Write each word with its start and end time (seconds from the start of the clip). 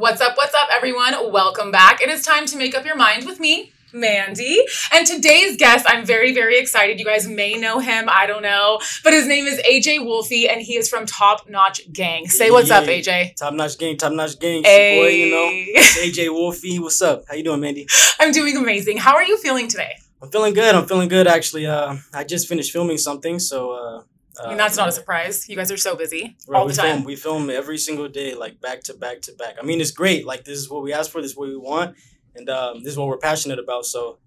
What's 0.00 0.22
up? 0.22 0.34
What's 0.38 0.54
up, 0.54 0.68
everyone? 0.72 1.30
Welcome 1.30 1.70
back. 1.70 2.00
It 2.00 2.08
is 2.08 2.22
time 2.22 2.46
to 2.46 2.56
make 2.56 2.74
up 2.74 2.86
your 2.86 2.96
mind 2.96 3.26
with 3.26 3.38
me, 3.38 3.72
Mandy. 3.92 4.64
And 4.92 5.06
today's 5.06 5.58
guest, 5.58 5.84
I'm 5.86 6.06
very, 6.06 6.32
very 6.32 6.58
excited. 6.58 6.98
You 6.98 7.04
guys 7.04 7.28
may 7.28 7.58
know 7.58 7.80
him, 7.80 8.08
I 8.08 8.26
don't 8.26 8.42
know, 8.42 8.80
but 9.04 9.12
his 9.12 9.26
name 9.26 9.44
is 9.46 9.60
AJ 9.60 9.98
Wolfy, 9.98 10.50
and 10.50 10.62
he 10.62 10.76
is 10.76 10.88
from 10.88 11.04
Top 11.04 11.50
Notch 11.50 11.92
Gang. 11.92 12.26
Say 12.28 12.50
what's 12.50 12.70
up, 12.70 12.84
AJ. 12.84 13.36
Top 13.36 13.52
notch 13.52 13.76
gang, 13.76 13.98
top 13.98 14.12
notch 14.14 14.38
gang. 14.38 14.64
Your 14.64 15.02
boy, 15.02 15.08
you 15.08 15.30
know. 15.30 15.46
Hey. 15.46 16.10
AJ 16.10 16.28
Wolfy. 16.28 16.80
What's 16.80 17.02
up? 17.02 17.24
How 17.28 17.34
you 17.34 17.44
doing, 17.44 17.60
Mandy? 17.60 17.86
I'm 18.18 18.32
doing 18.32 18.56
amazing. 18.56 18.96
How 18.96 19.14
are 19.14 19.24
you 19.24 19.36
feeling 19.36 19.68
today? 19.68 19.99
I'm 20.22 20.30
feeling 20.30 20.54
good. 20.54 20.74
I'm 20.74 20.86
feeling 20.86 21.08
good 21.08 21.26
actually. 21.26 21.66
Uh 21.66 21.96
I 22.12 22.24
just 22.24 22.48
finished 22.48 22.72
filming 22.72 22.98
something, 22.98 23.38
so 23.38 23.72
uh 23.72 24.02
I 24.42 24.48
mean, 24.48 24.56
that's 24.56 24.76
not 24.76 24.88
a 24.88 24.92
surprise. 24.92 25.48
You 25.48 25.56
guys 25.56 25.70
are 25.70 25.76
so 25.76 25.96
busy 25.96 26.36
all 26.52 26.66
the 26.66 26.72
time. 26.72 26.96
Film, 26.96 27.04
we 27.04 27.16
film 27.16 27.50
every 27.50 27.78
single 27.78 28.08
day, 28.08 28.34
like 28.34 28.60
back 28.60 28.82
to 28.84 28.94
back 28.94 29.20
to 29.22 29.32
back. 29.32 29.56
I 29.60 29.64
mean, 29.64 29.80
it's 29.80 29.90
great. 29.90 30.24
Like 30.24 30.44
this 30.44 30.58
is 30.58 30.70
what 30.70 30.82
we 30.82 30.92
asked 30.92 31.10
for. 31.10 31.20
This 31.20 31.32
is 31.32 31.36
what 31.36 31.48
we 31.48 31.56
want, 31.56 31.96
and 32.34 32.48
um, 32.48 32.82
this 32.82 32.92
is 32.92 32.98
what 32.98 33.08
we're 33.08 33.18
passionate 33.18 33.58
about. 33.58 33.84
So, 33.84 34.18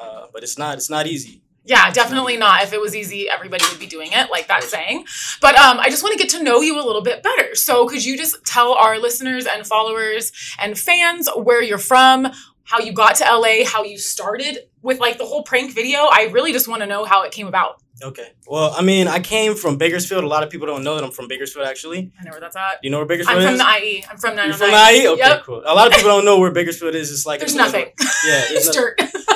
uh, 0.00 0.26
but 0.32 0.42
it's 0.42 0.58
not. 0.58 0.78
It's 0.78 0.90
not 0.90 1.06
easy. 1.06 1.42
Yeah, 1.64 1.92
definitely 1.92 2.36
not. 2.36 2.64
If 2.64 2.72
it 2.72 2.80
was 2.80 2.96
easy, 2.96 3.28
everybody 3.28 3.64
would 3.70 3.78
be 3.78 3.86
doing 3.86 4.10
it, 4.12 4.30
like 4.32 4.48
that 4.48 4.64
saying. 4.64 5.04
But 5.40 5.54
um, 5.56 5.78
I 5.78 5.90
just 5.90 6.02
want 6.02 6.12
to 6.12 6.18
get 6.18 6.30
to 6.30 6.42
know 6.42 6.60
you 6.60 6.74
a 6.80 6.82
little 6.84 7.02
bit 7.02 7.22
better. 7.22 7.54
So 7.54 7.86
could 7.86 8.04
you 8.04 8.16
just 8.16 8.44
tell 8.44 8.72
our 8.72 8.98
listeners 8.98 9.46
and 9.46 9.64
followers 9.64 10.32
and 10.58 10.76
fans 10.76 11.28
where 11.36 11.62
you're 11.62 11.78
from, 11.78 12.32
how 12.64 12.80
you 12.80 12.92
got 12.92 13.14
to 13.16 13.24
LA, 13.24 13.64
how 13.64 13.84
you 13.84 13.96
started 13.96 14.58
with 14.82 15.00
like 15.00 15.18
the 15.18 15.24
whole 15.24 15.42
prank 15.42 15.72
video? 15.74 16.00
I 16.10 16.28
really 16.32 16.52
just 16.52 16.68
want 16.68 16.80
to 16.82 16.86
know 16.86 17.04
how 17.04 17.22
it 17.22 17.32
came 17.32 17.46
about. 17.46 17.80
Okay. 18.02 18.32
Well, 18.48 18.74
I 18.76 18.82
mean, 18.82 19.06
I 19.06 19.20
came 19.20 19.54
from 19.54 19.76
Bakersfield. 19.78 20.24
A 20.24 20.26
lot 20.26 20.42
of 20.42 20.50
people 20.50 20.66
don't 20.66 20.82
know 20.82 20.96
that 20.96 21.04
I'm 21.04 21.12
from 21.12 21.28
Bakersfield. 21.28 21.66
Actually, 21.66 22.10
I 22.18 22.24
know 22.24 22.30
where 22.32 22.40
that's 22.40 22.56
at. 22.56 22.80
you 22.82 22.90
know 22.90 22.96
where 22.98 23.06
Bakersfield 23.06 23.38
is? 23.38 23.44
I'm 23.44 23.56
from 23.56 23.58
the 23.58 23.86
IE. 23.86 24.04
I'm 24.10 24.16
from 24.18 24.36
909. 24.36 24.48
You're 24.48 24.58
from 24.58 24.70
the 24.70 24.76
IE? 24.76 25.08
Okay, 25.08 25.18
Yep. 25.36 25.44
cool. 25.44 25.62
A 25.64 25.74
lot 25.74 25.86
of 25.86 25.92
people 25.92 26.10
don't 26.10 26.24
know 26.24 26.40
where 26.40 26.50
Bakersfield 26.50 26.94
is. 26.96 27.12
It's 27.12 27.24
like 27.26 27.38
There's 27.40 27.54
nothing. 27.54 27.86
Yeah, 28.26 28.44
there's 28.48 28.50
it's 28.68 28.76
nothing. 28.76 28.94
dirt. 28.98 29.12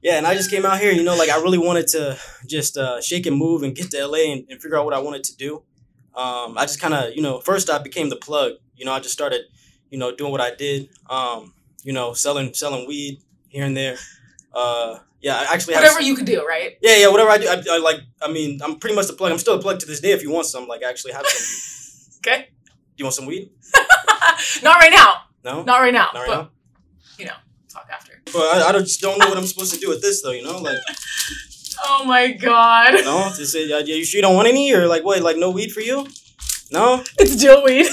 Yeah, 0.00 0.16
and 0.16 0.28
I 0.28 0.34
just 0.34 0.48
came 0.48 0.64
out 0.64 0.78
here, 0.78 0.92
you 0.92 1.02
know, 1.02 1.16
like 1.16 1.28
I 1.28 1.38
really 1.42 1.58
wanted 1.58 1.88
to 1.88 2.16
just 2.46 2.76
uh, 2.76 3.00
shake 3.00 3.26
and 3.26 3.36
move 3.36 3.64
and 3.64 3.74
get 3.74 3.90
to 3.90 4.06
LA 4.06 4.30
and, 4.32 4.46
and 4.48 4.62
figure 4.62 4.78
out 4.78 4.84
what 4.84 4.94
I 4.94 5.00
wanted 5.00 5.24
to 5.24 5.36
do. 5.36 5.56
Um, 6.14 6.56
I 6.56 6.62
just 6.62 6.80
kind 6.80 6.94
of, 6.94 7.14
you 7.16 7.20
know, 7.20 7.40
first 7.40 7.68
I 7.68 7.78
became 7.78 8.08
the 8.08 8.16
plug. 8.16 8.52
You 8.76 8.84
know, 8.84 8.92
I 8.92 9.00
just 9.00 9.12
started, 9.12 9.42
you 9.90 9.98
know, 9.98 10.14
doing 10.14 10.30
what 10.30 10.40
I 10.40 10.54
did. 10.54 10.88
Um, 11.10 11.52
you 11.82 11.92
know, 11.92 12.12
selling 12.12 12.54
selling 12.54 12.86
weed 12.86 13.20
here 13.48 13.64
and 13.64 13.76
there. 13.76 13.96
Uh, 14.52 14.98
yeah, 15.20 15.36
I 15.36 15.54
actually 15.54 15.74
have 15.74 15.82
Whatever 15.82 16.02
you 16.02 16.14
could 16.14 16.26
do, 16.26 16.46
right? 16.46 16.76
Yeah, 16.80 16.96
yeah, 16.96 17.08
whatever 17.08 17.30
I 17.30 17.38
do, 17.38 17.48
I, 17.48 17.62
I 17.72 17.78
like. 17.78 18.00
I 18.22 18.30
mean, 18.30 18.60
I'm 18.62 18.78
pretty 18.78 18.94
much 18.94 19.06
the 19.08 19.12
plug. 19.14 19.32
I'm 19.32 19.38
still 19.38 19.54
a 19.54 19.60
plug 19.60 19.80
to 19.80 19.86
this 19.86 20.00
day. 20.00 20.12
If 20.12 20.22
you 20.22 20.30
want 20.30 20.46
some, 20.46 20.66
like, 20.68 20.82
I 20.84 20.88
actually 20.88 21.12
have 21.12 21.26
some. 21.26 21.74
Okay. 22.18 22.48
you 22.96 23.04
want 23.04 23.14
some 23.14 23.26
weed? 23.26 23.48
Not 24.64 24.80
right 24.80 24.90
now. 24.92 25.14
No, 25.44 25.62
Not 25.62 25.78
right 25.78 25.94
now. 25.94 26.10
Not 26.12 26.20
right 26.20 26.26
but, 26.26 26.42
now. 26.42 26.50
you 27.16 27.26
know, 27.26 27.32
talk 27.68 27.88
after. 27.92 28.20
But 28.26 28.42
I, 28.56 28.68
I 28.68 28.72
don't, 28.72 28.82
just 28.82 29.00
don't 29.00 29.18
know 29.20 29.28
what 29.28 29.38
I'm 29.38 29.46
supposed 29.46 29.72
to 29.72 29.78
do 29.78 29.88
with 29.88 30.02
this, 30.02 30.20
though. 30.20 30.32
You 30.32 30.42
know, 30.42 30.58
like, 30.58 30.78
Oh 31.84 32.04
my 32.04 32.32
god. 32.32 32.92
no, 33.04 33.30
to 33.36 33.46
say, 33.46 33.70
uh, 33.72 33.78
you 33.78 34.04
sure 34.04 34.18
you 34.18 34.22
don't 34.22 34.34
want 34.34 34.48
any, 34.48 34.74
or 34.74 34.88
like, 34.88 35.04
what, 35.04 35.22
like, 35.22 35.36
no 35.36 35.50
weed 35.50 35.70
for 35.70 35.80
you? 35.80 36.08
No, 36.72 37.04
It's 37.18 37.36
Jill 37.36 37.62
weed. 37.64 37.86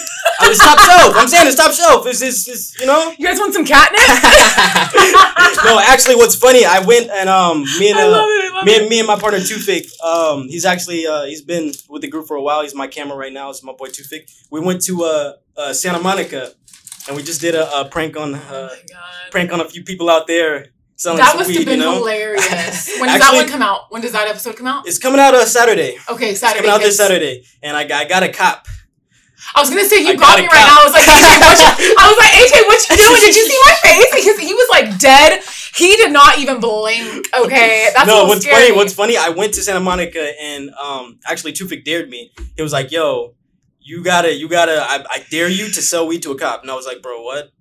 It's 0.47 0.59
top 0.59 0.79
shelf. 0.79 1.13
I'm 1.15 1.27
saying 1.27 1.47
it's 1.47 1.55
top 1.55 1.71
shelf. 1.73 2.05
It's, 2.07 2.21
it's, 2.21 2.47
it's 2.47 2.79
you 2.79 2.85
know. 2.85 3.13
You 3.17 3.25
guys 3.27 3.39
want 3.39 3.53
some 3.53 3.65
catnip? 3.65 3.99
no, 5.65 5.79
actually, 5.79 6.15
what's 6.15 6.35
funny? 6.35 6.65
I 6.65 6.79
went 6.85 7.09
and 7.09 7.29
um, 7.29 7.63
me 7.79 7.89
and 7.91 7.99
uh, 7.99 8.25
it. 8.27 8.65
Me 8.65 8.77
and 8.79 8.89
me 8.89 8.99
and 8.99 9.07
my 9.07 9.17
partner 9.19 9.39
Tufik. 9.39 9.85
Um, 10.03 10.47
he's 10.47 10.65
actually 10.65 11.05
uh, 11.07 11.23
he's 11.25 11.41
been 11.41 11.71
with 11.89 12.01
the 12.01 12.07
group 12.07 12.27
for 12.27 12.37
a 12.37 12.41
while. 12.41 12.61
He's 12.61 12.75
my 12.75 12.87
camera 12.87 13.17
right 13.17 13.33
now. 13.33 13.49
It's 13.49 13.63
my 13.63 13.73
boy 13.73 13.87
Tufik. 13.87 14.29
We 14.51 14.59
went 14.59 14.81
to 14.83 15.03
uh, 15.03 15.33
uh 15.57 15.73
Santa 15.73 15.99
Monica, 15.99 16.51
and 17.07 17.15
we 17.17 17.23
just 17.23 17.41
did 17.41 17.55
a, 17.55 17.79
a 17.81 17.85
prank 17.85 18.15
on 18.17 18.35
Oh 18.35 18.37
uh, 18.37 18.69
god. 18.69 19.31
prank 19.31 19.51
on 19.51 19.59
a 19.61 19.65
few 19.67 19.83
people 19.83 20.09
out 20.09 20.27
there 20.27 20.67
selling 20.95 21.17
That 21.19 21.35
must 21.35 21.49
weed. 21.49 21.57
have 21.57 21.65
been 21.65 21.79
you 21.79 21.85
know, 21.85 21.95
hilarious. 21.95 22.97
When 22.99 23.09
does 23.09 23.19
that 23.19 23.31
one 23.33 23.47
come 23.47 23.61
out? 23.61 23.91
When 23.91 24.01
does 24.01 24.13
that 24.13 24.27
episode 24.27 24.55
come 24.55 24.67
out? 24.67 24.87
it's 24.87 24.97
coming 24.99 25.19
out 25.19 25.33
uh, 25.33 25.45
Saturday. 25.45 25.97
Okay, 26.09 26.31
It's 26.31 26.39
Saturday. 26.39 26.59
coming 26.65 26.71
out 26.71 26.81
this. 26.81 26.97
Saturday, 26.97 27.43
and 27.61 27.75
I 27.75 27.85
got, 27.85 28.05
I 28.05 28.07
got 28.07 28.23
a 28.23 28.29
cop. 28.29 28.67
I 29.53 29.61
was 29.61 29.69
gonna 29.69 29.85
say 29.85 30.01
you 30.01 30.13
I 30.13 30.15
got 30.15 30.39
me 30.39 30.47
right 30.47 30.65
now. 30.65 30.81
I 30.81 30.85
was 30.85 30.93
like, 30.93 31.05
AJ, 31.05 31.37
what 31.37 31.57
you, 31.61 31.95
I 32.01 32.05
was 32.09 32.17
like, 32.17 32.33
AJ, 32.33 32.55
what 32.65 32.79
you 32.89 32.97
doing? 32.97 33.21
Did 33.21 33.35
you 33.35 33.45
see 33.45 33.59
my 33.65 33.75
face? 33.83 34.09
Because 34.15 34.39
he 34.39 34.53
was 34.53 34.69
like 34.71 34.97
dead. 34.99 35.43
He 35.75 35.95
did 35.97 36.11
not 36.11 36.39
even 36.39 36.59
blink. 36.59 37.27
Okay, 37.37 37.89
that's 37.93 38.07
no, 38.07 38.25
what's 38.25 38.41
scary. 38.41 38.67
funny? 38.67 38.75
What's 38.75 38.93
funny? 38.93 39.17
I 39.17 39.29
went 39.29 39.53
to 39.55 39.61
Santa 39.61 39.81
Monica, 39.81 40.31
and 40.41 40.71
um, 40.71 41.19
actually 41.25 41.53
Tufik 41.53 41.83
dared 41.83 42.09
me. 42.09 42.31
He 42.55 42.61
was 42.63 42.73
like, 42.73 42.91
"Yo, 42.91 43.35
you 43.79 44.03
gotta, 44.03 44.33
you 44.33 44.49
gotta, 44.49 44.81
I, 44.81 45.05
I 45.09 45.25
dare 45.29 45.49
you 45.49 45.67
to 45.67 45.81
sell 45.81 46.07
weed 46.07 46.23
to 46.23 46.31
a 46.31 46.37
cop." 46.37 46.61
And 46.61 46.71
I 46.71 46.75
was 46.75 46.85
like, 46.85 47.01
"Bro, 47.01 47.21
what?" 47.23 47.51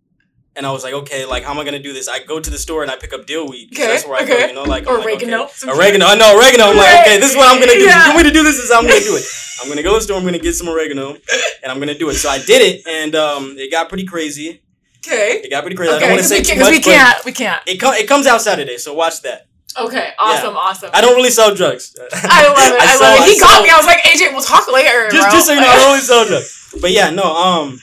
And 0.57 0.65
I 0.65 0.71
was 0.71 0.85
like, 0.85 0.95
"Okay, 0.95 1.25
like, 1.25 1.43
how 1.43 1.51
am 1.51 1.59
I 1.59 1.65
gonna 1.65 1.81
do 1.81 1.93
this?" 1.93 2.09
I 2.09 2.21
go 2.21 2.39
to 2.39 2.51
the 2.51 2.59
store 2.59 2.83
and 2.83 2.91
I 2.91 2.97
pick 2.97 3.13
up 3.13 3.27
deal 3.27 3.49
weed. 3.49 3.71
Okay, 3.73 3.87
that's 3.87 4.07
where 4.07 4.21
I 4.21 4.23
okay. 4.23 4.41
go, 4.41 4.47
you 4.47 4.53
know, 4.55 4.63
like 4.63 4.87
Or 4.87 4.91
I'm 4.91 4.99
like, 4.99 5.07
oregano, 5.07 5.45
okay. 5.45 5.71
Oregano, 5.71 6.07
I 6.07 6.15
know 6.15 6.37
oregano. 6.37 6.71
I'm 6.71 6.77
like, 6.77 7.01
okay, 7.01 7.19
this 7.19 7.31
is 7.31 7.37
what 7.37 7.53
I'm 7.53 7.59
gonna 7.59 7.73
do. 7.73 7.85
Yeah. 7.85 8.07
Want 8.15 8.19
me 8.19 8.23
to 8.25 8.31
do 8.31 8.45
this? 8.45 8.59
Is 8.59 8.71
I'm 8.71 8.87
gonna 8.87 9.01
do 9.01 9.17
it. 9.17 9.25
I'm 9.63 9.69
gonna 9.69 9.83
go 9.83 9.93
to 9.95 9.99
the 9.99 10.03
store. 10.03 10.19
I'm 10.19 10.25
gonna 10.25 10.39
get 10.39 10.55
some 10.55 10.69
oregano, 10.69 11.17
and 11.63 11.73
I'm 11.73 11.79
gonna 11.79 11.99
do 11.99 12.09
it. 12.09 12.15
So 12.15 12.29
I 12.29 12.39
did 12.39 12.63
it, 12.63 12.87
and 12.87 13.15
um, 13.15 13.57
it 13.59 13.71
got 13.71 13.89
pretty 13.89 14.05
crazy. 14.05 14.63
Okay. 15.07 15.43
It 15.45 15.51
got 15.51 15.63
pretty 15.63 15.77
crazy. 15.77 15.93
I 15.93 15.99
don't 15.99 16.11
want 16.11 16.23
to 16.23 16.29
say 16.29 16.39
we, 16.39 16.45
too 16.45 16.61
much, 16.61 16.71
we 16.71 16.81
can't. 16.81 17.25
We 17.25 17.33
can't. 17.33 17.63
it 17.67 17.79
com- 17.79 17.95
it 17.95 18.09
comes 18.09 18.27
out 18.27 18.41
Saturday, 18.41 18.79
so 18.79 18.95
watch 18.95 19.23
that. 19.23 19.47
Okay. 19.77 20.13
Awesome. 20.19 20.57
Awesome. 20.57 20.91
I 20.95 21.01
don't 21.01 21.17
really 21.17 21.31
sell 21.31 21.55
drugs. 21.55 21.97
I 21.99 22.47
love 22.47 22.57
it. 22.59 22.81
I, 22.81 22.97
sell- 22.97 23.11
love 23.11 23.27
it. 23.27 23.31
He 23.33 23.39
sell- 23.39 23.49
got 23.49 23.63
me. 23.65 23.71
I 23.71 23.77
was 23.77 23.87
like, 23.87 23.99
AJ, 24.05 24.33
we'll 24.33 24.43
talk 24.43 24.71
later. 24.73 25.11
just, 25.11 25.29
bro. 25.29 25.33
just 25.33 25.47
so 25.47 25.53
you 25.53 25.61
know, 25.61 25.67
I 25.67 25.77
don't 25.77 25.89
really 25.89 26.01
sell 26.07 26.25
drugs. 26.27 26.77
But 26.81 26.93
yeah, 26.93 27.11
no, 27.11 27.25
um, 27.25 27.81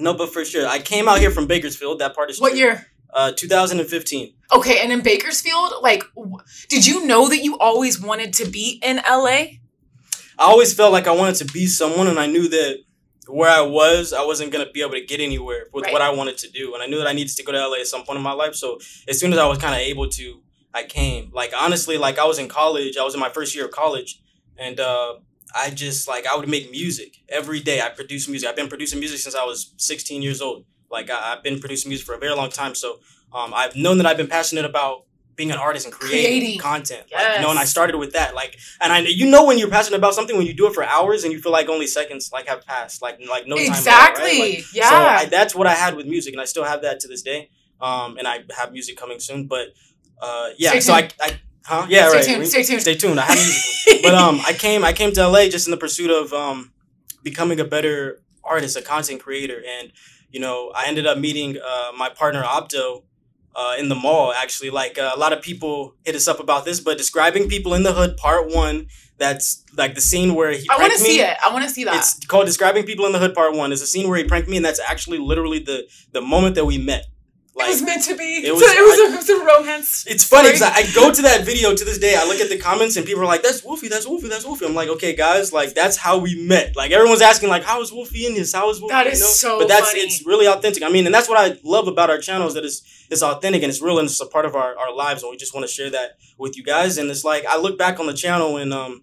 no, 0.00 0.14
but 0.14 0.32
for 0.32 0.44
sure, 0.44 0.66
I 0.66 0.78
came 0.78 1.08
out 1.08 1.18
here 1.18 1.30
from 1.30 1.46
Bakersfield. 1.46 1.98
That 2.00 2.14
part 2.14 2.30
is 2.30 2.40
What 2.40 2.50
true. 2.50 2.58
year? 2.58 2.86
Uh, 3.12 3.32
2015. 3.32 4.34
Okay, 4.52 4.80
and 4.82 4.92
in 4.92 5.00
Bakersfield, 5.00 5.74
like, 5.82 6.04
w- 6.14 6.38
did 6.68 6.86
you 6.86 7.06
know 7.06 7.28
that 7.28 7.38
you 7.42 7.58
always 7.58 8.00
wanted 8.00 8.32
to 8.34 8.44
be 8.46 8.80
in 8.84 8.98
LA? 8.98 9.58
I 10.38 10.44
always 10.46 10.72
felt 10.72 10.92
like 10.92 11.06
I 11.06 11.12
wanted 11.12 11.34
to 11.36 11.44
be 11.52 11.66
someone, 11.66 12.06
and 12.06 12.18
I 12.18 12.26
knew 12.26 12.48
that 12.48 12.78
where 13.26 13.50
I 13.50 13.60
was, 13.62 14.12
I 14.12 14.24
wasn't 14.24 14.52
gonna 14.52 14.70
be 14.72 14.80
able 14.80 14.92
to 14.92 15.04
get 15.04 15.20
anywhere 15.20 15.66
with 15.72 15.84
Right. 15.84 15.92
what 15.92 16.02
I 16.02 16.10
wanted 16.10 16.38
to 16.38 16.50
do, 16.50 16.74
and 16.74 16.82
I 16.82 16.86
knew 16.86 16.98
that 16.98 17.06
I 17.06 17.12
needed 17.12 17.36
to 17.36 17.42
go 17.42 17.52
to 17.52 17.58
LA 17.58 17.76
at 17.80 17.86
some 17.86 18.04
point 18.04 18.16
in 18.16 18.22
my 18.22 18.32
life. 18.32 18.54
So 18.54 18.78
as 19.08 19.18
soon 19.20 19.32
as 19.32 19.38
I 19.38 19.46
was 19.46 19.58
kind 19.58 19.74
of 19.74 19.80
able 19.80 20.08
to, 20.08 20.40
I 20.72 20.84
came. 20.84 21.30
Like 21.32 21.52
honestly, 21.56 21.98
like 21.98 22.18
I 22.18 22.24
was 22.24 22.38
in 22.38 22.48
college. 22.48 22.96
I 22.96 23.02
was 23.04 23.14
in 23.14 23.20
my 23.20 23.28
first 23.30 23.54
year 23.56 23.64
of 23.66 23.70
college, 23.72 24.20
and 24.56 24.78
uh, 24.80 25.14
I 25.54 25.70
just 25.70 26.08
like 26.08 26.26
I 26.26 26.36
would 26.36 26.48
make 26.48 26.70
music 26.70 27.18
every 27.28 27.60
day. 27.60 27.80
I 27.80 27.88
produce 27.88 28.28
music. 28.28 28.48
I've 28.48 28.56
been 28.56 28.68
producing 28.68 28.98
music 28.98 29.18
since 29.18 29.34
I 29.34 29.44
was 29.44 29.74
16 29.76 30.22
years 30.22 30.40
old. 30.40 30.64
Like 30.90 31.10
I, 31.10 31.34
I've 31.34 31.42
been 31.42 31.58
producing 31.60 31.88
music 31.88 32.06
for 32.06 32.14
a 32.14 32.18
very 32.18 32.34
long 32.34 32.50
time. 32.50 32.74
So 32.74 32.98
um, 33.32 33.52
I've 33.54 33.76
known 33.76 33.98
that 33.98 34.06
I've 34.06 34.16
been 34.16 34.26
passionate 34.28 34.64
about 34.64 35.04
being 35.36 35.50
an 35.50 35.56
artist 35.56 35.86
and 35.86 35.94
creating, 35.94 36.20
Creating. 36.40 36.58
content. 36.58 37.04
Like, 37.12 37.36
you 37.36 37.42
know, 37.42 37.50
and 37.50 37.58
I 37.58 37.64
started 37.64 37.96
with 37.96 38.12
that. 38.12 38.34
Like, 38.34 38.58
and 38.80 38.92
I 38.92 38.98
you 38.98 39.30
know 39.30 39.46
when 39.46 39.58
you're 39.58 39.70
passionate 39.70 39.96
about 39.96 40.14
something 40.14 40.36
when 40.36 40.46
you 40.46 40.52
do 40.52 40.66
it 40.66 40.74
for 40.74 40.84
hours 40.84 41.24
and 41.24 41.32
you 41.32 41.40
feel 41.40 41.52
like 41.52 41.68
only 41.68 41.86
seconds 41.86 42.30
like 42.32 42.46
have 42.46 42.64
passed, 42.66 43.00
like 43.00 43.18
like 43.28 43.46
no 43.46 43.56
time. 43.56 43.64
at 43.64 43.68
all, 43.68 43.72
right? 43.72 43.78
exactly. 43.78 44.38
Like, 44.38 44.74
yeah. 44.74 44.90
So 44.90 44.96
I, 44.96 45.24
that's 45.26 45.54
what 45.54 45.66
I 45.66 45.74
had 45.74 45.96
with 45.96 46.06
music, 46.06 46.34
and 46.34 46.40
I 46.40 46.44
still 46.44 46.64
have 46.64 46.82
that 46.82 47.00
to 47.00 47.08
this 47.08 47.22
day. 47.22 47.48
Um, 47.80 48.18
and 48.18 48.28
I 48.28 48.40
have 48.58 48.72
music 48.72 48.98
coming 48.98 49.18
soon, 49.20 49.46
but 49.46 49.68
uh, 50.20 50.50
yeah. 50.58 50.70
Stay 50.70 50.80
so 50.80 50.92
I. 50.92 51.08
I, 51.20 51.40
huh? 51.64 51.86
Yeah, 51.88 52.08
stay 52.08 52.16
right. 52.16 52.24
tuned. 52.24 52.38
We- 52.40 52.46
Stay 52.46 52.62
tuned. 52.62 52.80
Stay 52.82 52.94
tuned. 52.94 53.20
I 53.20 53.24
have 53.24 53.36
music, 53.36 54.02
but 54.02 54.14
um, 54.14 54.40
I 54.46 54.52
came 54.52 54.84
I 54.84 54.92
came 54.92 55.12
to 55.12 55.26
LA 55.28 55.48
just 55.48 55.66
in 55.66 55.70
the 55.70 55.76
pursuit 55.76 56.10
of 56.10 56.32
um, 56.32 56.72
becoming 57.22 57.60
a 57.60 57.64
better 57.64 58.20
artist, 58.44 58.76
a 58.76 58.82
content 58.82 59.22
creator, 59.22 59.62
and 59.78 59.92
you 60.30 60.40
know 60.40 60.72
I 60.74 60.86
ended 60.86 61.06
up 61.06 61.18
meeting 61.18 61.58
uh, 61.58 61.92
my 61.96 62.08
partner 62.08 62.42
Opto. 62.42 63.04
Uh, 63.52 63.74
in 63.80 63.88
the 63.88 63.96
mall, 63.96 64.32
actually, 64.32 64.70
like 64.70 64.96
uh, 64.96 65.10
a 65.12 65.18
lot 65.18 65.32
of 65.32 65.42
people 65.42 65.96
hit 66.04 66.14
us 66.14 66.28
up 66.28 66.38
about 66.38 66.64
this, 66.64 66.78
but 66.78 66.96
describing 66.96 67.48
people 67.48 67.74
in 67.74 67.82
the 67.82 67.92
hood, 67.92 68.16
part 68.16 68.48
one. 68.48 68.86
That's 69.18 69.64
like 69.76 69.96
the 69.96 70.00
scene 70.00 70.34
where 70.36 70.52
he. 70.52 70.66
I 70.70 70.78
want 70.78 70.92
to 70.92 70.98
see 70.98 71.20
it. 71.20 71.36
I 71.44 71.52
want 71.52 71.64
to 71.64 71.70
see 71.70 71.82
that. 71.84 71.96
It's 71.96 72.24
called 72.26 72.46
Describing 72.46 72.84
People 72.84 73.04
in 73.06 73.12
the 73.12 73.18
Hood 73.18 73.34
Part 73.34 73.54
One. 73.54 73.70
It's 73.72 73.82
a 73.82 73.86
scene 73.86 74.08
where 74.08 74.16
he 74.16 74.24
pranked 74.24 74.48
me, 74.48 74.56
and 74.56 74.64
that's 74.64 74.80
actually 74.80 75.18
literally 75.18 75.58
the 75.58 75.86
the 76.12 76.22
moment 76.22 76.54
that 76.54 76.64
we 76.64 76.78
met. 76.78 77.06
It 77.56 77.68
was 77.68 77.82
meant 77.82 78.04
to 78.04 78.16
be. 78.16 78.46
it 78.46 78.52
was- 78.52 78.62
it 78.62 78.80
was, 78.80 78.98
a, 78.98 79.12
it 79.12 79.16
was 79.16 79.28
a 79.28 79.44
romance. 79.44 80.04
It's 80.08 80.24
funny 80.24 80.48
because 80.48 80.62
I, 80.62 80.72
I 80.72 80.82
go 80.94 81.12
to 81.12 81.22
that 81.22 81.44
video 81.44 81.74
to 81.74 81.84
this 81.84 81.98
day. 81.98 82.14
I 82.16 82.24
look 82.26 82.40
at 82.40 82.48
the 82.48 82.58
comments 82.58 82.96
and 82.96 83.04
people 83.04 83.22
are 83.22 83.26
like, 83.26 83.42
"That's 83.42 83.60
Wolfy. 83.62 83.88
That's 83.90 84.06
Wolfy. 84.06 84.28
That's 84.28 84.44
Wolfy." 84.46 84.66
I'm 84.66 84.74
like, 84.74 84.88
"Okay, 84.88 85.14
guys, 85.14 85.52
like 85.52 85.74
that's 85.74 85.96
how 85.96 86.18
we 86.18 86.46
met." 86.46 86.74
Like 86.76 86.90
everyone's 86.90 87.20
asking, 87.20 87.48
like, 87.50 87.62
"How 87.64 87.82
is 87.82 87.90
Wolfy 87.92 88.26
in 88.26 88.34
this? 88.34 88.52
How 88.54 88.70
is 88.70 88.80
Wolfy?" 88.80 88.88
That 88.88 89.06
you 89.06 89.12
is 89.12 89.20
know? 89.20 89.26
so 89.26 89.58
But 89.58 89.68
that's 89.68 89.90
funny. 89.90 90.00
it's 90.02 90.24
really 90.26 90.46
authentic. 90.46 90.82
I 90.82 90.88
mean, 90.90 91.06
and 91.06 91.14
that's 91.14 91.28
what 91.28 91.38
I 91.38 91.58
love 91.64 91.86
about 91.88 92.08
our 92.08 92.18
channel 92.18 92.46
is 92.48 92.54
that 92.54 92.64
it's 92.64 92.82
it's 93.10 93.22
authentic 93.22 93.62
and 93.62 93.70
it's 93.70 93.82
real 93.82 93.98
and 93.98 94.06
it's 94.06 94.20
a 94.20 94.26
part 94.26 94.46
of 94.46 94.54
our, 94.54 94.78
our 94.78 94.94
lives 94.94 95.22
and 95.22 95.30
we 95.30 95.36
just 95.36 95.52
want 95.54 95.66
to 95.66 95.72
share 95.72 95.90
that 95.90 96.12
with 96.38 96.56
you 96.56 96.62
guys. 96.64 96.96
And 96.98 97.10
it's 97.10 97.24
like 97.24 97.44
I 97.46 97.58
look 97.58 97.76
back 97.76 97.98
on 98.00 98.06
the 98.06 98.14
channel 98.14 98.56
and 98.56 98.72
um, 98.72 99.02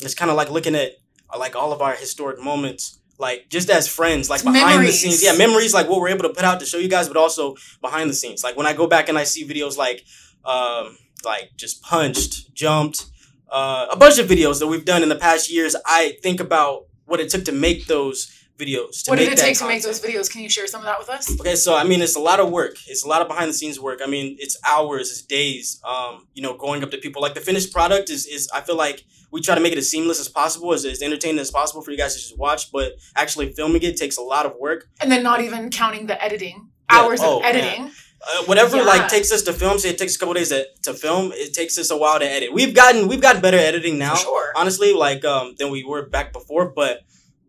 it's 0.00 0.14
kind 0.14 0.30
of 0.30 0.36
like 0.36 0.50
looking 0.50 0.74
at 0.76 0.92
like 1.38 1.54
all 1.56 1.72
of 1.72 1.82
our 1.82 1.94
historic 1.94 2.40
moments 2.40 3.00
like 3.18 3.48
just 3.48 3.68
as 3.70 3.88
friends, 3.88 4.30
like 4.30 4.38
It's 4.40 4.44
behind 4.44 4.66
memories. 4.70 5.02
the 5.02 5.10
scenes. 5.10 5.22
Yeah, 5.24 5.36
memories 5.36 5.74
like 5.74 5.88
what 5.88 6.00
we're 6.00 6.08
able 6.08 6.22
to 6.22 6.28
put 6.34 6.44
out 6.44 6.60
to 6.60 6.66
show 6.66 6.78
you 6.78 6.88
guys, 6.88 7.08
but 7.08 7.16
also 7.16 7.56
behind 7.80 8.08
the 8.10 8.14
scenes. 8.14 8.44
Like 8.44 8.56
when 8.56 8.66
I 8.66 8.72
go 8.72 8.86
back 8.86 9.08
and 9.08 9.18
I 9.18 9.24
see 9.24 9.46
videos 9.46 9.76
like 9.76 10.04
um 10.44 10.96
like 11.24 11.50
just 11.56 11.82
punched, 11.82 12.54
jumped, 12.54 13.06
uh, 13.50 13.86
a 13.90 13.96
bunch 13.96 14.18
of 14.18 14.26
videos 14.28 14.60
that 14.60 14.66
we've 14.68 14.84
done 14.84 15.02
in 15.02 15.08
the 15.08 15.16
past 15.16 15.50
years. 15.50 15.74
I 15.84 16.16
think 16.22 16.38
about 16.40 16.86
what 17.06 17.18
it 17.20 17.28
took 17.28 17.44
to 17.46 17.52
make 17.52 17.86
those 17.86 18.32
videos. 18.56 19.02
To 19.04 19.10
what 19.10 19.18
did 19.18 19.32
it 19.32 19.38
take 19.38 19.58
to 19.58 19.66
make 19.66 19.82
those 19.82 20.00
videos? 20.00 20.30
Can 20.30 20.42
you 20.42 20.48
share 20.48 20.66
some 20.66 20.80
of 20.80 20.84
that 20.86 20.98
with 20.98 21.08
us? 21.08 21.40
Okay, 21.40 21.56
so 21.56 21.74
I 21.76 21.84
mean, 21.84 22.00
it's 22.02 22.16
a 22.16 22.20
lot 22.20 22.38
of 22.40 22.50
work. 22.50 22.76
It's 22.86 23.04
a 23.04 23.08
lot 23.08 23.22
of 23.22 23.28
behind 23.28 23.48
the 23.50 23.54
scenes 23.54 23.80
work. 23.80 24.00
I 24.02 24.06
mean, 24.06 24.36
it's 24.38 24.56
hours, 24.68 25.10
it's 25.10 25.22
days. 25.22 25.80
Um, 25.84 26.26
you 26.34 26.42
know, 26.42 26.56
going 26.56 26.82
up 26.84 26.90
to 26.92 26.98
people. 26.98 27.20
Like 27.22 27.34
the 27.34 27.40
finished 27.40 27.72
product 27.72 28.10
is 28.10 28.26
is 28.26 28.48
I 28.54 28.60
feel 28.60 28.76
like 28.76 29.02
we 29.30 29.40
try 29.40 29.54
to 29.54 29.60
make 29.60 29.72
it 29.72 29.78
as 29.78 29.90
seamless 29.90 30.20
as 30.20 30.28
possible, 30.28 30.72
as, 30.72 30.84
as 30.84 31.02
entertaining 31.02 31.38
as 31.38 31.50
possible 31.50 31.82
for 31.82 31.90
you 31.90 31.98
guys 31.98 32.14
to 32.14 32.20
just 32.20 32.38
watch. 32.38 32.72
But 32.72 32.92
actually 33.14 33.52
filming 33.52 33.82
it 33.82 33.96
takes 33.96 34.16
a 34.16 34.22
lot 34.22 34.46
of 34.46 34.54
work. 34.58 34.88
And 35.00 35.10
then 35.12 35.22
not 35.22 35.40
even 35.40 35.70
counting 35.70 36.06
the 36.06 36.22
editing 36.22 36.68
Yeah, 36.90 37.00
hours 37.00 37.20
oh, 37.22 37.38
of 37.38 37.44
editing. 37.44 37.90
Uh, 38.20 38.44
whatever 38.46 38.78
Yeah. 38.78 38.82
like 38.82 39.08
takes 39.08 39.30
us 39.30 39.42
to 39.42 39.52
film, 39.52 39.78
say 39.78 39.90
it 39.90 39.98
takes 39.98 40.16
a 40.16 40.18
couple 40.18 40.34
days 40.34 40.48
to, 40.48 40.66
to 40.82 40.94
film. 40.94 41.30
It 41.34 41.54
takes 41.54 41.78
us 41.78 41.90
a 41.90 41.96
while 41.96 42.18
to 42.18 42.24
edit. 42.28 42.52
We've 42.52 42.74
gotten 42.74 43.06
we've 43.06 43.20
gotten 43.20 43.40
better 43.40 43.58
editing 43.58 43.96
now. 43.98 44.16
Sure. 44.16 44.52
honestly, 44.56 44.92
like 44.92 45.24
um, 45.24 45.54
than 45.58 45.70
we 45.70 45.84
were 45.84 46.08
back 46.08 46.32
before. 46.32 46.72
But 46.74 47.02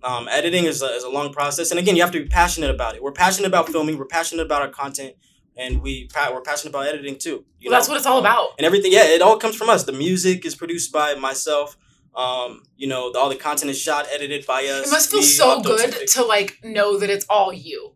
um, 0.04 0.28
editing 0.30 0.66
is 0.66 0.82
a, 0.82 0.88
is 0.96 1.04
a 1.04 1.10
long 1.10 1.34
process, 1.34 1.72
and 1.72 1.80
again, 1.80 1.96
you 1.96 2.02
have 2.04 2.12
to 2.12 2.22
be 2.22 2.28
passionate 2.28 2.70
about 2.70 2.96
it. 2.96 3.02
We're 3.04 3.12
passionate 3.12 3.48
about 3.48 3.68
filming. 3.70 3.98
We're 3.98 4.06
passionate 4.06 4.44
about 4.46 4.62
our 4.62 4.70
content, 4.70 5.16
and 5.60 5.82
we 5.82 6.10
we're 6.34 6.42
passionate 6.42 6.72
about 6.72 6.88
editing 6.88 7.18
too. 7.18 7.46
You 7.60 7.70
Well, 7.70 7.78
that's 7.80 7.88
what 7.90 7.98
it's 7.98 8.06
all 8.06 8.20
about. 8.20 8.50
And 8.58 8.66
everything, 8.66 8.92
yeah, 8.92 9.06
it 9.06 9.22
all 9.22 9.38
comes 9.38 9.56
from 9.56 9.70
us. 9.70 9.84
The 9.84 9.92
music 10.08 10.46
is 10.46 10.56
produced 10.56 10.92
by 10.92 11.16
myself. 11.16 11.78
Um, 12.16 12.64
you 12.76 12.88
know, 12.88 13.12
all 13.14 13.30
the 13.30 13.36
content 13.36 13.70
is 13.70 13.80
shot, 13.80 14.08
edited 14.12 14.46
by 14.46 14.66
us. 14.66 14.88
It 14.88 14.92
must 14.92 15.12
feel 15.12 15.22
so 15.22 15.62
good 15.62 15.94
to- 16.14 16.24
like 16.26 16.60
know 16.64 16.98
that 16.98 17.10
it's 17.10 17.26
all 17.30 17.54
you. 17.54 17.96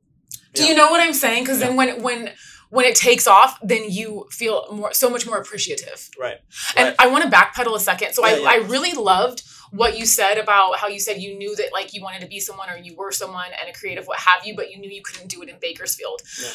Do 0.54 0.62
Yeah. 0.62 0.70
you 0.70 0.76
know 0.76 0.90
what 0.92 1.00
I'm 1.02 1.14
saying? 1.14 1.44
Because 1.44 1.60
then 1.60 1.76
when 1.76 2.02
when 2.04 2.32
when 2.70 2.86
it 2.86 2.96
takes 2.96 3.28
off, 3.28 3.60
then 3.62 3.84
you 3.90 4.28
feel 4.32 4.68
more 4.72 4.94
so 4.94 5.08
much 5.10 5.26
more 5.28 5.38
appreciative. 5.38 6.10
right. 6.20 6.40
And 6.76 6.88
Right. 6.88 6.96
I 7.00 7.06
want 7.08 7.24
to 7.24 7.30
backpedal 7.30 7.76
a 7.76 7.80
second. 7.80 8.14
So 8.14 8.26
Yeah, 8.26 8.34
I, 8.34 8.38
yeah. 8.40 8.50
I 8.50 8.56
really 8.74 8.94
loved 8.94 9.44
what 9.72 9.98
you 9.98 10.06
said 10.06 10.38
about 10.40 10.78
how 10.78 10.88
you 10.88 11.00
said 11.00 11.20
you 11.22 11.36
knew 11.38 11.56
that 11.56 11.72
like 11.72 11.94
you 11.94 12.02
wanted 12.02 12.22
to 12.22 12.28
be 12.28 12.40
someone 12.40 12.70
or 12.72 12.78
you 12.78 12.96
were 12.96 13.12
someone 13.12 13.50
and 13.60 13.70
a 13.70 13.74
creative 13.74 14.06
what 14.08 14.20
have 14.20 14.46
you, 14.46 14.56
but 14.56 14.72
you 14.72 14.78
knew 14.80 14.90
you 14.90 15.02
couldn't 15.04 15.28
do 15.28 15.42
it 15.44 15.50
in 15.50 15.58
Bakersfield. 15.60 16.22
Yeah. 16.42 16.50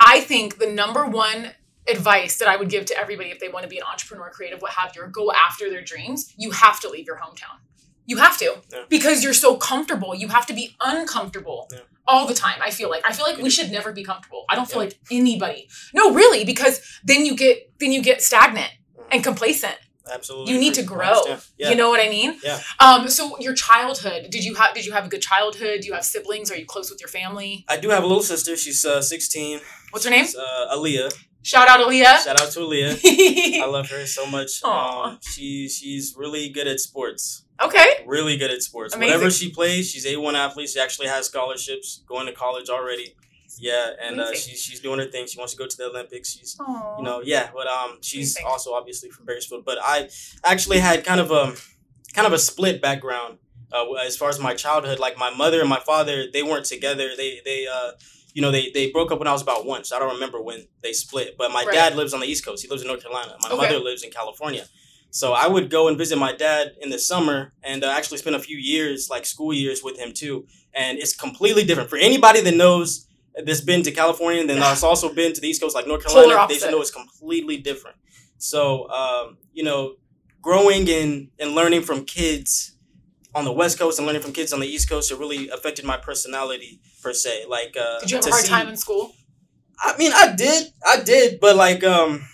I 0.00 0.20
think 0.20 0.58
the 0.58 0.70
number 0.70 1.06
one 1.06 1.52
advice 1.88 2.36
that 2.38 2.48
I 2.48 2.56
would 2.56 2.68
give 2.68 2.84
to 2.86 2.98
everybody 2.98 3.30
if 3.30 3.40
they 3.40 3.48
want 3.48 3.62
to 3.64 3.68
be 3.68 3.78
an 3.78 3.84
entrepreneur, 3.90 4.30
creative, 4.30 4.60
what 4.60 4.72
have 4.72 4.92
you, 4.94 5.02
or 5.02 5.08
go 5.08 5.32
after 5.32 5.70
their 5.70 5.82
dreams, 5.82 6.32
you 6.36 6.50
have 6.50 6.80
to 6.80 6.88
leave 6.88 7.06
your 7.06 7.16
hometown. 7.16 7.58
You 8.06 8.18
have 8.18 8.38
to 8.38 8.62
Yeah. 8.72 8.84
because 8.88 9.22
you're 9.22 9.34
so 9.34 9.56
comfortable. 9.56 10.14
You 10.14 10.28
have 10.28 10.46
to 10.46 10.54
be 10.54 10.76
uncomfortable 10.80 11.68
Yeah. 11.70 11.80
all 12.06 12.26
the 12.26 12.34
time. 12.34 12.58
I 12.62 12.70
feel 12.70 12.88
like 12.88 13.06
I 13.06 13.12
feel 13.12 13.26
like 13.26 13.38
we 13.38 13.50
should 13.50 13.70
never 13.70 13.92
be 13.92 14.02
comfortable. 14.02 14.44
I 14.48 14.54
don't 14.54 14.66
feel 14.68 14.82
Yeah. 14.82 14.88
like 14.88 14.98
anybody. 15.10 15.68
No, 15.92 16.12
really, 16.12 16.44
because 16.44 16.80
then 17.04 17.26
you 17.26 17.34
get 17.34 17.78
then 17.78 17.92
you 17.92 18.02
get 18.02 18.22
stagnant 18.22 18.72
and 18.96 19.06
mm-hmm. 19.06 19.22
complacent. 19.22 19.76
Absolutely. 20.12 20.52
You 20.52 20.58
need 20.60 20.74
to 20.74 20.82
grow. 20.82 21.22
Yeah. 21.56 21.70
You 21.70 21.76
know 21.76 21.88
what 21.90 22.00
I 22.00 22.08
mean? 22.08 22.38
Yeah. 22.42 22.60
Um. 22.80 23.08
So 23.08 23.38
your 23.40 23.54
childhood, 23.54 24.28
did 24.30 24.44
you 24.44 24.54
have 24.54 24.74
did 24.74 24.84
you 24.86 24.92
have 24.92 25.06
a 25.06 25.08
good 25.08 25.22
childhood? 25.22 25.80
Do 25.82 25.86
you 25.86 25.94
have 25.94 26.04
siblings? 26.04 26.50
Are 26.50 26.56
you 26.56 26.66
close 26.66 26.90
with 26.90 27.00
your 27.00 27.08
family? 27.08 27.64
I 27.68 27.76
do 27.76 27.90
have 27.90 28.02
a 28.02 28.06
little 28.06 28.22
sister. 28.22 28.56
She's 28.56 28.84
uh, 28.84 29.00
16. 29.02 29.60
What's 29.90 30.04
her 30.04 30.10
name? 30.10 30.24
She's, 30.24 30.36
uh, 30.36 30.74
Aaliyah. 30.76 31.12
Shout 31.42 31.68
out 31.68 31.80
Aaliyah. 31.80 32.24
Shout 32.24 32.40
out 32.40 32.50
to 32.50 32.60
Aaliyah. 32.60 33.60
I 33.62 33.66
love 33.66 33.88
her 33.90 34.04
so 34.06 34.26
much. 34.26 34.62
Um, 34.64 35.18
she 35.22 35.68
she's 35.68 36.14
really 36.16 36.48
good 36.50 36.66
at 36.66 36.80
sports. 36.80 37.44
okay. 37.62 38.04
Really 38.06 38.36
good 38.36 38.50
at 38.50 38.62
sports. 38.62 38.94
Amazing. 38.94 39.14
Whatever 39.14 39.30
she 39.30 39.50
plays, 39.50 39.90
she's 39.90 40.04
a 40.06 40.16
one 40.16 40.36
athlete. 40.36 40.68
She 40.68 40.80
actually 40.80 41.08
has 41.08 41.26
scholarships 41.26 42.02
going 42.06 42.26
to 42.26 42.32
college 42.32 42.68
already. 42.68 43.14
Yeah, 43.60 43.90
and 44.02 44.20
uh, 44.20 44.34
she's 44.34 44.60
she's 44.62 44.80
doing 44.80 44.98
her 45.00 45.06
thing. 45.06 45.26
She 45.26 45.38
wants 45.38 45.52
to 45.54 45.58
go 45.58 45.66
to 45.66 45.76
the 45.76 45.86
Olympics. 45.86 46.30
She's 46.32 46.56
Aw. 46.60 46.96
you 46.98 47.04
know 47.04 47.20
yeah, 47.24 47.50
but 47.54 47.66
um 47.66 47.98
she's 48.02 48.36
Amazing. 48.36 48.44
also 48.50 48.72
obviously 48.72 49.10
from 49.10 49.26
Bakersfield. 49.26 49.64
But 49.64 49.78
I 49.82 50.08
actually 50.44 50.78
had 50.78 51.04
kind 51.04 51.20
of 51.20 51.30
a 51.30 51.54
kind 52.14 52.26
of 52.26 52.32
a 52.32 52.38
split 52.38 52.80
background 52.80 53.38
uh, 53.72 53.92
as 53.94 54.16
far 54.16 54.28
as 54.28 54.38
my 54.40 54.54
childhood. 54.54 54.98
Like 54.98 55.18
my 55.18 55.30
mother 55.34 55.60
and 55.60 55.68
my 55.68 55.80
father, 55.80 56.26
they 56.32 56.42
weren't 56.42 56.66
together. 56.66 57.10
They 57.16 57.40
they 57.44 57.66
uh 57.66 57.92
you 58.34 58.42
know 58.42 58.50
they 58.50 58.70
they 58.72 58.90
broke 58.90 59.10
up 59.12 59.18
when 59.18 59.28
I 59.28 59.32
was 59.32 59.42
about 59.42 59.66
one, 59.66 59.84
so 59.84 59.96
I 59.96 59.98
don't 59.98 60.14
remember 60.14 60.40
when 60.40 60.66
they 60.82 60.92
split. 60.92 61.36
But 61.36 61.50
my 61.50 61.64
Right. 61.64 61.72
dad 61.74 61.96
lives 61.96 62.14
on 62.14 62.20
the 62.20 62.26
East 62.26 62.44
Coast. 62.44 62.62
He 62.62 62.68
lives 62.68 62.82
in 62.82 62.88
North 62.88 63.02
Carolina. 63.02 63.36
My 63.40 63.48
Okay. 63.48 63.56
mother 63.56 63.78
lives 63.78 64.02
in 64.02 64.10
California. 64.10 64.66
So 65.10 65.32
I 65.32 65.46
would 65.48 65.70
go 65.70 65.88
and 65.88 65.96
visit 65.96 66.18
my 66.18 66.32
dad 66.36 66.72
in 66.82 66.90
the 66.90 66.98
summer 66.98 67.54
and 67.64 67.82
uh, 67.82 67.88
actually 67.88 68.18
spend 68.18 68.36
a 68.36 68.40
few 68.40 68.58
years, 68.58 69.08
like 69.10 69.24
school 69.24 69.54
years, 69.54 69.82
with 69.82 69.98
him 69.98 70.12
too. 70.12 70.46
And 70.74 70.98
it's 70.98 71.16
completely 71.16 71.64
different 71.64 71.88
for 71.88 71.96
anybody 71.96 72.42
that 72.42 72.54
knows 72.54 73.06
that's 73.46 73.60
been 73.60 73.82
to 73.84 73.92
California 73.92 74.40
and 74.40 74.50
then 74.50 74.58
that's 74.60 74.82
also 74.82 75.12
been 75.14 75.32
to 75.32 75.40
the 75.40 75.48
East 75.48 75.60
Coast, 75.60 75.74
like 75.74 75.86
North 75.86 76.04
Carolina. 76.04 76.46
They 76.48 76.58
should 76.58 76.70
know 76.70 76.80
it's 76.80 76.90
completely 76.90 77.56
different. 77.58 77.96
So 78.38 78.88
um, 78.90 79.38
you 79.52 79.64
know, 79.64 79.94
growing 80.42 80.88
and 80.88 81.28
and 81.38 81.52
learning 81.52 81.82
from 81.82 82.04
kids 82.04 82.76
on 83.34 83.44
the 83.44 83.52
West 83.52 83.78
Coast 83.78 83.98
and 83.98 84.06
learning 84.06 84.22
from 84.22 84.32
kids 84.32 84.52
on 84.52 84.60
the 84.60 84.66
East 84.66 84.88
Coast, 84.88 85.10
it 85.12 85.18
really 85.18 85.48
affected 85.50 85.84
my 85.84 85.96
personality 85.96 86.80
per 87.02 87.12
se. 87.12 87.44
Like, 87.48 87.76
uh, 87.80 88.00
Did 88.00 88.10
you 88.10 88.16
have 88.16 88.26
a 88.26 88.30
hard 88.30 88.44
see- 88.44 88.50
time 88.50 88.68
in 88.68 88.76
school? 88.76 89.12
I 89.80 89.96
mean, 89.96 90.10
I 90.12 90.34
did, 90.34 90.72
I 90.84 91.00
did, 91.00 91.38
but 91.38 91.54
like, 91.54 91.84
um, 91.84 92.26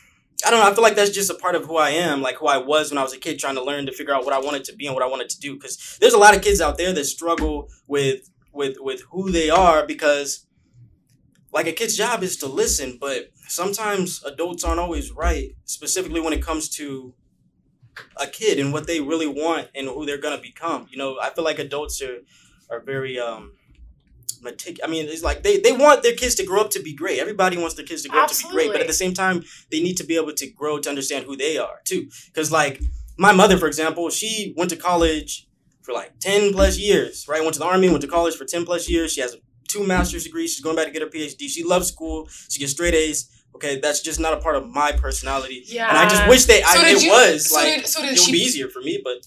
I 0.46 0.50
don't 0.50 0.60
know. 0.60 0.70
I 0.70 0.72
feel 0.72 0.82
like 0.82 0.94
that's 0.94 1.10
just 1.10 1.28
a 1.28 1.34
part 1.34 1.54
of 1.54 1.66
who 1.66 1.76
I 1.76 1.90
am, 1.90 2.22
like 2.22 2.36
who 2.36 2.46
I 2.46 2.56
was 2.56 2.90
when 2.90 2.96
I 2.96 3.02
was 3.02 3.12
a 3.12 3.18
kid, 3.18 3.38
trying 3.38 3.56
to 3.56 3.62
learn 3.62 3.84
to 3.84 3.92
figure 3.92 4.14
out 4.14 4.24
what 4.24 4.32
I 4.32 4.38
wanted 4.38 4.64
to 4.64 4.74
be 4.74 4.86
and 4.86 4.94
what 4.94 5.04
I 5.04 5.08
wanted 5.08 5.28
to 5.30 5.38
do. 5.40 5.54
Because 5.54 5.98
there's 6.00 6.14
a 6.14 6.18
lot 6.18 6.34
of 6.34 6.42
kids 6.42 6.62
out 6.62 6.78
there 6.78 6.92
that 6.94 7.04
struggle 7.04 7.68
with 7.86 8.30
with 8.52 8.76
with 8.80 9.02
who 9.10 9.30
they 9.30 9.50
are 9.50 9.86
because, 9.86 10.43
like, 11.54 11.66
a 11.68 11.72
kid's 11.72 11.96
job 11.96 12.22
is 12.22 12.36
to 12.38 12.46
listen, 12.48 12.98
but 13.00 13.30
sometimes 13.48 14.22
adults 14.24 14.64
aren't 14.64 14.80
always 14.80 15.12
right, 15.12 15.50
specifically 15.64 16.20
when 16.20 16.34
it 16.34 16.42
comes 16.42 16.68
to 16.70 17.14
a 18.20 18.26
kid 18.26 18.58
and 18.58 18.72
what 18.72 18.86
they 18.86 19.00
really 19.00 19.26
want 19.26 19.68
and 19.74 19.88
who 19.88 20.04
they're 20.06 20.18
gonna 20.18 20.40
become. 20.40 20.86
You 20.90 20.98
know, 20.98 21.18
I 21.22 21.30
feel 21.30 21.44
like 21.44 21.58
adults 21.58 22.02
are 22.02 22.18
are 22.70 22.80
very 22.80 23.18
um 23.18 23.52
metic- 24.42 24.80
I 24.84 24.88
mean, 24.88 25.06
it's 25.06 25.22
like 25.22 25.42
they, 25.42 25.58
they 25.58 25.72
want 25.72 26.02
their 26.02 26.14
kids 26.14 26.34
to 26.36 26.44
grow 26.44 26.60
up 26.60 26.70
to 26.70 26.82
be 26.82 26.94
great. 26.94 27.18
Everybody 27.20 27.56
wants 27.56 27.74
their 27.74 27.84
kids 27.84 28.02
to 28.02 28.08
grow 28.08 28.22
up 28.22 28.30
to 28.30 28.36
be 28.36 28.50
great, 28.52 28.72
but 28.72 28.80
at 28.80 28.86
the 28.86 28.92
same 28.92 29.14
time, 29.14 29.44
they 29.70 29.80
need 29.80 29.96
to 29.98 30.04
be 30.04 30.16
able 30.16 30.32
to 30.34 30.50
grow 30.50 30.78
to 30.80 30.88
understand 30.88 31.24
who 31.26 31.36
they 31.36 31.58
are 31.58 31.80
too. 31.84 32.08
Because 32.26 32.50
like 32.52 32.80
my 33.16 33.32
mother, 33.32 33.56
for 33.56 33.66
example, 33.66 34.10
she 34.10 34.54
went 34.56 34.70
to 34.70 34.76
college 34.76 35.46
for 35.82 35.92
like 35.92 36.18
ten 36.20 36.52
plus 36.52 36.78
years. 36.78 37.26
Right, 37.28 37.42
went 37.42 37.54
to 37.54 37.60
the 37.60 37.66
army, 37.66 37.88
went 37.88 38.02
to 38.02 38.08
college 38.08 38.34
for 38.36 38.44
ten 38.44 38.64
plus 38.64 38.88
years. 38.88 39.12
She 39.12 39.20
has 39.20 39.36
two 39.68 39.86
master's 39.86 40.24
degrees. 40.24 40.52
She's 40.54 40.62
going 40.64 40.76
back 40.76 40.86
to 40.86 40.92
get 40.92 41.02
her 41.02 41.08
PhD. 41.08 41.48
She 41.48 41.64
loves 41.64 41.88
school. 41.88 42.28
She 42.48 42.58
gets 42.58 42.72
straight 42.72 42.94
A's. 42.94 43.30
Okay, 43.54 43.78
that's 43.78 44.00
just 44.00 44.18
not 44.18 44.32
a 44.32 44.38
part 44.38 44.56
of 44.56 44.68
my 44.68 44.90
personality. 44.92 45.62
Yeah. 45.66 45.88
And 45.88 45.96
I 45.96 46.08
just 46.08 46.26
wish 46.28 46.44
they, 46.46 46.60
So 46.62 46.66
I, 46.80 46.88
it 46.90 47.02
you- 47.02 47.10
was 47.10 47.48
so 47.50 47.54
like 47.56 47.66
did- 47.76 47.86
so 47.86 48.00
did 48.00 48.08
it 48.08 48.10
would 48.12 48.18
she- 48.20 48.32
be 48.32 48.38
easier 48.38 48.68
for 48.68 48.80
me, 48.80 49.00
but 49.02 49.18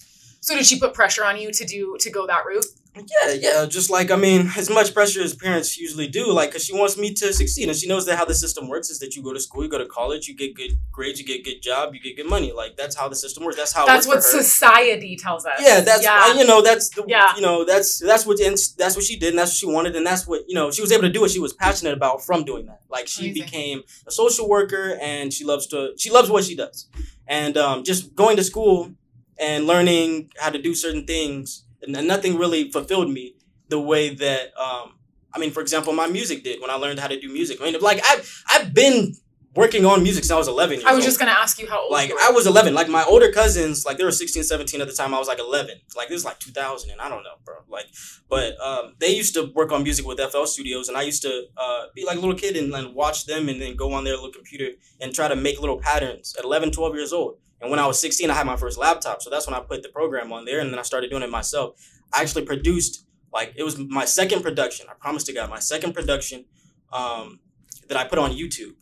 So 0.41 0.55
did 0.55 0.65
she 0.65 0.79
put 0.79 0.93
pressure 0.93 1.23
on 1.25 1.37
you 1.39 1.51
to 1.51 1.65
do 1.65 1.95
to 1.99 2.09
go 2.09 2.27
that 2.27 2.45
route? 2.45 2.65
Yeah, 3.05 3.33
yeah, 3.33 3.65
just 3.65 3.89
like 3.89 4.11
I 4.11 4.15
mean, 4.15 4.49
as 4.57 4.69
much 4.69 4.93
pressure 4.93 5.21
as 5.21 5.35
parents 5.35 5.77
usually 5.77 6.07
do, 6.07 6.31
like, 6.31 6.51
cause 6.51 6.63
she 6.63 6.73
wants 6.73 6.97
me 6.97 7.13
to 7.13 7.33
succeed, 7.33 7.67
and 7.69 7.77
she 7.77 7.87
knows 7.87 8.05
that 8.05 8.17
how 8.17 8.25
the 8.25 8.33
system 8.33 8.67
works 8.67 8.89
is 8.89 8.99
that 8.99 9.15
you 9.15 9.21
go 9.23 9.33
to 9.33 9.39
school, 9.39 9.63
you 9.63 9.69
go 9.69 9.77
to 9.77 9.85
college, 9.85 10.27
you 10.27 10.35
get 10.35 10.55
good 10.55 10.71
grades, 10.91 11.19
you 11.19 11.25
get 11.25 11.43
good 11.43 11.61
job, 11.61 11.93
you 11.93 11.99
get 11.99 12.15
good 12.15 12.29
money. 12.29 12.51
Like 12.51 12.77
that's 12.77 12.95
how 12.95 13.07
the 13.09 13.15
system 13.15 13.43
works. 13.43 13.57
That's 13.57 13.73
how 13.73 13.83
it 13.83 13.87
That's 13.87 14.07
what 14.07 14.23
society 14.23 15.15
tells 15.15 15.45
us. 15.45 15.59
Yeah, 15.59 15.81
that's 15.81 16.03
yeah. 16.03 16.33
you 16.33 16.45
know 16.45 16.61
that's 16.61 16.89
the, 16.89 17.03
Yeah. 17.07 17.35
you 17.35 17.41
know 17.41 17.65
that's 17.65 17.99
that's 17.99 18.25
what 18.25 18.39
and 18.39 18.57
that's 18.77 18.95
what 18.95 19.05
she 19.05 19.17
did, 19.17 19.29
and 19.29 19.39
that's 19.39 19.51
what 19.51 19.57
she 19.57 19.65
wanted, 19.67 19.95
and 19.95 20.05
that's 20.05 20.27
what 20.27 20.41
you 20.47 20.55
know 20.55 20.71
she 20.71 20.81
was 20.81 20.91
able 20.91 21.03
to 21.03 21.09
do 21.11 21.21
what 21.21 21.31
she 21.31 21.39
was 21.39 21.53
passionate 21.53 21.93
about 21.93 22.23
from 22.23 22.43
doing 22.45 22.65
that. 22.67 22.81
Like 22.89 23.07
she 23.07 23.27
Amazing. 23.29 23.43
became 23.43 23.81
a 24.07 24.11
social 24.11 24.47
worker, 24.49 24.97
and 25.01 25.33
she 25.33 25.43
loves 25.45 25.67
to 25.67 25.93
she 25.97 26.09
loves 26.09 26.29
what 26.29 26.43
she 26.43 26.55
does, 26.55 26.87
and 27.27 27.57
um, 27.57 27.83
just 27.83 28.15
going 28.15 28.37
to 28.37 28.43
school 28.43 28.91
and 29.39 29.67
learning 29.67 30.31
how 30.39 30.49
to 30.49 30.59
do 30.61 30.73
certain 30.73 31.05
things, 31.05 31.63
nothing 31.87 32.37
really 32.37 32.71
fulfilled 32.71 33.09
me 33.09 33.35
the 33.69 33.79
way 33.79 34.13
that 34.15 34.57
um, 34.57 34.93
I 35.33 35.39
mean, 35.39 35.51
for 35.51 35.61
example, 35.61 35.93
my 35.93 36.07
music 36.07 36.43
did 36.43 36.61
when 36.61 36.69
I 36.69 36.75
learned 36.75 36.99
how 36.99 37.07
to 37.07 37.19
do 37.19 37.29
music. 37.29 37.59
I 37.61 37.65
mean, 37.71 37.81
like 37.81 38.01
I've 38.09 38.43
I've 38.49 38.73
been 38.73 39.13
working 39.55 39.85
on 39.85 40.03
music 40.03 40.23
since 40.23 40.31
I 40.31 40.37
was 40.37 40.47
eleven. 40.47 40.75
Years 40.75 40.85
I 40.85 40.93
was 40.93 41.03
old 41.03 41.05
just 41.05 41.19
gonna 41.19 41.31
ask 41.31 41.59
you 41.59 41.67
how 41.67 41.81
old 41.81 41.91
like. 41.91 42.11
I 42.21 42.31
was 42.31 42.45
11 42.45 42.73
like 42.73 42.87
my 42.87 43.03
older 43.03 43.31
cousins 43.31 43.85
like 43.85 43.97
they 43.97 44.03
were 44.03 44.11
16 44.11 44.43
17 44.43 44.81
at 44.81 44.87
the 44.87 44.93
time 44.93 45.13
I 45.13 45.19
was 45.19 45.27
like 45.27 45.39
11 45.39 45.75
like 45.95 46.09
this 46.09 46.19
is 46.19 46.25
like 46.25 46.39
2000 46.39 46.91
and 46.91 47.01
I 47.01 47.09
don't 47.09 47.23
know 47.23 47.35
bro 47.43 47.55
like 47.67 47.85
but 48.29 48.59
um 48.61 48.93
they 48.99 49.09
used 49.15 49.33
to 49.33 49.51
work 49.55 49.71
on 49.71 49.83
music 49.83 50.05
with 50.05 50.19
FL 50.19 50.45
Studios 50.45 50.89
and 50.89 50.97
I 50.97 51.01
used 51.01 51.23
to 51.23 51.45
uh 51.57 51.85
be 51.95 52.05
like 52.05 52.17
a 52.17 52.19
little 52.19 52.35
kid 52.35 52.55
and, 52.55 52.73
and 52.73 52.93
watch 52.93 53.25
them 53.25 53.49
and 53.49 53.59
then 53.59 53.75
go 53.75 53.93
on 53.93 54.03
their 54.03 54.15
little 54.15 54.31
computer 54.31 54.69
and 55.01 55.13
try 55.13 55.27
to 55.27 55.35
make 55.35 55.59
little 55.59 55.79
patterns 55.79 56.35
at 56.37 56.45
11 56.45 56.71
12 56.71 56.95
years 56.95 57.11
old 57.11 57.39
and 57.61 57.69
when 57.71 57.79
I 57.79 57.87
was 57.87 57.99
16 57.99 58.29
I 58.29 58.33
had 58.33 58.45
my 58.45 58.57
first 58.57 58.77
laptop 58.77 59.21
so 59.21 59.29
that's 59.29 59.47
when 59.47 59.53
I 59.55 59.59
put 59.61 59.83
the 59.83 59.89
program 59.89 60.31
on 60.31 60.45
there 60.45 60.59
and 60.59 60.71
then 60.71 60.79
I 60.79 60.83
started 60.83 61.09
doing 61.09 61.23
it 61.23 61.29
myself 61.29 61.75
I 62.13 62.21
actually 62.21 62.45
produced 62.45 63.05
like 63.33 63.53
it 63.57 63.63
was 63.63 63.77
my 63.77 64.05
second 64.05 64.41
production 64.41 64.87
I 64.89 64.93
promise 64.93 65.23
to 65.25 65.33
God 65.33 65.49
my 65.49 65.59
second 65.59 65.93
production 65.93 66.45
um 66.93 67.39
that 67.87 67.97
I 67.97 68.05
put 68.05 68.19
on 68.19 68.31
YouTube 68.31 68.73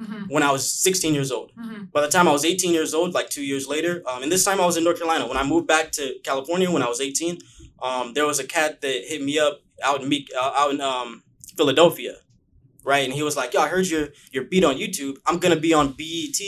Mhm, 0.00 0.30
when 0.30 0.42
I 0.42 0.50
was 0.50 0.64
16 0.82 1.12
years 1.12 1.30
old 1.30 1.52
mhm. 1.58 1.92
by 1.92 2.00
the 2.00 2.08
time 2.08 2.26
I 2.26 2.32
was 2.32 2.44
18 2.44 2.72
years 2.72 2.94
old, 2.94 3.12
like 3.12 3.28
two 3.28 3.42
years 3.44 3.66
later, 3.68 4.02
um, 4.06 4.22
and 4.22 4.32
this 4.32 4.44
time 4.44 4.58
I 4.58 4.64
was 4.64 4.76
in 4.78 4.84
North 4.84 4.96
Carolina. 4.98 5.26
When 5.26 5.36
I 5.36 5.44
moved 5.44 5.66
back 5.66 5.90
to 5.92 6.14
California 6.24 6.70
when 6.70 6.82
I 6.82 6.88
was 6.88 7.00
18, 7.02 7.38
um, 7.82 8.14
there 8.14 8.24
was 8.26 8.38
a 8.38 8.46
cat 8.46 8.80
that 8.80 9.04
hit 9.10 9.20
me 9.22 9.38
up 9.38 9.60
out 9.82 10.00
in 10.02 10.08
me 10.08 10.26
uh, 10.40 10.52
out 10.56 10.70
in 10.70 10.80
um, 10.80 11.22
Philadelphia, 11.54 12.14
right? 12.82 13.04
And 13.04 13.12
he 13.12 13.22
was 13.22 13.36
like, 13.36 13.52
"Yo, 13.52 13.60
I 13.60 13.68
heard 13.68 13.88
your 13.88 14.08
your 14.32 14.44
beat 14.44 14.64
on 14.64 14.76
YouTube. 14.76 15.18
I'm 15.26 15.38
gonna 15.38 15.56
be 15.68 15.74
on 15.74 15.92
BET 15.92 16.40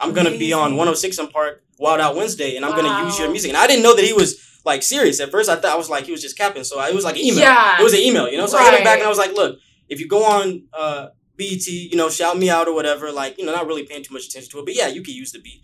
I'm 0.00 0.12
gonna 0.12 0.36
be 0.36 0.52
on 0.52 0.76
106 0.76 1.18
& 1.26 1.32
Park 1.32 1.62
Wild 1.78 2.00
Out 2.00 2.16
Wednesday, 2.16 2.56
and 2.56 2.64
I'm 2.64 2.74
gonna 2.74 3.04
use 3.04 3.18
your 3.18 3.30
music. 3.30 3.50
And 3.50 3.56
I 3.56 3.66
didn't 3.66 3.82
know 3.82 3.94
that 3.94 4.04
he 4.04 4.12
was 4.12 4.60
like 4.64 4.82
serious 4.82 5.20
at 5.20 5.30
first. 5.30 5.48
I 5.48 5.56
thought 5.56 5.72
I 5.72 5.76
was 5.76 5.88
like 5.90 6.04
he 6.04 6.12
was 6.12 6.22
just 6.22 6.36
capping. 6.36 6.64
So 6.64 6.78
I, 6.78 6.88
it 6.88 6.94
was 6.94 7.04
like 7.04 7.16
an 7.16 7.22
email. 7.22 7.40
Yeah. 7.40 7.80
It 7.80 7.82
was 7.82 7.94
an 7.94 8.00
email, 8.00 8.28
you 8.28 8.36
know. 8.36 8.46
So 8.46 8.58
I 8.58 8.70
hit 8.70 8.78
him 8.78 8.84
back 8.84 8.98
and 8.98 9.06
I 9.06 9.08
was 9.08 9.18
like, 9.18 9.32
look, 9.32 9.58
if 9.88 10.00
you 10.00 10.08
go 10.08 10.24
on 10.24 10.64
uh, 10.72 11.08
BET, 11.36 11.66
you 11.66 11.96
know, 11.96 12.08
shout 12.10 12.36
me 12.38 12.50
out 12.50 12.68
or 12.68 12.74
whatever. 12.74 13.10
Like, 13.10 13.38
you 13.38 13.44
know, 13.44 13.52
not 13.52 13.66
really 13.66 13.84
paying 13.84 14.02
too 14.02 14.14
much 14.14 14.26
attention 14.26 14.50
to 14.52 14.58
it, 14.60 14.64
but 14.66 14.74
yeah, 14.74 14.88
you 14.88 15.02
could 15.02 15.14
use 15.14 15.32
the 15.32 15.40
beat. 15.40 15.62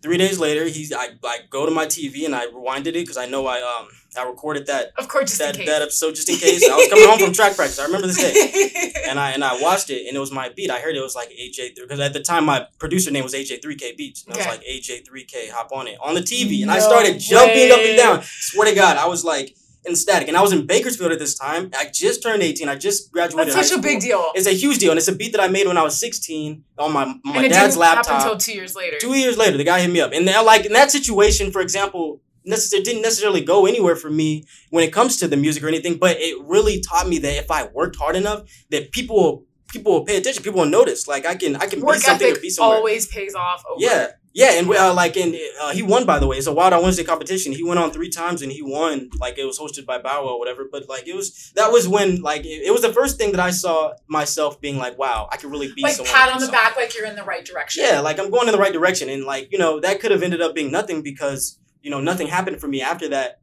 Three 0.00 0.16
days 0.16 0.38
later, 0.38 0.64
he's 0.64 0.92
I 0.92 1.08
like 1.22 1.50
go 1.50 1.66
to 1.66 1.72
my 1.72 1.86
TV 1.86 2.24
and 2.24 2.34
I 2.34 2.46
rewinded 2.46 2.88
it 2.88 2.92
because 2.94 3.16
I 3.16 3.26
know 3.26 3.46
I 3.46 3.60
um 3.60 3.88
I 4.16 4.22
recorded 4.24 4.66
that 4.66 4.92
Of 4.96 5.06
course, 5.08 5.36
that, 5.38 5.56
that 5.56 5.82
episode 5.82 6.14
just 6.14 6.28
in 6.28 6.36
case. 6.36 6.68
I 6.68 6.74
was 6.76 6.88
coming 6.88 7.06
home 7.06 7.18
from 7.18 7.32
track 7.32 7.54
practice. 7.56 7.78
I 7.78 7.84
remember 7.84 8.06
this 8.06 8.16
day 8.16 8.92
and 9.08 9.20
I 9.20 9.32
and 9.32 9.44
I 9.44 9.60
watched 9.60 9.90
it, 9.90 10.06
and 10.06 10.16
it 10.16 10.20
was 10.20 10.32
my 10.32 10.48
beat. 10.48 10.70
I 10.70 10.80
heard 10.80 10.96
it 10.96 11.00
was 11.02 11.14
like 11.14 11.28
AJ 11.30 11.76
because 11.76 12.00
at 12.00 12.12
the 12.14 12.20
time 12.20 12.44
my 12.46 12.66
producer 12.78 13.10
name 13.10 13.22
was 13.24 13.34
AJ 13.34 13.60
Three 13.62 13.76
K 13.76 13.94
Beats, 13.96 14.24
and 14.24 14.34
I 14.34 14.38
was 14.38 14.46
like 14.46 14.62
AJ 14.64 15.06
Three 15.06 15.24
K, 15.24 15.48
hop 15.48 15.70
on 15.72 15.86
it 15.88 15.98
on 16.02 16.14
the 16.14 16.20
TV, 16.22 16.62
and 16.62 16.70
I 16.70 16.78
started 16.78 17.18
jumping 17.20 17.70
up 17.70 17.78
and 17.80 17.96
down. 17.98 18.22
Swear 18.22 18.68
to 18.68 18.74
God, 18.74 18.96
I 18.96 19.06
was 19.06 19.24
like 19.24 19.54
in 19.84 19.94
static. 19.94 20.26
and 20.28 20.36
I 20.36 20.42
was 20.42 20.52
in 20.52 20.66
Bakersfield 20.66 21.12
at 21.12 21.18
this 21.18 21.34
time. 21.38 21.70
I 21.78 21.86
just 21.92 22.22
turned 22.22 22.42
eighteen. 22.42 22.68
I 22.68 22.74
just 22.76 23.12
graduated. 23.12 23.54
That's 23.54 23.68
such 23.68 23.78
a 23.78 23.80
big 23.82 24.00
deal. 24.00 24.24
It's 24.34 24.46
a 24.46 24.52
huge 24.54 24.78
deal, 24.78 24.90
and 24.90 24.98
it's 24.98 25.08
a 25.08 25.14
beat 25.14 25.32
that 25.32 25.40
I 25.40 25.48
made 25.48 25.66
when 25.66 25.78
I 25.78 25.82
was 25.82 25.98
sixteen 25.98 26.64
on 26.78 26.92
my 26.92 27.04
my 27.24 27.42
and 27.42 27.52
dad's 27.52 27.76
laptop. 27.76 28.22
until 28.22 28.36
two 28.36 28.52
years 28.52 28.74
later. 28.74 28.96
Two 28.98 29.14
years 29.14 29.36
later, 29.38 29.56
the 29.56 29.64
guy 29.64 29.80
hit 29.80 29.90
me 29.90 30.00
up, 30.00 30.12
and 30.12 30.26
then, 30.26 30.44
like 30.44 30.64
in 30.66 30.72
that 30.72 30.90
situation, 30.90 31.50
for 31.52 31.60
example, 31.60 32.20
necessarily 32.48 32.84
didn't 32.84 33.02
necessarily 33.02 33.42
go 33.42 33.66
anywhere 33.66 33.96
for 33.96 34.10
me 34.10 34.44
when 34.70 34.84
it 34.84 34.92
comes 34.92 35.16
to 35.18 35.28
the 35.28 35.36
music 35.36 35.62
or 35.62 35.68
anything. 35.68 35.98
But 35.98 36.16
it 36.18 36.36
really 36.44 36.80
taught 36.80 37.08
me 37.08 37.18
that 37.18 37.36
if 37.36 37.50
I 37.50 37.66
worked 37.68 37.96
hard 37.96 38.16
enough, 38.16 38.42
that 38.70 38.92
people 38.92 39.16
will 39.16 39.44
people 39.68 39.92
will 39.92 40.04
pay 40.04 40.16
attention, 40.16 40.42
people 40.42 40.60
will 40.60 40.68
notice. 40.68 41.06
Like 41.06 41.26
I 41.26 41.34
can 41.34 41.56
I 41.56 41.66
can 41.66 41.80
Work 41.80 41.96
be 41.96 42.00
something 42.00 42.36
or 42.36 42.40
be 42.40 42.50
somewhere. 42.50 42.76
always 42.76 43.06
pays 43.06 43.34
off. 43.34 43.64
Over. 43.68 43.80
Yeah. 43.80 44.08
Yeah, 44.34 44.52
and 44.52 44.70
uh, 44.70 44.94
like, 44.94 45.16
and 45.16 45.34
uh, 45.60 45.72
he 45.72 45.82
won 45.82 46.06
by 46.06 46.20
the 46.20 46.26
way. 46.28 46.36
It's 46.36 46.46
a 46.46 46.52
Wild 46.52 46.72
Out 46.72 46.82
Wednesday 46.82 47.02
competition. 47.02 47.52
He 47.52 47.64
went 47.64 47.80
on 47.80 47.90
three 47.90 48.10
times 48.10 48.40
and 48.40 48.52
he 48.52 48.62
won. 48.62 49.10
Like 49.18 49.36
it 49.36 49.44
was 49.44 49.58
hosted 49.58 49.84
by 49.84 49.98
Bow 49.98 50.26
Wow, 50.26 50.34
or 50.34 50.38
whatever. 50.38 50.68
But 50.70 50.88
like 50.88 51.08
it 51.08 51.16
was 51.16 51.50
that 51.56 51.72
was 51.72 51.88
when 51.88 52.20
like 52.22 52.44
it, 52.44 52.66
it 52.66 52.72
was 52.72 52.82
the 52.82 52.92
first 52.92 53.16
thing 53.18 53.32
that 53.32 53.40
I 53.40 53.50
saw 53.50 53.94
myself 54.06 54.60
being 54.60 54.76
like, 54.76 54.96
wow, 54.96 55.28
I 55.32 55.38
could 55.38 55.50
really 55.50 55.72
be 55.74 55.82
like 55.82 55.94
someone. 55.94 56.12
pat 56.14 56.28
on 56.28 56.34
the 56.34 56.40
something. 56.42 56.52
back, 56.52 56.76
like 56.76 56.96
you're 56.96 57.06
in 57.06 57.16
the 57.16 57.24
right 57.24 57.44
direction. 57.44 57.82
Yeah, 57.84 57.98
like 57.98 58.20
I'm 58.20 58.30
going 58.30 58.46
in 58.46 58.52
the 58.52 58.60
right 58.60 58.72
direction, 58.72 59.08
and 59.08 59.24
like 59.24 59.50
you 59.50 59.58
know 59.58 59.80
that 59.80 59.98
could 59.98 60.12
have 60.12 60.22
ended 60.22 60.40
up 60.40 60.54
being 60.54 60.70
nothing 60.70 61.02
because 61.02 61.58
you 61.82 61.90
know 61.90 62.00
nothing 62.00 62.26
happened 62.26 62.60
for 62.60 62.68
me 62.68 62.82
after 62.82 63.08
that 63.10 63.40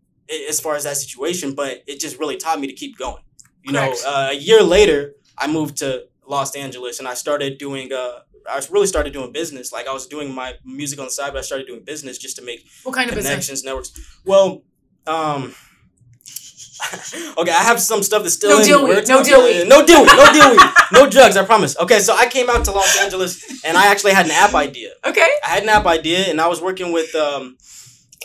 as 0.49 0.59
far 0.59 0.75
as 0.75 0.83
that 0.83 0.97
situation. 0.97 1.53
But 1.55 1.83
it 1.87 1.99
just 1.99 2.19
really 2.19 2.37
taught 2.37 2.59
me 2.59 2.67
to 2.67 2.73
keep 2.73 2.97
going. 2.97 3.23
You 3.63 3.73
Correct. 3.73 3.97
know, 4.03 4.09
uh, 4.11 4.29
a 4.31 4.35
year 4.35 4.61
later, 4.61 5.13
I 5.37 5.47
moved 5.47 5.77
to 5.77 6.05
Los 6.27 6.55
Angeles, 6.55 6.99
and 6.99 7.07
I 7.07 7.13
started 7.13 7.57
doing. 7.57 7.91
Uh, 7.91 8.19
I 8.47 8.61
really 8.69 8.85
started 8.87 9.11
doing 9.13 9.31
business. 9.31 9.71
Like 9.73 9.87
I 9.87 9.93
was 9.93 10.05
doing 10.05 10.33
my 10.33 10.53
music 10.63 10.99
on 10.99 11.05
the 11.05 11.11
side, 11.11 11.31
but 11.33 11.39
I 11.39 11.41
started 11.41 11.65
doing 11.67 11.83
business 11.83 12.17
just 12.19 12.35
to 12.37 12.43
make 12.43 12.67
What 12.83 12.93
kind 12.93 13.09
of 13.09 13.15
business? 13.15 13.31
connections, 13.31 13.63
networks. 13.63 13.91
Well, 14.25 14.63
um. 15.07 15.55
okay, 17.37 17.51
I 17.51 17.63
have 17.63 17.79
some 17.79 18.03
stuff 18.03 18.23
that's 18.23 18.35
still 18.35 18.49
No 18.51 18.57
in 18.59 18.65
deal 18.65 18.83
works. 18.87 19.07
no 19.07 19.23
deal 19.23 19.43
weed. 19.43 19.67
No 19.67 19.85
deal 19.85 20.01
weed. 20.03 20.11
No 20.17 20.31
deal 20.33 20.49
weed. 20.51 20.59
No 20.91 21.09
drugs. 21.09 21.37
I 21.37 21.45
promise. 21.45 21.77
Okay, 21.79 21.99
so 21.99 22.15
I 22.15 22.27
came 22.27 22.49
out 22.49 22.65
to 22.65 22.71
Los 22.71 22.99
Angeles 22.99 23.63
and 23.63 23.77
I 23.77 23.87
actually 23.87 24.11
had 24.11 24.25
an 24.25 24.33
app 24.33 24.53
idea. 24.53 24.91
Okay. 25.05 25.27
I 25.43 25.47
had 25.47 25.63
an 25.63 25.69
app 25.69 25.85
idea 25.85 26.25
and 26.29 26.39
I 26.41 26.47
was 26.47 26.61
working 26.61 26.91
with 26.91 27.15
um 27.15 27.57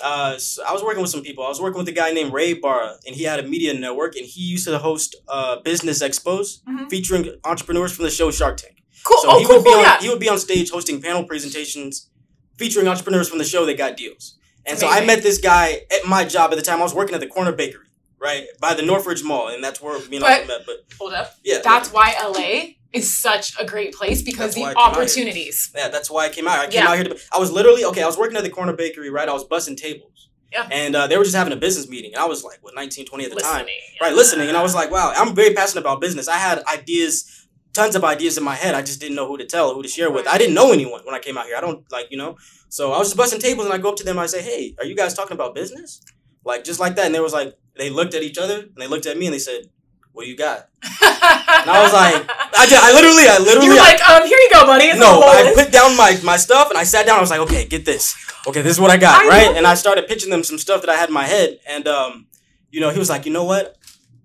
uh 0.02 0.32
s- 0.34 0.58
I 0.66 0.72
was 0.72 0.82
working 0.82 1.02
with 1.02 1.10
some 1.10 1.22
people. 1.22 1.44
I 1.44 1.48
was 1.48 1.60
working 1.60 1.78
with 1.78 1.88
a 1.88 1.92
guy 1.92 2.10
named 2.12 2.32
Ray 2.32 2.54
Barra 2.54 2.96
and 3.06 3.14
he 3.16 3.24
had 3.24 3.38
a 3.40 3.42
media 3.42 3.74
network 3.74 4.16
and 4.16 4.24
he 4.26 4.42
used 4.42 4.66
to 4.66 4.78
host 4.78 5.16
uh 5.28 5.56
business 5.60 6.02
expos 6.02 6.62
Mhm. 6.68 6.88
featuring 6.90 7.34
entrepreneurs 7.44 7.92
from 7.92 8.04
the 8.04 8.10
show 8.10 8.30
Shark 8.30 8.56
Tank. 8.58 8.76
Cool. 9.04 9.18
So 9.22 9.28
oh, 9.30 9.38
he 9.38 9.44
cool, 9.46 9.56
would 9.56 9.64
be 9.64 9.70
cool. 9.70 9.78
on 9.78 9.84
yeah. 9.84 10.00
he 10.00 10.08
would 10.08 10.20
be 10.20 10.28
on 10.28 10.38
stage 10.38 10.70
hosting 10.70 11.00
panel 11.00 11.24
presentations 11.24 12.10
featuring 12.58 12.86
entrepreneurs 12.88 13.28
from 13.28 13.38
the 13.38 13.44
show 13.44 13.64
that 13.66 13.76
got 13.78 13.96
deals. 13.96 14.36
And 14.66 14.78
so 14.78 14.86
I 14.88 15.04
met 15.04 15.22
this 15.22 15.38
guy 15.38 15.80
at 15.90 16.04
my 16.06 16.24
job 16.24 16.52
at 16.52 16.56
the 16.56 16.62
time. 16.62 16.80
I 16.80 16.82
was 16.82 16.94
working 16.94 17.14
at 17.14 17.20
the 17.20 17.26
corner 17.26 17.50
bakery, 17.52 17.86
right? 18.18 18.44
By 18.60 18.74
the 18.74 18.82
Northridge 18.82 19.24
Mall, 19.24 19.48
and 19.48 19.64
that's 19.64 19.80
where 19.80 19.98
me 20.10 20.16
and 20.16 20.24
Uncle 20.24 20.46
met. 20.48 20.66
But 20.66 20.84
Hold 20.98 21.14
up. 21.14 21.34
yeah. 21.42 21.60
That's 21.64 21.90
why 21.90 22.14
LA 22.22 22.74
is 22.92 23.12
such 23.16 23.58
a 23.60 23.64
great 23.64 23.94
place 23.94 24.20
because 24.22 24.54
That's 24.54 24.56
the 24.56 24.64
I 24.64 24.68
came 24.74 24.76
out 24.78 24.92
here. 24.94 25.02
opportunities. 25.02 25.70
Yeah, 25.76 25.88
that's 25.88 26.10
why 26.10 26.26
I 26.26 26.28
came 26.28 26.48
out. 26.48 26.58
I 26.58 26.66
came 26.66 26.82
Yeah. 26.82 26.88
out 26.90 26.94
here 26.96 27.04
to. 27.04 27.18
I 27.32 27.38
was 27.38 27.50
literally 27.52 27.84
okay. 27.86 28.02
I 28.02 28.06
was 28.06 28.16
working 28.18 28.36
at 28.36 28.42
the 28.42 28.50
corner 28.50 28.72
bakery, 28.72 29.10
right? 29.10 29.28
I 29.28 29.32
was 29.32 29.44
bussing 29.46 29.76
tables. 29.76 30.28
Yeah. 30.52 30.66
And 30.72 30.96
uh, 30.96 31.06
they 31.06 31.16
were 31.16 31.22
just 31.22 31.36
having 31.36 31.52
a 31.52 31.56
business 31.56 31.88
meeting, 31.88 32.12
and 32.12 32.20
I 32.20 32.26
was 32.26 32.42
like, 32.42 32.58
what, 32.62 32.74
19, 32.74 33.06
20 33.06 33.24
at 33.24 33.30
the 33.30 33.36
time, 33.40 33.52
Listening. 33.66 33.74
right? 34.00 34.12
Listening, 34.12 34.48
and 34.48 34.56
I 34.56 34.62
was 34.64 34.74
like, 34.74 34.90
wow, 34.90 35.12
I'm 35.16 35.32
very 35.32 35.54
passionate 35.54 35.82
about 35.82 36.00
business. 36.00 36.26
I 36.26 36.38
had 36.38 36.60
ideas, 36.64 37.46
tons 37.72 37.94
of 37.94 38.02
ideas 38.02 38.36
in 38.36 38.42
my 38.42 38.56
head. 38.56 38.74
I 38.74 38.82
just 38.82 38.98
didn't 39.00 39.14
know 39.14 39.28
who 39.28 39.38
to 39.38 39.46
tell, 39.46 39.72
who 39.74 39.82
to 39.84 39.88
share 39.88 40.10
with. 40.10 40.26
I 40.26 40.38
didn't 40.38 40.54
know 40.54 40.72
anyone 40.72 41.02
when 41.04 41.14
I 41.14 41.20
came 41.20 41.38
out 41.38 41.46
here. 41.46 41.56
I 41.56 41.60
don't 41.60 41.84
like, 41.92 42.08
you 42.10 42.16
know. 42.18 42.36
So 42.68 42.90
I 42.92 42.98
was 42.98 43.06
just 43.08 43.16
busting 43.16 43.40
tables, 43.40 43.66
and 43.66 43.72
I 43.72 43.78
go 43.78 43.90
up 43.90 43.96
to 43.96 44.04
them, 44.04 44.16
and 44.16 44.24
I 44.24 44.26
say, 44.26 44.42
hey, 44.42 44.74
are 44.80 44.84
you 44.84 44.96
guys 44.96 45.14
talking 45.14 45.34
about 45.34 45.54
business? 45.54 46.00
Like 46.44 46.64
just 46.64 46.80
like 46.80 46.96
that, 46.96 47.06
and 47.06 47.14
they 47.14 47.20
was 47.20 47.32
like, 47.32 47.54
they 47.78 47.88
looked 47.88 48.14
at 48.14 48.24
each 48.24 48.36
other, 48.38 48.58
and 48.58 48.74
they 48.76 48.88
looked 48.88 49.06
at 49.06 49.16
me, 49.16 49.26
and 49.26 49.34
they 49.34 49.38
said, 49.38 49.66
what 50.12 50.24
do 50.24 50.30
you 50.30 50.36
got? 50.36 50.68
and 50.82 51.70
I 51.70 51.80
was 51.82 51.92
like, 51.92 52.14
I, 52.58 52.66
did, 52.66 52.78
I 52.80 52.92
literally, 52.92 53.28
I 53.28 53.38
literally, 53.38 53.66
you 53.66 53.74
were 53.74 53.80
I- 53.80 53.92
like, 53.92 54.08
um, 54.10 54.26
here 54.26 54.38
you 54.38 54.50
go, 54.52 54.66
buddy. 54.66 54.84
It's 54.86 54.98
no, 55.00 55.20
I 55.22 55.52
put 55.54 55.72
down 55.72 55.96
my, 55.96 56.18
my 56.24 56.36
stuff 56.36 56.68
and 56.70 56.78
I 56.78 56.84
sat 56.84 57.06
down. 57.06 57.18
I 57.18 57.20
was 57.20 57.30
like, 57.30 57.40
okay, 57.40 57.66
get 57.66 57.84
this. 57.84 58.14
Okay, 58.46 58.62
this 58.62 58.72
is 58.72 58.80
what 58.80 58.90
I 58.90 58.96
got, 58.96 59.24
I 59.24 59.28
right? 59.28 59.46
love 59.48 59.56
And 59.56 59.66
I 59.66 59.74
started 59.74 60.08
pitching 60.08 60.30
them 60.30 60.42
some 60.44 60.58
stuff 60.58 60.80
that 60.82 60.90
I 60.90 60.96
had 60.96 61.08
in 61.08 61.14
my 61.14 61.24
head. 61.24 61.58
And, 61.68 61.86
um, 61.86 62.26
you 62.70 62.80
know, 62.80 62.90
he 62.90 62.98
was 62.98 63.10
like, 63.10 63.26
you 63.26 63.32
know 63.32 63.44
what? 63.44 63.76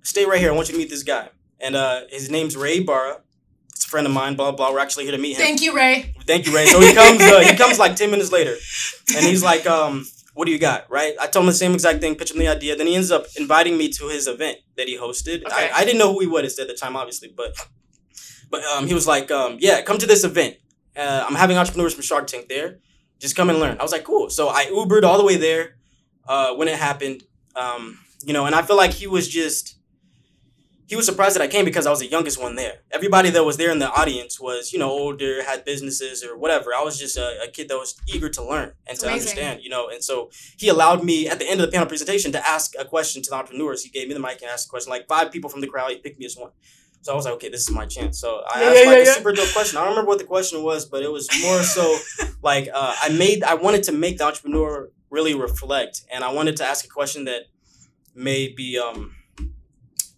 Stay 0.03 0.25
right 0.25 0.39
here. 0.39 0.51
I 0.51 0.55
want 0.55 0.69
you 0.69 0.73
to 0.73 0.77
meet 0.79 0.89
this 0.89 1.03
guy. 1.03 1.29
And 1.59 1.75
uh, 1.75 2.01
his 2.09 2.29
name's 2.29 2.55
Ray 2.55 2.79
Barra. 2.81 3.21
It's 3.71 3.85
a 3.85 3.89
friend 3.89 4.07
of 4.07 4.13
mine, 4.13 4.35
blah, 4.35 4.51
blah. 4.51 4.71
We're 4.71 4.79
actually 4.79 5.03
here 5.03 5.11
to 5.15 5.17
meet 5.21 5.33
him. 5.33 5.41
Thank 5.41 5.61
you, 5.61 5.75
Ray. 5.75 6.13
Thank 6.25 6.45
you, 6.45 6.55
Ray. 6.55 6.65
So 6.67 6.79
he 6.79 6.93
comes, 6.93 7.21
uh, 7.21 7.41
he 7.41 7.55
comes 7.57 7.77
like 7.77 7.95
10 7.95 8.09
minutes 8.11 8.31
later. 8.31 8.55
And 9.15 9.25
he's 9.25 9.43
like, 9.43 9.65
um, 9.67 10.05
what 10.35 10.45
do 10.45 10.51
you 10.51 10.59
got, 10.59 10.89
right? 10.91 11.15
I 11.19 11.27
told 11.27 11.43
him 11.43 11.47
the 11.47 11.53
same 11.53 11.73
exact 11.73 12.01
thing, 12.01 12.15
pitched 12.15 12.33
him 12.33 12.39
the 12.39 12.49
idea. 12.49 12.75
Then 12.75 12.87
he 12.87 12.95
ends 12.95 13.09
up 13.09 13.25
inviting 13.37 13.77
me 13.77 13.89
to 13.89 14.09
his 14.09 14.27
event 14.27 14.57
that 14.75 14.87
he 14.87 14.97
hosted. 14.97 15.45
Okay. 15.45 15.69
I, 15.73 15.79
I 15.79 15.85
didn't 15.85 15.97
know 15.97 16.11
who 16.11 16.19
he 16.19 16.27
was 16.27 16.59
at 16.59 16.67
the 16.67 16.73
time, 16.73 16.95
obviously, 16.95 17.33
but 17.35 17.55
but 18.51 18.63
um, 18.65 18.85
he 18.85 18.93
was 18.93 19.07
like, 19.07 19.31
um, 19.31 19.57
yeah, 19.59 19.81
come 19.81 19.97
to 19.97 20.05
this 20.05 20.23
event. 20.23 20.57
Uh, 20.95 21.25
I'm 21.27 21.35
having 21.35 21.57
entrepreneurs 21.57 21.93
from 21.93 22.03
Shark 22.03 22.27
Tank 22.27 22.49
there. 22.49 22.79
Just 23.19 23.35
come 23.35 23.49
and 23.49 23.59
learn. 23.59 23.77
I 23.79 23.83
was 23.83 23.93
like, 23.93 24.03
cool. 24.03 24.29
So 24.29 24.49
I 24.49 24.65
Ubered 24.65 25.03
all 25.03 25.17
the 25.17 25.23
way 25.23 25.37
there 25.37 25.77
uh, 26.27 26.53
when 26.55 26.67
it 26.67 26.77
happened. 26.77 27.23
Um, 27.55 27.97
you 28.25 28.33
know, 28.33 28.45
and 28.45 28.53
I 28.53 28.61
feel 28.61 28.75
like 28.75 28.91
he 28.91 29.07
was 29.07 29.29
just 29.29 29.74
he 30.87 30.95
was 30.95 31.05
surprised 31.05 31.35
that 31.35 31.41
I 31.41 31.47
came 31.47 31.65
because 31.65 31.87
I 31.87 31.89
was 31.89 31.99
the 31.99 32.07
youngest 32.07 32.39
one 32.41 32.55
there. 32.55 32.79
Everybody 32.91 33.29
that 33.31 33.43
was 33.43 33.57
there 33.57 33.71
in 33.71 33.79
the 33.79 33.89
audience 33.91 34.39
was, 34.39 34.71
you 34.71 34.77
know, 34.79 34.89
older, 34.89 35.43
had 35.43 35.65
businesses 35.65 36.23
or 36.23 36.37
whatever. 36.37 36.71
I 36.77 36.83
was 36.83 36.99
just 36.99 37.17
a, 37.17 37.41
a 37.43 37.47
kid 37.51 37.69
that 37.69 37.77
was 37.77 37.95
eager 38.07 38.29
to 38.29 38.43
learn 38.43 38.73
and 38.87 38.97
to 38.99 39.07
Amazing. 39.07 39.29
understand, 39.31 39.61
you 39.63 39.69
know. 39.69 39.89
And 39.89 40.03
so 40.03 40.29
he 40.57 40.67
allowed 40.67 41.03
me 41.03 41.27
at 41.27 41.39
the 41.39 41.49
end 41.49 41.59
of 41.59 41.65
the 41.65 41.71
panel 41.71 41.87
presentation 41.87 42.31
to 42.33 42.47
ask 42.47 42.73
a 42.77 42.85
question 42.85 43.23
to 43.23 43.29
the 43.29 43.35
entrepreneurs. 43.35 43.83
He 43.83 43.89
gave 43.89 44.07
me 44.07 44.13
the 44.13 44.19
mic 44.19 44.41
and 44.41 44.51
asked 44.51 44.67
a 44.67 44.69
question. 44.69 44.91
Like 44.91 45.07
five 45.07 45.31
people 45.31 45.49
from 45.49 45.61
the 45.61 45.67
crowd, 45.67 45.89
he 45.91 45.97
picked 45.97 46.19
me 46.19 46.25
as 46.27 46.35
one. 46.37 46.51
So 47.01 47.13
I 47.13 47.15
was 47.15 47.25
like, 47.25 47.35
okay, 47.35 47.49
this 47.49 47.61
is 47.61 47.71
my 47.71 47.85
chance. 47.85 48.19
So 48.19 48.41
I 48.51 48.61
Yeah, 48.61 48.67
asked 48.69 48.79
yeah, 48.83 48.89
like 48.91 48.97
yeah, 48.97 49.11
a 49.11 49.15
super 49.15 49.31
dope 49.31 49.53
question. 49.53 49.77
I 49.77 49.81
don't 49.81 49.89
remember 49.91 50.09
what 50.09 50.19
the 50.19 50.25
question 50.25 50.63
was, 50.63 50.85
but 50.85 51.03
it 51.03 51.11
was 51.11 51.29
more 51.41 51.61
so 51.63 51.97
like 52.43 52.67
uh, 52.73 52.95
I 53.01 53.09
made 53.09 53.43
I 53.43 53.55
wanted 53.55 53.83
to 53.83 53.91
make 53.91 54.17
the 54.19 54.25
entrepreneur 54.25 54.89
really 55.09 55.33
reflect, 55.35 56.01
and 56.11 56.23
I 56.23 56.31
wanted 56.31 56.57
to 56.57 56.65
ask 56.65 56.83
a 56.85 56.87
question 56.89 57.25
that 57.25 57.43
may 58.15 58.47
be 58.47 58.77
um 58.79 59.15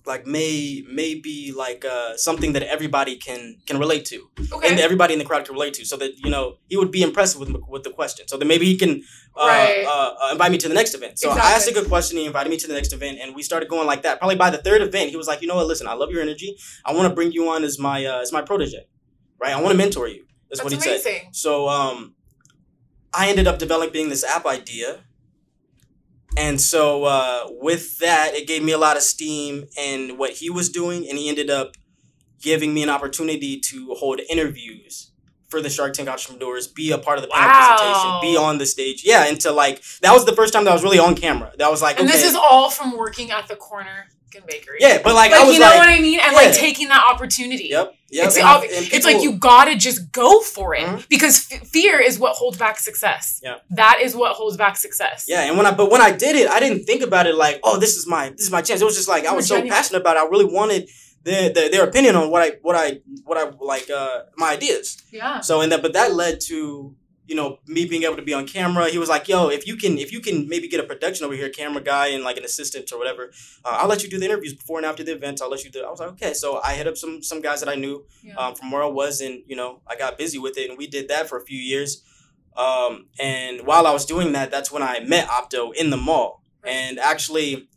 like 0.08 0.26
may 0.26 0.84
may 1.00 1.16
be 1.16 1.52
like 1.64 1.84
uh 1.86 2.16
something 2.18 2.54
that 2.54 2.64
everybody 2.64 3.16
can 3.18 3.58
can 3.68 3.78
relate 3.80 4.06
to 4.06 4.20
Okay. 4.54 4.70
and 4.70 4.80
everybody 4.80 5.14
in 5.14 5.20
the 5.20 5.26
crowd 5.26 5.44
can 5.46 5.54
relate 5.54 5.74
to 5.76 5.84
so 5.86 5.96
that 5.98 6.12
you 6.24 6.30
know 6.30 6.46
he 6.70 6.78
would 6.78 6.92
be 6.92 7.02
impressed 7.10 7.38
with 7.40 7.50
with 7.68 7.84
the 7.84 7.92
question 8.00 8.28
so 8.28 8.36
that 8.38 8.46
maybe 8.46 8.66
he 8.66 8.78
can 8.78 8.92
uh, 9.36 9.46
Right. 9.48 9.84
uh, 9.86 10.14
uh, 10.22 10.32
invite 10.32 10.52
me 10.52 10.58
to 10.60 10.68
the 10.68 10.74
next 10.82 10.94
event 10.96 11.20
so 11.20 11.30
i 11.32 11.52
asked 11.56 11.70
a 11.70 11.74
good 11.74 11.88
question 11.88 12.18
he 12.18 12.26
invited 12.26 12.50
me 12.50 12.58
to 12.58 12.68
the 12.68 12.74
next 12.80 12.92
event 12.94 13.20
and 13.22 13.36
we 13.36 13.44
started 13.44 13.68
going 13.70 13.86
like 13.94 14.02
that 14.04 14.18
probably 14.20 14.36
by 14.46 14.50
the 14.50 14.62
third 14.68 14.82
event 14.82 15.10
he 15.12 15.18
was 15.22 15.28
like 15.28 15.42
you 15.42 15.48
know 15.50 15.56
what 15.60 15.68
listen 15.68 15.88
i 15.88 15.94
love 15.94 16.10
your 16.12 16.22
energy 16.22 16.58
i 16.86 16.94
want 16.94 17.08
to 17.10 17.14
bring 17.14 17.32
you 17.38 17.44
on 17.50 17.64
as 17.64 17.78
my 17.78 18.06
uh, 18.06 18.22
as 18.26 18.32
my 18.38 18.42
protege 18.42 18.84
right 19.42 19.54
i 19.54 19.60
want 19.62 19.72
to 19.72 19.78
mentor 19.78 20.08
you 20.08 20.24
that's, 20.50 20.62
That's 20.62 20.64
what 20.64 20.74
he 20.74 20.80
said 20.80 21.02
amazing. 21.02 21.30
so 21.34 21.68
um, 21.68 22.16
I 23.14 23.30
ended 23.30 23.48
up 23.48 23.58
developing 23.58 24.10
this 24.10 24.24
app 24.24 24.46
idea. 24.46 24.90
And 26.36 26.60
so 26.62 27.06
uh, 27.06 27.46
with 27.50 27.98
that, 28.00 28.34
it 28.34 28.48
gave 28.48 28.64
me 28.64 28.72
a 28.72 28.78
lot 28.78 28.96
of 28.98 29.04
steam 29.04 29.66
in 29.78 30.18
what 30.18 30.32
he 30.34 30.50
was 30.50 30.70
doing, 30.70 31.08
and 31.10 31.18
he 31.18 31.30
ended 31.30 31.50
up 31.50 31.76
giving 32.42 32.74
me 32.74 32.84
an 32.84 32.90
opportunity 32.90 33.60
to 33.60 33.94
hold 33.96 34.20
interviews 34.30 35.12
for 35.50 35.62
the 35.62 35.70
Shark 35.70 35.94
Tank 35.94 36.10
entrepreneurs, 36.10 36.68
be 36.68 36.92
a 36.92 36.98
part 36.98 37.18
of 37.18 37.24
the 37.24 37.30
panel 37.30 37.50
Wow. 37.50 37.78
presentation, 37.78 38.34
be 38.34 38.38
on 38.38 38.58
the 38.58 38.66
stage. 38.66 39.04
Yeah, 39.06 39.26
and 39.28 39.40
to 39.42 39.52
like 39.52 39.82
that 40.02 40.14
was 40.14 40.26
the 40.26 40.34
first 40.36 40.54
time 40.54 40.66
that 40.66 40.72
I 40.72 40.74
was 40.74 40.84
really 40.84 41.00
on 41.00 41.16
camera. 41.16 41.54
That 41.58 41.72
was 41.72 41.82
like 41.82 42.00
And 42.00 42.08
okay. 42.08 42.18
this 42.18 42.28
is 42.30 42.36
all 42.36 42.70
from 42.70 42.98
working 42.98 43.32
at 43.32 43.48
the 43.48 43.56
corner 43.56 44.08
bakery. 44.46 44.78
yeah, 44.80 45.00
but 45.04 45.16
like, 45.16 45.32
Like, 45.32 45.42
I 45.42 45.44
was 45.46 45.54
you 45.54 45.60
know 45.60 45.68
like, 45.68 45.78
what 45.80 45.90
I 45.90 46.00
mean? 46.00 46.20
And 46.20 46.32
yeah. 46.34 46.38
like 46.38 46.54
taking 46.54 46.88
that 46.90 47.04
opportunity. 47.14 47.66
yep, 47.70 47.94
yep. 48.10 48.28
It's, 48.28 48.38
and 48.38 48.46
and 48.46 48.94
it's 48.94 49.06
like 49.06 49.22
you 49.22 49.34
gotta 49.34 49.76
just 49.76 50.12
go 50.12 50.42
for 50.42 50.76
it 50.76 50.82
Mhm. 50.88 51.08
because 51.10 51.52
f- 51.52 51.68
fear 51.68 52.00
is 52.00 52.20
what 52.20 52.36
holds 52.36 52.58
back 52.58 52.78
success. 52.80 53.40
Yeah. 53.44 53.56
that 53.72 54.00
is 54.02 54.16
what 54.16 54.36
holds 54.36 54.58
back 54.58 54.76
success. 54.78 55.26
Yeah, 55.28 55.42
and 55.48 55.58
when 55.58 55.66
I 55.66 55.72
but 55.72 55.90
when 55.92 56.02
I 56.02 56.12
did 56.12 56.36
it, 56.36 56.50
I 56.50 56.60
didn't 56.60 56.84
think 56.86 57.02
about 57.02 57.26
it 57.28 57.36
like, 57.36 57.60
oh, 57.64 57.78
this 57.78 57.96
is 57.96 58.06
my 58.08 58.30
this 58.30 58.42
is 58.42 58.52
my 58.52 58.62
chance. 58.62 58.82
It 58.82 58.86
was 58.86 58.96
just 58.96 59.10
like 59.10 59.26
I 59.26 59.34
was 59.34 59.48
so 59.48 59.62
passionate 59.68 60.02
about 60.02 60.18
it. 60.18 60.20
I 60.22 60.26
really 60.26 60.46
wanted 60.54 60.90
their, 61.24 61.50
their 61.50 61.70
their 61.70 61.84
opinion 61.84 62.16
on 62.16 62.30
what 62.32 62.42
I 62.42 62.58
what 62.62 62.76
I 62.76 63.00
what 63.26 63.38
I 63.38 63.52
like 63.60 63.90
uh 63.90 64.24
my 64.38 64.52
ideas. 64.54 64.98
yeah. 65.12 65.42
So 65.42 65.62
and 65.62 65.72
that 65.72 65.82
but 65.82 65.94
that 65.94 66.14
led 66.14 66.40
to 66.48 66.96
you 67.28 67.36
know, 67.36 67.60
me 67.68 67.86
being 67.86 68.04
able 68.04 68.16
to 68.16 68.22
be 68.22 68.34
on 68.34 68.48
camera, 68.48 68.90
he 68.90 68.98
was 68.98 69.10
like, 69.10 69.28
"Yo, 69.28 69.50
if 69.50 69.68
you 69.68 69.76
can, 69.76 69.98
if 69.98 70.12
you 70.14 70.22
can 70.22 70.48
maybe 70.48 70.68
get 70.68 70.80
a 70.80 70.84
production 70.84 71.26
over 71.26 71.36
here, 71.36 71.50
camera 71.50 71.82
guy 71.84 72.08
and 72.08 72.24
like 72.24 72.38
an 72.38 72.46
assistant 72.46 72.92
or 72.92 72.98
whatever, 72.98 73.32
uh, 73.66 73.78
I'll 73.80 73.90
let 73.90 74.02
you 74.04 74.10
do 74.10 74.18
the 74.18 74.26
interviews 74.26 74.54
before 74.54 74.78
and 74.80 74.86
after 74.86 75.04
the 75.04 75.14
event. 75.14 75.42
I'll 75.42 75.50
let 75.50 75.64
you 75.64 75.70
do." 75.70 75.80
it. 75.80 75.86
I 75.86 75.90
was 75.92 76.00
like, 76.00 76.10
"Okay." 76.10 76.34
So 76.34 76.60
I 76.64 76.74
hit 76.74 76.88
up 76.88 76.98
some 76.98 77.22
some 77.22 77.42
guys 77.42 77.60
that 77.60 77.70
I 77.70 77.76
knew 77.76 78.06
Yeah. 78.24 78.36
um, 78.38 78.56
from 78.56 78.72
where 78.72 78.82
I 78.84 78.88
was, 78.88 79.20
and 79.22 79.44
you 79.46 79.56
know, 79.56 79.82
I 79.86 79.96
got 79.98 80.18
busy 80.18 80.38
with 80.40 80.58
it, 80.58 80.70
and 80.70 80.78
we 80.78 80.88
did 80.88 81.10
that 81.10 81.28
for 81.30 81.38
a 81.38 81.44
few 81.46 81.60
years. 81.60 82.02
Um, 82.56 83.08
and 83.20 83.68
while 83.68 83.86
I 83.86 83.92
was 83.92 84.06
doing 84.06 84.32
that, 84.32 84.50
that's 84.50 84.72
when 84.72 84.82
I 84.82 85.00
met 85.02 85.28
Opto 85.28 85.74
in 85.76 85.90
the 85.92 85.98
mall, 85.98 86.42
Right. 86.64 86.72
and 86.74 86.98
actually, 87.00 87.68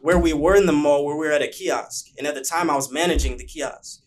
where 0.00 0.18
we 0.18 0.32
were 0.32 0.54
in 0.56 0.66
the 0.66 0.72
mall, 0.72 1.04
where 1.06 1.16
we 1.16 1.26
were 1.26 1.32
at 1.32 1.42
a 1.42 1.48
kiosk, 1.48 2.06
and 2.18 2.26
at 2.26 2.34
the 2.34 2.42
time 2.42 2.68
I 2.70 2.74
was 2.76 2.90
managing 2.90 3.36
the 3.38 3.44
kiosk, 3.44 4.02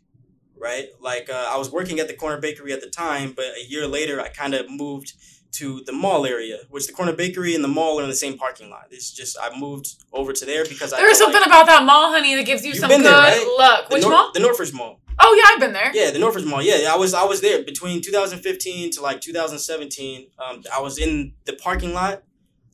right? 0.64 0.88
Like 1.02 1.30
uh, 1.30 1.48
I 1.54 1.58
was 1.58 1.70
working 1.72 2.00
at 2.00 2.08
the 2.08 2.14
corner 2.16 2.40
bakery 2.40 2.72
at 2.74 2.82
the 2.82 2.90
time, 2.90 3.34
but 3.36 3.46
a 3.62 3.64
year 3.68 3.86
later 3.88 4.22
I 4.22 4.30
kind 4.30 4.54
of 4.54 4.70
moved 4.70 5.14
to 5.60 5.82
the 5.86 5.92
mall 5.92 6.26
area, 6.26 6.58
which 6.70 6.88
the 6.88 6.94
corner 6.94 7.14
bakery 7.14 7.54
and 7.54 7.64
the 7.64 7.68
mall 7.68 8.00
are 8.00 8.04
in 8.04 8.10
the 8.10 8.16
same 8.16 8.38
parking 8.40 8.70
lot. 8.72 8.86
It's 8.90 9.12
just 9.12 9.38
I 9.40 9.56
moved 9.60 9.88
over 10.12 10.34
to 10.34 10.46
there 10.46 10.64
because 10.66 10.94
I 10.94 10.98
There's 10.98 11.20
something 11.20 11.40
like 11.42 11.46
about 11.48 11.68
that 11.68 11.84
mall, 11.84 12.10
honey, 12.12 12.34
that 12.36 12.46
gives 12.48 12.66
you 12.66 12.74
some 12.74 12.90
been 12.90 13.02
good 13.02 13.08
there, 13.12 13.18
right? 13.18 13.56
luck. 13.60 13.90
the 13.90 13.94
Which 13.96 14.02
Nor- 14.04 14.12
mall? 14.12 14.32
The 14.34 14.40
Northridge 14.40 14.74
Mall. 14.74 15.00
Oh 15.20 15.36
yeah, 15.40 15.54
I've 15.54 15.60
been 15.60 15.74
there. 15.74 15.92
Yeah, 15.94 16.10
the 16.10 16.18
Northridge 16.18 16.46
Mall. 16.46 16.64
Yeah, 16.64 16.92
I 16.92 16.96
was 16.98 17.14
I 17.14 17.24
was 17.26 17.42
there 17.42 17.64
between 17.64 18.02
2015 18.02 18.92
to 18.94 19.02
like 19.02 19.22
2017. 19.22 20.28
Um, 20.40 20.64
I 20.76 20.82
was 20.82 20.98
in 20.98 21.34
the 21.46 21.54
parking 21.54 21.94
lot, 21.94 22.24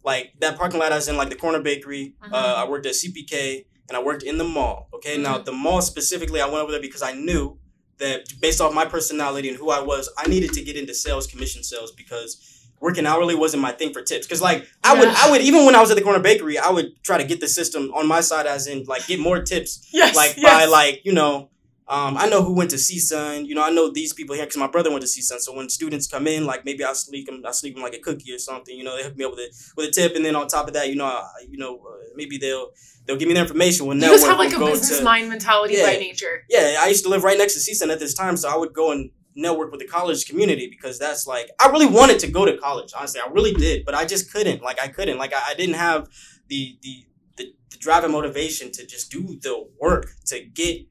like 0.06 0.32
that 0.40 0.58
parking 0.58 0.80
lot. 0.80 0.94
I 0.94 0.96
was 0.96 1.10
in 1.10 1.18
like 1.18 1.30
the 1.30 1.36
corner 1.36 1.60
bakery. 1.62 2.16
Mhm. 2.24 2.32
Uh, 2.32 2.54
I 2.62 2.70
worked 2.70 2.86
at 2.86 2.94
CPK 2.96 3.66
and 3.90 3.98
I 3.98 4.02
worked 4.02 4.24
in 4.24 4.38
the 4.38 4.46
mall. 4.46 4.88
Okay, 4.94 5.18
now 5.18 5.38
Mhm. 5.40 5.46
the 5.46 5.52
mall 5.52 5.82
specifically, 5.82 6.40
I 6.40 6.46
went 6.46 6.60
over 6.64 6.72
there 6.72 6.82
because 6.82 7.02
I 7.02 7.12
knew 7.12 7.59
that 8.00 8.26
based 8.42 8.62
off 8.62 8.74
my 8.74 8.86
personality 8.86 9.50
and 9.50 9.58
who 9.58 9.70
I 9.70 9.82
was, 9.82 10.10
I 10.18 10.28
needed 10.28 10.54
to 10.54 10.64
get 10.64 10.76
into 10.76 10.94
sales, 10.94 11.28
commission 11.28 11.64
sales 11.64 11.92
because 11.92 12.68
working 12.80 13.06
hourly 13.06 13.36
wasn't 13.36 13.62
my 13.62 13.72
thing 13.72 13.92
for 13.94 14.02
tips. 14.02 14.26
Because 14.26 14.42
like 14.42 14.68
I 14.84 14.98
would 14.98 15.08
I 15.10 15.30
would 15.32 15.42
even 15.42 15.66
when 15.66 15.76
I 15.76 15.82
was 15.82 15.92
at 15.92 15.98
the 15.98 16.04
corner 16.04 16.20
bakery, 16.20 16.58
I 16.58 16.70
would 16.70 17.02
try 17.04 17.18
to 17.18 17.24
get 17.26 17.40
the 17.42 17.48
system 17.48 17.92
on 17.94 18.08
my 18.08 18.22
side, 18.22 18.46
as 18.48 18.68
in 18.68 18.86
like 18.86 19.06
get 19.08 19.20
more 19.20 19.42
tips 19.42 19.88
Yes. 19.92 20.16
like 20.16 20.36
yes. 20.38 20.46
by 20.46 20.66
like 20.66 21.02
you 21.04 21.14
know 21.14 21.50
um, 21.90 22.18
I 22.18 22.30
know 22.30 22.44
who 22.44 22.54
went 22.54 22.70
to 22.70 22.76
CSUN. 22.76 23.48
You 23.48 23.56
know, 23.56 23.64
I 23.64 23.72
know 23.72 23.90
these 23.92 24.14
people 24.14 24.36
here 24.36 24.46
because 24.46 24.58
my 24.58 24.68
brother 24.68 24.92
went 24.92 25.02
to 25.02 25.08
CSUN. 25.08 25.40
So 25.40 25.54
when 25.56 25.70
students 25.70 26.08
come 26.08 26.28
in, 26.28 26.46
like 26.46 26.64
maybe 26.64 26.84
I 26.84 26.94
sneak 26.94 27.26
them, 27.26 27.42
I 27.46 27.52
sneak 27.52 27.74
them 27.74 27.84
like 27.84 27.96
a 27.96 28.00
cookie 28.00 28.32
or 28.32 28.38
something. 28.38 28.76
You 28.78 28.84
know, 28.84 28.96
they 28.96 29.04
hook 29.04 29.18
me 29.18 29.26
up 29.26 29.32
with 29.32 29.40
a 29.40 29.50
with 29.76 29.90
a 29.90 29.92
tip, 29.92 30.16
and 30.16 30.24
then 30.24 30.36
on 30.36 30.48
top 30.48 30.68
of 30.68 30.74
that, 30.76 30.90
you 30.90 30.96
know, 30.96 31.06
I, 31.06 31.26
you 31.50 31.58
know, 31.58 31.78
uh, 31.78 31.98
maybe 32.16 32.38
they'll 32.38 32.70
they'll 33.06 33.18
give 33.18 33.28
me 33.28 33.34
their 33.34 33.44
information. 33.44 33.88
When 33.88 33.98
you 33.98 34.04
just 34.08 34.26
have 34.28 34.38
like 34.38 34.54
a 34.54 34.60
business 34.60 35.00
to- 35.00 35.04
mind 35.04 35.30
mentality 35.30 35.76
Yeah. 35.78 35.88
by 35.88 35.94
nature. 35.98 36.46
Yeah, 36.50 36.76
I 36.80 36.88
used 36.90 37.04
to 37.06 37.10
live 37.10 37.24
right 37.24 37.38
next 37.38 37.56
to 37.56 37.60
CSUN 37.72 37.92
at 37.92 38.00
this 38.00 38.14
time, 38.14 38.38
so 38.38 38.50
I 38.50 38.56
would 38.56 38.74
go 38.74 38.92
and 38.92 39.10
network 39.36 39.72
with 39.72 39.80
the 39.80 39.88
college 39.88 40.26
community 40.28 40.68
because 40.70 41.00
that's 41.00 41.26
like 41.26 41.50
I 41.60 41.70
really 41.70 41.86
wanted 41.88 42.20
to 42.20 42.28
go 42.28 42.46
to 42.46 42.58
college. 42.58 42.92
Honestly, 42.96 43.22
I 43.26 43.30
really 43.32 43.54
did, 43.54 43.84
but 43.86 43.96
I 43.96 44.06
just 44.06 44.32
couldn't. 44.32 44.62
Like 44.62 44.80
I 44.82 44.90
couldn't. 44.90 45.18
Like 45.18 45.34
I, 45.34 45.42
I 45.52 45.54
didn't 45.56 45.76
have 45.76 46.08
the 46.50 46.78
the 46.84 47.06
the, 47.38 47.54
the 47.72 47.78
drive 47.78 48.04
and 48.04 48.14
motivation 48.14 48.72
to 48.74 48.86
just 48.86 49.10
do 49.12 49.40
the 49.42 49.68
work 49.80 50.12
to 50.28 50.42
get 50.42 50.86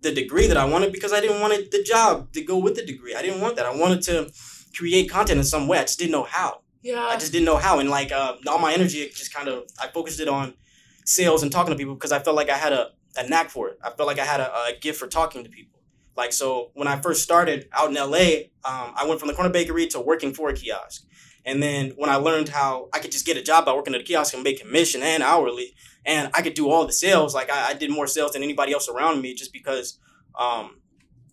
the 0.00 0.12
degree 0.12 0.46
that 0.46 0.56
I 0.56 0.64
wanted 0.64 0.92
because 0.92 1.12
I 1.12 1.20
didn't 1.20 1.40
want 1.40 1.52
it, 1.54 1.70
the 1.70 1.82
job 1.82 2.32
to 2.32 2.42
go 2.42 2.58
with 2.58 2.76
the 2.76 2.84
degree. 2.84 3.14
I 3.14 3.22
didn't 3.22 3.40
want 3.40 3.56
that. 3.56 3.66
I 3.66 3.74
wanted 3.74 4.02
to 4.02 4.32
create 4.76 5.10
content 5.10 5.38
in 5.38 5.44
some 5.44 5.66
way. 5.66 5.78
I 5.78 5.82
just 5.82 5.98
didn't 5.98 6.12
know 6.12 6.24
how. 6.24 6.62
Yeah. 6.82 7.02
I 7.02 7.16
just 7.16 7.32
didn't 7.32 7.46
know 7.46 7.56
how. 7.56 7.80
And 7.80 7.90
like 7.90 8.12
uh, 8.12 8.36
all 8.46 8.58
my 8.58 8.72
energy, 8.72 8.98
it 8.98 9.14
just 9.14 9.34
kind 9.34 9.48
of 9.48 9.64
I 9.82 9.88
focused 9.88 10.20
it 10.20 10.28
on 10.28 10.54
sales 11.04 11.42
and 11.42 11.50
talking 11.50 11.72
to 11.72 11.76
people 11.76 11.94
because 11.94 12.12
I 12.12 12.18
felt 12.20 12.36
like 12.36 12.50
I 12.50 12.56
had 12.56 12.72
a, 12.72 12.90
a 13.16 13.28
knack 13.28 13.50
for 13.50 13.68
it. 13.68 13.78
I 13.82 13.90
felt 13.90 14.06
like 14.06 14.18
I 14.18 14.24
had 14.24 14.40
a, 14.40 14.52
a 14.52 14.72
gift 14.80 14.98
for 14.98 15.08
talking 15.08 15.42
to 15.42 15.50
people. 15.50 15.80
Like 16.16 16.32
so, 16.32 16.70
when 16.74 16.88
I 16.88 17.00
first 17.00 17.22
started 17.22 17.68
out 17.72 17.90
in 17.90 17.94
LA, 17.94 18.48
um, 18.64 18.92
I 18.96 19.04
went 19.06 19.20
from 19.20 19.28
the 19.28 19.34
corner 19.34 19.50
bakery 19.50 19.86
to 19.88 20.00
working 20.00 20.34
for 20.34 20.48
a 20.48 20.54
kiosk. 20.54 21.04
And 21.44 21.62
then 21.62 21.92
when 21.96 22.10
I 22.10 22.16
learned 22.16 22.48
how 22.48 22.88
I 22.92 22.98
could 22.98 23.12
just 23.12 23.24
get 23.24 23.36
a 23.36 23.42
job 23.42 23.64
by 23.64 23.72
working 23.72 23.94
at 23.94 24.00
a 24.00 24.04
kiosk 24.04 24.34
and 24.34 24.42
make 24.42 24.60
commission 24.60 25.02
and 25.02 25.22
hourly, 25.22 25.74
and 26.08 26.30
I 26.34 26.42
could 26.42 26.54
do 26.54 26.70
all 26.70 26.86
the 26.86 26.92
sales, 26.92 27.34
like 27.34 27.50
I, 27.50 27.70
I 27.70 27.74
did 27.74 27.90
more 27.90 28.06
sales 28.06 28.32
than 28.32 28.42
anybody 28.42 28.72
else 28.72 28.88
around 28.88 29.20
me, 29.20 29.34
just 29.34 29.52
because 29.52 30.00
um, 30.38 30.80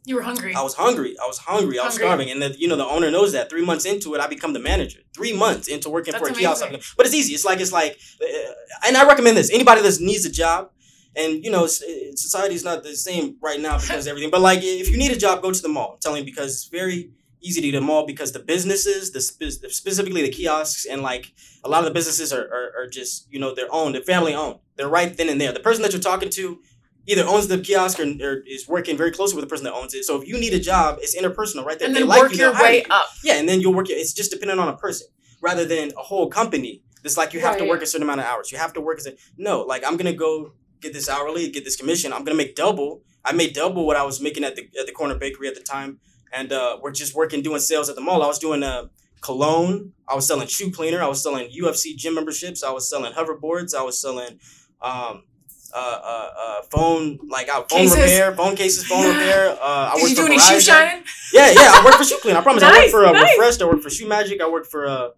you 0.06 0.16
were 0.16 0.22
hungry. 0.22 0.54
I 0.54 0.62
was 0.62 0.76
hungry. 0.76 1.16
I 1.22 1.26
was 1.26 1.40
hungry. 1.40 1.80
I 1.80 1.86
was 1.86 1.96
starving. 1.96 2.30
And 2.30 2.42
the 2.42 2.56
you 2.60 2.68
know 2.68 2.76
the 2.76 2.86
owner 2.86 3.10
knows 3.10 3.32
that. 3.32 3.50
Three 3.50 3.66
months 3.66 3.86
into 3.86 4.14
it, 4.14 4.22
I 4.22 4.28
become 4.28 4.54
the 4.54 4.60
manager. 4.60 5.00
Three 5.16 5.36
months 5.36 5.68
into 5.68 5.90
working 5.90 6.14
for 6.14 6.26
a 6.26 6.28
That's 6.28 6.40
kiosk, 6.40 6.62
amazing. 6.68 6.82
but 6.98 7.06
it's 7.08 7.16
easy. 7.16 7.34
It's 7.34 7.46
like 7.46 7.60
it's 7.60 7.72
like, 7.72 7.98
uh, 8.22 8.88
and 8.88 8.98
I 8.98 9.08
recommend 9.08 9.38
this. 9.38 9.50
Anybody 9.52 9.82
that 9.82 10.00
needs 10.02 10.26
a 10.26 10.32
job, 10.32 10.70
and 11.16 11.44
you 11.44 11.50
know, 11.50 11.64
uh, 11.64 12.16
society's 12.16 12.64
not 12.64 12.84
the 12.84 12.96
same 12.96 13.38
right 13.42 13.60
now 13.60 13.80
because 13.80 14.08
everything. 14.12 14.30
But 14.30 14.42
like, 14.42 14.60
if 14.62 14.92
you 14.92 14.98
need 14.98 15.12
a 15.12 15.18
job, 15.18 15.42
go 15.42 15.52
to 15.52 15.62
the 15.62 15.70
mall. 15.70 15.94
I'm 15.94 16.00
telling 16.00 16.20
you 16.20 16.26
because 16.26 16.52
it's 16.52 16.68
very 16.68 17.12
easy 17.42 17.62
to 17.62 17.72
the 17.72 17.82
mall 17.82 18.06
because 18.06 18.32
the 18.32 18.40
businesses, 18.40 19.12
the 19.12 19.22
spe- 19.22 19.72
specifically 19.72 20.22
the 20.22 20.30
kiosks, 20.30 20.86
and 20.86 21.02
like 21.02 21.34
a 21.64 21.70
lot 21.70 21.80
of 21.80 21.86
the 21.86 21.92
businesses 21.92 22.34
are, 22.34 22.46
are, 22.46 22.84
are 22.84 22.88
just 22.88 23.28
you 23.32 23.40
know 23.40 23.56
they're 23.56 23.74
owned, 23.74 23.96
they're 23.96 24.04
family 24.04 24.36
owned. 24.36 24.60
They're 24.78 24.90
right 24.90 25.16
then 25.16 25.30
and 25.30 25.40
there. 25.40 25.52
The 25.52 25.60
person 25.60 25.82
that 25.84 25.94
you're 25.94 26.02
talking 26.02 26.30
to 26.30 26.60
either 27.08 27.24
owns 27.24 27.48
the 27.48 27.60
kiosk 27.60 28.00
or, 28.00 28.04
or 28.04 28.44
is 28.48 28.68
working 28.68 28.98
very 28.98 29.12
closely 29.12 29.36
with 29.36 29.46
the 29.46 29.50
person 29.50 29.66
that 29.66 29.74
owns 29.74 29.94
it. 29.94 30.04
So 30.06 30.20
if 30.22 30.28
you 30.28 30.40
need 30.40 30.54
a 30.54 30.60
job, 30.60 30.98
it's 31.02 31.16
interpersonal 31.16 31.66
right 31.66 31.78
there. 31.78 31.88
and 31.88 31.96
then 31.96 32.08
like 32.08 32.22
work 32.22 32.32
you, 32.32 32.40
your 32.40 32.54
way 32.54 32.78
you. 32.78 32.94
up. 32.94 33.06
Yeah, 33.24 33.36
and 33.36 33.48
then 33.48 33.62
you'll 33.62 33.74
work. 33.74 33.90
It's 33.90 34.14
just 34.14 34.32
dependent 34.32 34.60
on 34.60 34.68
a 34.68 34.78
person 34.78 35.08
rather 35.42 35.66
than 35.66 35.92
a 35.98 36.02
whole 36.02 36.30
company. 36.30 36.82
It's 37.04 37.18
like 37.18 37.34
you 37.34 37.40
have 37.42 37.58
to 37.58 37.66
work 37.66 37.84
a 37.84 37.86
certain 37.86 38.04
amount 38.04 38.22
of 38.22 38.26
hours. 38.26 38.52
You 38.52 38.58
have 38.58 38.74
to 38.74 38.82
work 38.82 38.98
as 38.98 39.06
a 39.06 39.14
no. 39.38 39.62
Like 39.62 39.84
I'm 39.86 39.96
gonna 39.96 40.14
go 40.14 40.54
get 40.82 40.92
this 40.92 41.08
hourly, 41.08 41.50
get 41.52 41.64
this 41.64 41.76
commission. 41.76 42.12
I'm 42.12 42.24
gonna 42.24 42.38
make 42.38 42.56
double. 42.56 43.04
I 43.24 43.32
made 43.32 43.54
double 43.54 43.86
what 43.86 43.96
I 43.96 44.04
was 44.04 44.20
making 44.20 44.44
at 44.44 44.56
the 44.56 44.68
at 44.80 44.88
the 44.88 44.92
corner 44.92 45.16
bakery 45.16 45.48
at 45.48 45.54
the 45.54 45.62
time, 45.62 46.00
and 46.34 46.52
uh, 46.52 46.80
we're 46.82 46.92
just 46.92 47.14
working 47.14 47.44
doing 47.44 47.60
sales 47.60 47.90
at 47.90 47.96
the 47.96 48.02
mall. 48.02 48.24
I 48.24 48.28
was 48.28 48.40
doing 48.40 48.64
uh, 48.64 48.86
cologne. 49.22 49.94
I 50.08 50.16
was 50.16 50.28
selling 50.28 50.48
shoe 50.48 50.72
cleaner. 50.72 51.02
I 51.02 51.08
was 51.08 51.22
selling 51.22 51.50
UFC 51.52 51.96
gym 51.96 52.16
memberships. 52.16 52.64
I 52.64 52.72
was 52.72 52.90
selling 52.90 53.14
hoverboards. 53.14 53.76
I 53.76 53.84
was 53.84 54.02
selling. 54.02 54.40
Um, 54.86 55.24
uh, 55.74 55.78
uh, 55.78 56.30
uh, 56.40 56.62
phone 56.72 57.20
like 57.28 57.50
uh, 57.50 57.64
phone 57.64 57.80
Cases. 57.80 57.98
repair, 57.98 58.34
phone 58.36 58.56
cases, 58.56 58.86
phone 58.88 59.06
repair. 59.08 59.50
Uh, 59.50 59.92
I 59.92 59.96
Did 60.00 60.10
you 60.12 60.16
for 60.16 60.22
do 60.22 60.28
any 60.28 60.40
shoe 60.40 60.62
shining? 60.62 61.04
Yeah, 61.34 61.52
yeah. 61.52 61.72
I 61.74 61.82
work 61.84 61.96
for 61.96 62.04
Shoe 62.06 62.18
Clean. 62.22 62.36
I 62.36 62.42
promise. 62.42 62.64
I 62.64 62.68
work 62.72 62.78
Nice, 62.80 62.92
for 62.92 63.06
uh, 63.06 63.12
nice. 63.12 63.38
Refreshed. 63.38 63.62
I 63.62 63.66
work 63.66 63.82
for 63.82 63.90
Shoe 63.90 64.08
Magic. 64.08 64.40
I 64.42 64.48
work 64.50 64.66
for 64.66 64.88
uh, 64.88 65.10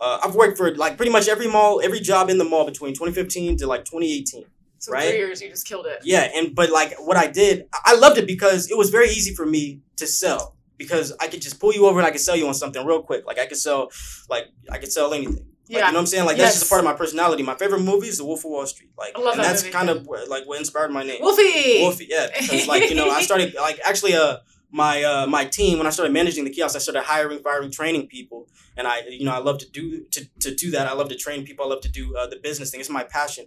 uh, 0.00 0.18
I've 0.24 0.34
worked 0.34 0.58
for 0.58 0.74
like 0.74 0.96
pretty 0.96 1.12
much 1.12 1.28
every 1.28 1.46
mall, 1.46 1.80
every 1.84 2.00
job 2.00 2.30
in 2.30 2.38
the 2.38 2.44
mall 2.44 2.64
between 2.66 2.94
2015 2.94 3.58
to 3.58 3.66
like 3.68 3.84
2018. 3.84 4.44
So 4.78 4.90
Right? 4.92 5.08
three 5.10 5.18
years, 5.18 5.40
you 5.40 5.48
just 5.50 5.66
killed 5.68 5.86
it. 5.86 6.00
Yeah, 6.02 6.28
and 6.34 6.52
but 6.56 6.70
like 6.70 6.94
what 6.98 7.16
I 7.16 7.28
did, 7.28 7.66
I 7.84 7.94
loved 7.94 8.18
it 8.18 8.26
because 8.26 8.68
it 8.70 8.76
was 8.76 8.90
very 8.90 9.08
easy 9.10 9.32
for 9.32 9.46
me 9.46 9.82
to 9.98 10.06
sell 10.08 10.56
because 10.78 11.12
I 11.20 11.28
could 11.28 11.40
just 11.40 11.60
pull 11.60 11.72
you 11.72 11.86
over 11.86 12.00
and 12.00 12.06
I 12.06 12.10
could 12.10 12.20
sell 12.20 12.34
you 12.34 12.48
on 12.48 12.54
something 12.54 12.84
real 12.84 13.02
quick. 13.02 13.24
Like 13.24 13.38
I 13.38 13.46
could 13.46 13.58
sell, 13.58 13.90
like 14.28 14.46
I 14.72 14.78
could 14.78 14.90
sell 14.92 15.14
anything. 15.14 15.46
Like, 15.72 15.80
Yeah. 15.80 15.86
you 15.86 15.92
know 15.92 15.96
what 15.98 16.00
I'm 16.02 16.06
saying? 16.06 16.24
Like 16.26 16.36
that's 16.36 16.54
just 16.54 16.66
a 16.66 16.68
part 16.68 16.80
of 16.80 16.84
my 16.84 16.92
personality. 16.92 17.42
My 17.42 17.54
favorite 17.54 17.80
movie 17.82 18.08
is 18.08 18.18
The 18.18 18.24
Wolf 18.24 18.40
of 18.44 18.50
Wall 18.50 18.66
Street. 18.66 18.90
Like, 18.98 19.12
I 19.16 19.20
love 19.20 19.34
and 19.34 19.42
that 19.44 19.48
that's 19.48 19.62
movie. 19.62 19.72
kind 19.72 19.88
of 19.90 20.06
what, 20.06 20.28
like 20.28 20.46
what 20.46 20.58
inspired 20.58 20.90
my 20.90 21.02
name. 21.02 21.20
Wolfy. 21.22 21.80
Wolfy, 21.80 22.06
yeah, 22.08 22.28
because 22.38 22.66
like 22.68 22.88
you 22.90 22.94
know, 22.96 23.10
I 23.10 23.22
started 23.22 23.54
like 23.60 23.80
actually 23.84 24.14
uh 24.14 24.36
my 24.70 25.02
uh 25.02 25.26
my 25.26 25.44
team 25.44 25.78
when 25.78 25.86
I 25.86 25.90
started 25.90 26.12
managing 26.12 26.44
the 26.44 26.50
kiosk, 26.50 26.76
I 26.76 26.78
started 26.78 27.02
hiring, 27.02 27.40
firing, 27.40 27.70
training 27.70 28.06
people, 28.08 28.48
and 28.76 28.86
I 28.86 29.00
you 29.08 29.24
know 29.24 29.32
I 29.32 29.38
love 29.38 29.58
to 29.58 29.70
do 29.70 30.04
to, 30.12 30.24
to 30.40 30.54
do 30.54 30.70
that. 30.72 30.86
I 30.86 30.92
love 30.92 31.08
to 31.10 31.16
train 31.16 31.44
people. 31.44 31.64
I 31.64 31.68
love 31.68 31.80
to 31.82 31.90
do 31.90 32.16
uh, 32.16 32.26
the 32.26 32.36
business 32.36 32.70
thing. 32.70 32.80
It's 32.80 32.88
my 32.90 33.04
passion. 33.04 33.46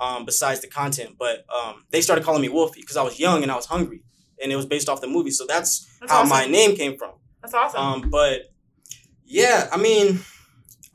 Um, 0.00 0.24
besides 0.24 0.58
the 0.60 0.66
content, 0.66 1.14
but 1.20 1.44
um, 1.54 1.84
they 1.90 2.00
started 2.00 2.24
calling 2.24 2.42
me 2.42 2.48
Wolfy 2.48 2.76
because 2.80 2.96
I 2.96 3.02
was 3.04 3.20
young 3.20 3.44
and 3.44 3.52
I 3.52 3.54
was 3.54 3.66
hungry, 3.66 4.02
and 4.42 4.50
it 4.50 4.56
was 4.56 4.66
based 4.66 4.88
off 4.88 5.00
the 5.00 5.06
movie. 5.06 5.30
So 5.30 5.46
that's, 5.46 5.86
That's 6.00 6.10
how 6.10 6.18
awesome. 6.22 6.30
my 6.30 6.46
name 6.46 6.74
came 6.74 6.98
from. 6.98 7.12
That's 7.40 7.54
awesome. 7.54 7.80
Um, 7.80 8.10
but 8.10 8.52
yeah, 9.24 9.68
I 9.72 9.76
mean, 9.76 10.18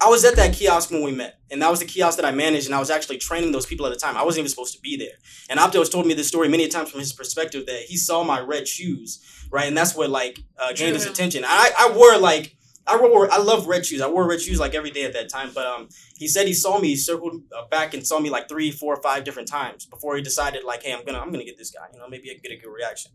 I 0.02 0.08
was 0.08 0.24
at 0.24 0.36
that 0.38 0.54
kiosk 0.54 0.92
when 0.92 1.04
we 1.04 1.12
met, 1.12 1.40
and 1.52 1.62
that 1.62 1.70
was 1.70 1.80
the 1.80 1.86
kiosk 1.86 2.18
that 2.18 2.26
I 2.26 2.32
managed, 2.32 2.68
and 2.68 2.76
I 2.76 2.80
was 2.80 2.90
actually 2.90 3.18
training 3.18 3.52
those 3.52 3.66
people 3.66 3.86
at 3.86 3.90
the 3.94 4.00
time. 4.00 4.16
I 4.16 4.24
wasn't 4.24 4.40
even 4.40 4.50
supposed 4.50 4.74
to 4.76 4.82
be 4.82 4.96
there. 4.96 5.18
And 5.50 5.60
Opto 5.60 5.80
has 5.80 5.90
told 5.90 6.06
me 6.08 6.14
this 6.14 6.28
story 6.28 6.48
many 6.48 6.70
times 6.70 6.90
from 6.90 7.02
his 7.02 7.12
perspective 7.12 7.66
that 7.66 7.82
he 7.82 7.98
saw 7.98 8.24
my 8.24 8.40
red 8.40 8.68
shoes, 8.68 9.22
right, 9.52 9.68
and 9.68 9.78
that's 9.78 9.96
what 9.96 10.10
like 10.10 10.40
uh, 10.58 10.72
gained 10.74 10.96
his 10.96 11.06
attention. 11.06 11.44
I 11.46 11.72
I 11.78 11.92
wore 11.96 12.18
like. 12.18 12.56
I 12.88 12.98
wore 12.98 13.32
I 13.32 13.38
love 13.38 13.68
red 13.68 13.86
shoes. 13.86 14.02
I 14.02 14.08
wore 14.08 14.28
red 14.28 14.42
shoes 14.42 14.60
like 14.60 14.74
every 14.74 14.90
day 14.90 15.04
at 15.04 15.14
that 15.14 15.30
time. 15.30 15.52
But 15.54 15.68
um, 15.68 15.90
he 16.18 16.28
said 16.28 16.48
he 16.48 16.56
saw 16.56 16.80
me, 16.80 16.88
he 16.88 16.96
circled 16.96 17.44
uh, 17.56 17.68
back 17.70 17.94
and 17.94 18.08
saw 18.08 18.20
me 18.20 18.32
like 18.32 18.50
three, 18.50 18.72
four, 18.72 19.00
five 19.04 19.24
different 19.24 19.48
times 19.48 19.86
before 19.86 20.16
he 20.16 20.24
decided 20.24 20.64
like, 20.64 20.82
hey, 20.82 20.94
I'm 20.94 21.06
gonna 21.06 21.20
I'm 21.20 21.32
gonna 21.32 21.44
get 21.44 21.56
this 21.56 21.70
guy. 21.70 21.86
You 21.94 22.00
know, 22.00 22.08
maybe 22.08 22.32
I 22.32 22.34
can 22.34 22.42
get 22.42 22.52
a 22.52 22.56
good 22.56 22.74
reaction. 22.74 23.12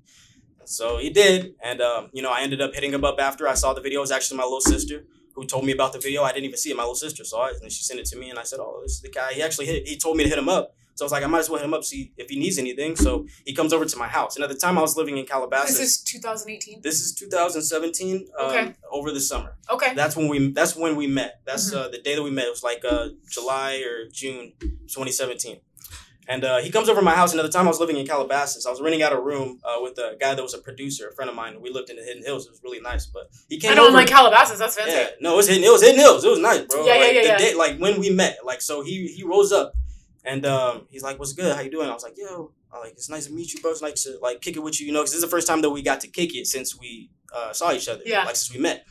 So 0.65 0.99
he 0.99 1.11
did, 1.11 1.57
and 1.61 1.81
um, 1.81 2.11
you 2.13 2.23
know, 2.23 2.31
I 2.31 2.43
ended 2.43 2.61
up 2.61 2.73
hitting 2.73 2.93
him 2.93 3.05
up 3.05 3.19
after 3.19 3.49
I 3.49 3.55
saw 3.55 3.73
the 3.73 3.81
video. 3.81 3.99
It 3.99 4.03
was 4.03 4.13
actually 4.13 4.37
my 4.37 4.45
little 4.45 4.61
sister 4.61 5.07
who 5.35 5.45
told 5.45 5.65
me 5.65 5.73
about 5.73 5.93
the 5.93 5.99
video. 5.99 6.23
I 6.23 6.33
didn't 6.33 6.45
even 6.47 6.57
see 6.59 6.71
it. 6.71 6.77
My 6.77 6.83
little 6.85 6.95
sister 6.95 7.25
saw 7.25 7.47
it, 7.47 7.55
and 7.55 7.63
then 7.63 7.71
she 7.71 7.83
sent 7.83 8.01
it 8.01 8.07
to 8.07 8.17
me, 8.17 8.31
and 8.31 8.39
I 8.39 8.43
said, 8.45 8.61
"Oh, 8.61 8.81
this 8.83 8.93
is 8.93 9.01
the 9.01 9.11
guy." 9.11 9.33
He 9.35 9.43
actually 9.43 9.67
hit. 9.67 9.87
He 9.89 9.97
told 9.97 10.17
me 10.17 10.25
to 10.25 10.29
hit 10.31 10.39
him 10.39 10.49
up, 10.49 10.75
so 10.95 11.05
I 11.05 11.07
was 11.07 11.13
like, 11.13 11.25
"I 11.25 11.27
might 11.27 11.41
as 11.41 11.51
well 11.51 11.59
hit 11.59 11.65
him 11.67 11.75
up, 11.75 11.85
see 11.85 12.13
if 12.17 12.29
he 12.31 12.39
needs 12.39 12.57
anything." 12.59 12.95
So 12.97 13.27
he 13.45 13.53
comes 13.53 13.73
over 13.73 13.85
to 13.85 13.97
my 13.99 14.07
house, 14.09 14.37
and 14.37 14.45
at 14.45 14.51
the 14.51 14.57
time 14.57 14.79
I 14.79 14.81
was 14.81 14.97
living 14.97 15.17
in 15.19 15.27
Calabasas. 15.27 15.77
this 15.79 15.89
is 15.89 16.03
2018. 16.03 16.81
This 16.83 17.01
is 17.01 17.15
2017. 17.15 18.29
Um, 18.39 18.47
Okay. 18.51 18.75
Over 18.91 19.11
the 19.11 19.21
summer. 19.21 19.57
Okay. 19.71 19.93
That's 19.95 20.15
when 20.17 20.29
we. 20.29 20.51
That's 20.53 20.77
when 20.77 20.95
we 20.97 21.07
met. 21.07 21.41
That's 21.45 21.71
Mhm. 21.73 21.77
uh, 21.77 21.89
the 21.89 21.99
day 21.99 22.15
that 22.15 22.23
we 22.23 22.31
met. 22.31 22.47
It 22.47 22.51
was 22.51 22.63
like 22.63 22.85
uh, 22.85 23.09
July 23.29 23.83
or 23.89 24.09
June 24.11 24.53
2017. 24.89 25.61
And 26.27 26.43
uh, 26.43 26.59
he 26.59 26.71
comes 26.71 26.89
over 26.89 27.01
to 27.01 27.05
my 27.05 27.15
house. 27.15 27.35
Another 27.35 27.51
time 27.51 27.67
I 27.67 27.69
was 27.69 27.81
living 27.81 27.97
in 27.99 28.07
Calabasas. 28.07 28.65
I 28.67 28.71
was 28.71 28.81
renting 28.81 29.03
out 29.03 29.13
a 29.13 29.21
room 29.21 29.61
uh, 29.63 29.77
with 29.83 29.99
a 29.99 30.17
guy 30.19 30.35
that 30.35 30.43
was 30.43 30.55
a 30.55 30.59
producer, 30.59 31.09
a 31.09 31.13
friend 31.15 31.29
of 31.29 31.37
mine. 31.37 31.61
We 31.61 31.71
lived 31.71 31.91
in 31.91 31.97
the 31.97 32.03
Hidden 32.03 32.23
Hills. 32.25 32.47
It 32.47 32.51
was 32.53 32.63
really 32.65 32.81
nice. 32.81 33.05
But 33.07 33.31
he 33.49 33.59
came 33.59 33.73
I 33.73 33.75
know, 33.75 33.89
over. 33.89 33.97
Like 33.97 34.09
Calabasas. 34.09 34.59
That's 34.59 34.75
fancy. 34.77 34.93
yeah, 34.93 35.09
no, 35.21 35.35
it 35.35 35.37
was 35.37 35.49
hidden. 35.49 35.65
It 35.65 35.71
was 35.71 35.83
hidden 35.83 35.99
hills. 36.01 36.25
It 36.25 36.31
was 36.31 36.39
nice, 36.39 36.63
bro. 36.63 36.87
Yeah, 36.87 36.95
yeah, 36.95 37.01
like, 37.01 37.15
yeah, 37.15 37.21
the 37.21 37.27
yeah. 37.29 37.39
Day, 37.39 37.55
like 37.55 37.79
when 37.79 38.01
we 38.01 38.09
met, 38.11 38.39
like 38.45 38.63
so 38.63 38.83
he 38.83 39.07
he 39.09 39.23
rose 39.23 39.53
up, 39.53 39.75
and 40.25 40.47
um, 40.47 40.87
he's 40.91 41.03
like, 41.03 41.19
"What's 41.19 41.35
good? 41.35 41.55
How 41.55 41.61
you 41.61 41.71
doing?" 41.71 41.91
I 41.91 41.93
was 41.93 42.03
like, 42.03 42.15
"Yo, 42.17 42.53
I 42.73 42.79
like 42.79 42.93
it's 42.93 43.11
nice 43.11 43.27
to 43.27 43.33
meet 43.33 43.53
you, 43.53 43.61
bro. 43.61 43.73
It's 43.73 43.83
nice 43.83 44.05
to 44.05 44.19
like 44.23 44.41
kick 44.41 44.57
it 44.57 44.61
with 44.63 44.81
you, 44.81 44.87
you 44.87 44.93
know, 44.93 45.01
because 45.01 45.11
this 45.13 45.19
is 45.19 45.25
the 45.25 45.31
first 45.31 45.47
time 45.47 45.61
that 45.61 45.71
we 45.71 45.83
got 45.83 46.01
to 46.01 46.09
kick 46.09 46.35
it 46.35 46.47
since 46.47 46.79
we 46.79 47.11
uh, 47.35 47.53
saw 47.53 47.71
each 47.73 47.87
other, 47.89 48.03
Yeah. 48.07 48.25
like 48.25 48.37
since 48.37 48.55
we 48.55 48.61
met." 48.61 48.87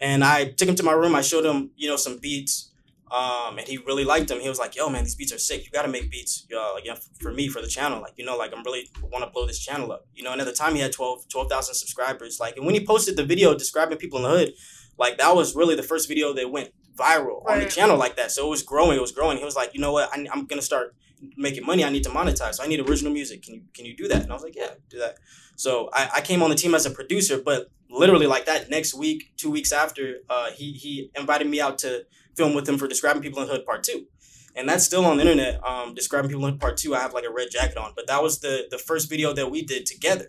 And 0.00 0.24
I 0.24 0.46
took 0.46 0.68
him 0.68 0.74
to 0.76 0.82
my 0.82 0.92
room. 0.92 1.14
I 1.14 1.20
showed 1.20 1.44
him, 1.44 1.70
you 1.76 1.88
know, 1.88 1.96
some 1.96 2.18
beats. 2.18 2.71
Um, 3.12 3.58
and 3.58 3.68
he 3.68 3.76
really 3.76 4.04
liked 4.04 4.28
them. 4.28 4.40
He 4.40 4.48
was 4.48 4.58
like, 4.58 4.74
"Yo, 4.74 4.88
man, 4.88 5.04
these 5.04 5.14
beats 5.14 5.34
are 5.34 5.38
sick. 5.38 5.66
You 5.66 5.70
got 5.70 5.82
to 5.82 5.88
make 5.88 6.10
beats, 6.10 6.46
uh, 6.54 6.72
like, 6.72 6.86
yeah, 6.86 6.96
for 7.20 7.30
me 7.30 7.46
for 7.48 7.60
the 7.60 7.68
channel. 7.68 8.00
Like, 8.00 8.14
you 8.16 8.24
know, 8.24 8.38
like 8.38 8.52
I'm 8.56 8.62
really 8.62 8.88
want 9.02 9.22
to 9.22 9.30
blow 9.30 9.46
this 9.46 9.58
channel 9.58 9.92
up. 9.92 10.06
You 10.14 10.22
know, 10.22 10.32
and 10.32 10.40
at 10.40 10.46
the 10.46 10.52
time 10.52 10.74
he 10.74 10.80
had 10.80 10.92
12 10.92 11.28
12,000 11.28 11.74
subscribers. 11.74 12.40
Like, 12.40 12.56
and 12.56 12.64
when 12.64 12.74
he 12.74 12.86
posted 12.86 13.16
the 13.16 13.24
video 13.24 13.54
describing 13.54 13.98
people 13.98 14.16
in 14.18 14.22
the 14.24 14.30
hood, 14.30 14.54
like 14.98 15.18
that 15.18 15.36
was 15.36 15.54
really 15.54 15.74
the 15.74 15.82
first 15.82 16.08
video 16.08 16.32
that 16.32 16.50
went 16.50 16.70
viral 16.96 17.46
on 17.46 17.58
the 17.60 17.66
channel 17.66 17.98
like 17.98 18.16
that. 18.16 18.30
So 18.30 18.46
it 18.46 18.50
was 18.50 18.62
growing. 18.62 18.96
It 18.96 19.02
was 19.02 19.12
growing. 19.12 19.36
He 19.36 19.44
was 19.44 19.56
like, 19.56 19.74
you 19.74 19.80
know 19.80 19.92
what? 19.92 20.08
I, 20.10 20.26
I'm 20.32 20.46
gonna 20.46 20.62
start 20.62 20.94
making 21.36 21.66
money. 21.66 21.84
I 21.84 21.90
need 21.90 22.04
to 22.04 22.10
monetize. 22.10 22.54
So 22.54 22.64
I 22.64 22.66
need 22.66 22.80
original 22.80 23.12
music. 23.12 23.42
Can 23.42 23.54
you 23.54 23.62
can 23.74 23.84
you 23.84 23.94
do 23.94 24.08
that? 24.08 24.22
And 24.22 24.30
I 24.30 24.34
was 24.34 24.42
like, 24.42 24.56
yeah, 24.56 24.70
do 24.88 24.98
that. 24.98 25.18
So 25.56 25.90
I, 25.92 26.08
I 26.16 26.20
came 26.22 26.42
on 26.42 26.50
the 26.50 26.56
team 26.56 26.74
as 26.74 26.86
a 26.86 26.90
producer, 26.90 27.40
but 27.44 27.70
literally 27.90 28.26
like 28.26 28.46
that 28.46 28.70
next 28.70 28.94
week, 28.94 29.32
two 29.36 29.50
weeks 29.50 29.72
after, 29.72 30.16
uh, 30.28 30.50
he 30.50 30.72
he 30.72 31.10
invited 31.14 31.46
me 31.46 31.60
out 31.60 31.78
to 31.78 32.04
film 32.36 32.54
with 32.54 32.68
him 32.68 32.78
for 32.78 32.88
describing 32.88 33.22
people 33.22 33.42
in 33.42 33.48
hood 33.48 33.64
part 33.66 33.82
two. 33.84 34.06
And 34.54 34.68
that's 34.68 34.84
still 34.84 35.04
on 35.06 35.16
the 35.16 35.22
internet. 35.22 35.64
Um, 35.64 35.94
describing 35.94 36.30
people 36.30 36.46
in 36.46 36.58
part 36.58 36.76
two. 36.76 36.94
I 36.94 37.00
have 37.00 37.14
like 37.14 37.24
a 37.24 37.32
red 37.32 37.48
jacket 37.50 37.78
on, 37.78 37.92
but 37.96 38.06
that 38.06 38.22
was 38.22 38.40
the 38.40 38.66
the 38.70 38.78
first 38.78 39.08
video 39.08 39.32
that 39.32 39.50
we 39.50 39.62
did 39.62 39.86
together, 39.86 40.26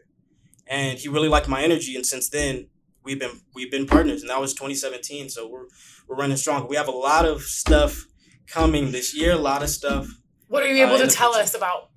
and 0.66 0.98
he 0.98 1.10
really 1.10 1.28
liked 1.28 1.50
my 1.50 1.62
energy. 1.62 1.94
And 1.96 2.06
since 2.06 2.30
then, 2.30 2.68
we've 3.04 3.20
been 3.20 3.42
we've 3.54 3.70
been 3.70 3.86
partners, 3.86 4.22
and 4.22 4.30
that 4.30 4.40
was 4.40 4.54
2017. 4.54 5.28
So 5.30 5.48
we're 5.50 5.66
we're 6.08 6.16
running 6.16 6.38
strong. 6.38 6.68
We 6.70 6.78
have 6.78 6.88
a 6.88 6.92
lot 6.92 7.26
of 7.26 7.42
stuff 7.42 8.06
coming 8.48 8.92
this 8.94 9.14
year. 9.14 9.34
A 9.34 9.38
lot 9.38 9.62
of 9.62 9.70
stuff. 9.70 10.08
What 10.48 10.64
are 10.64 10.68
you 10.74 10.84
Uh, 10.86 10.88
able 10.88 11.02
in 11.02 11.10
to 11.10 11.14
tell 11.14 11.34
future. 11.34 11.44
us 11.44 11.54
about 11.56 11.90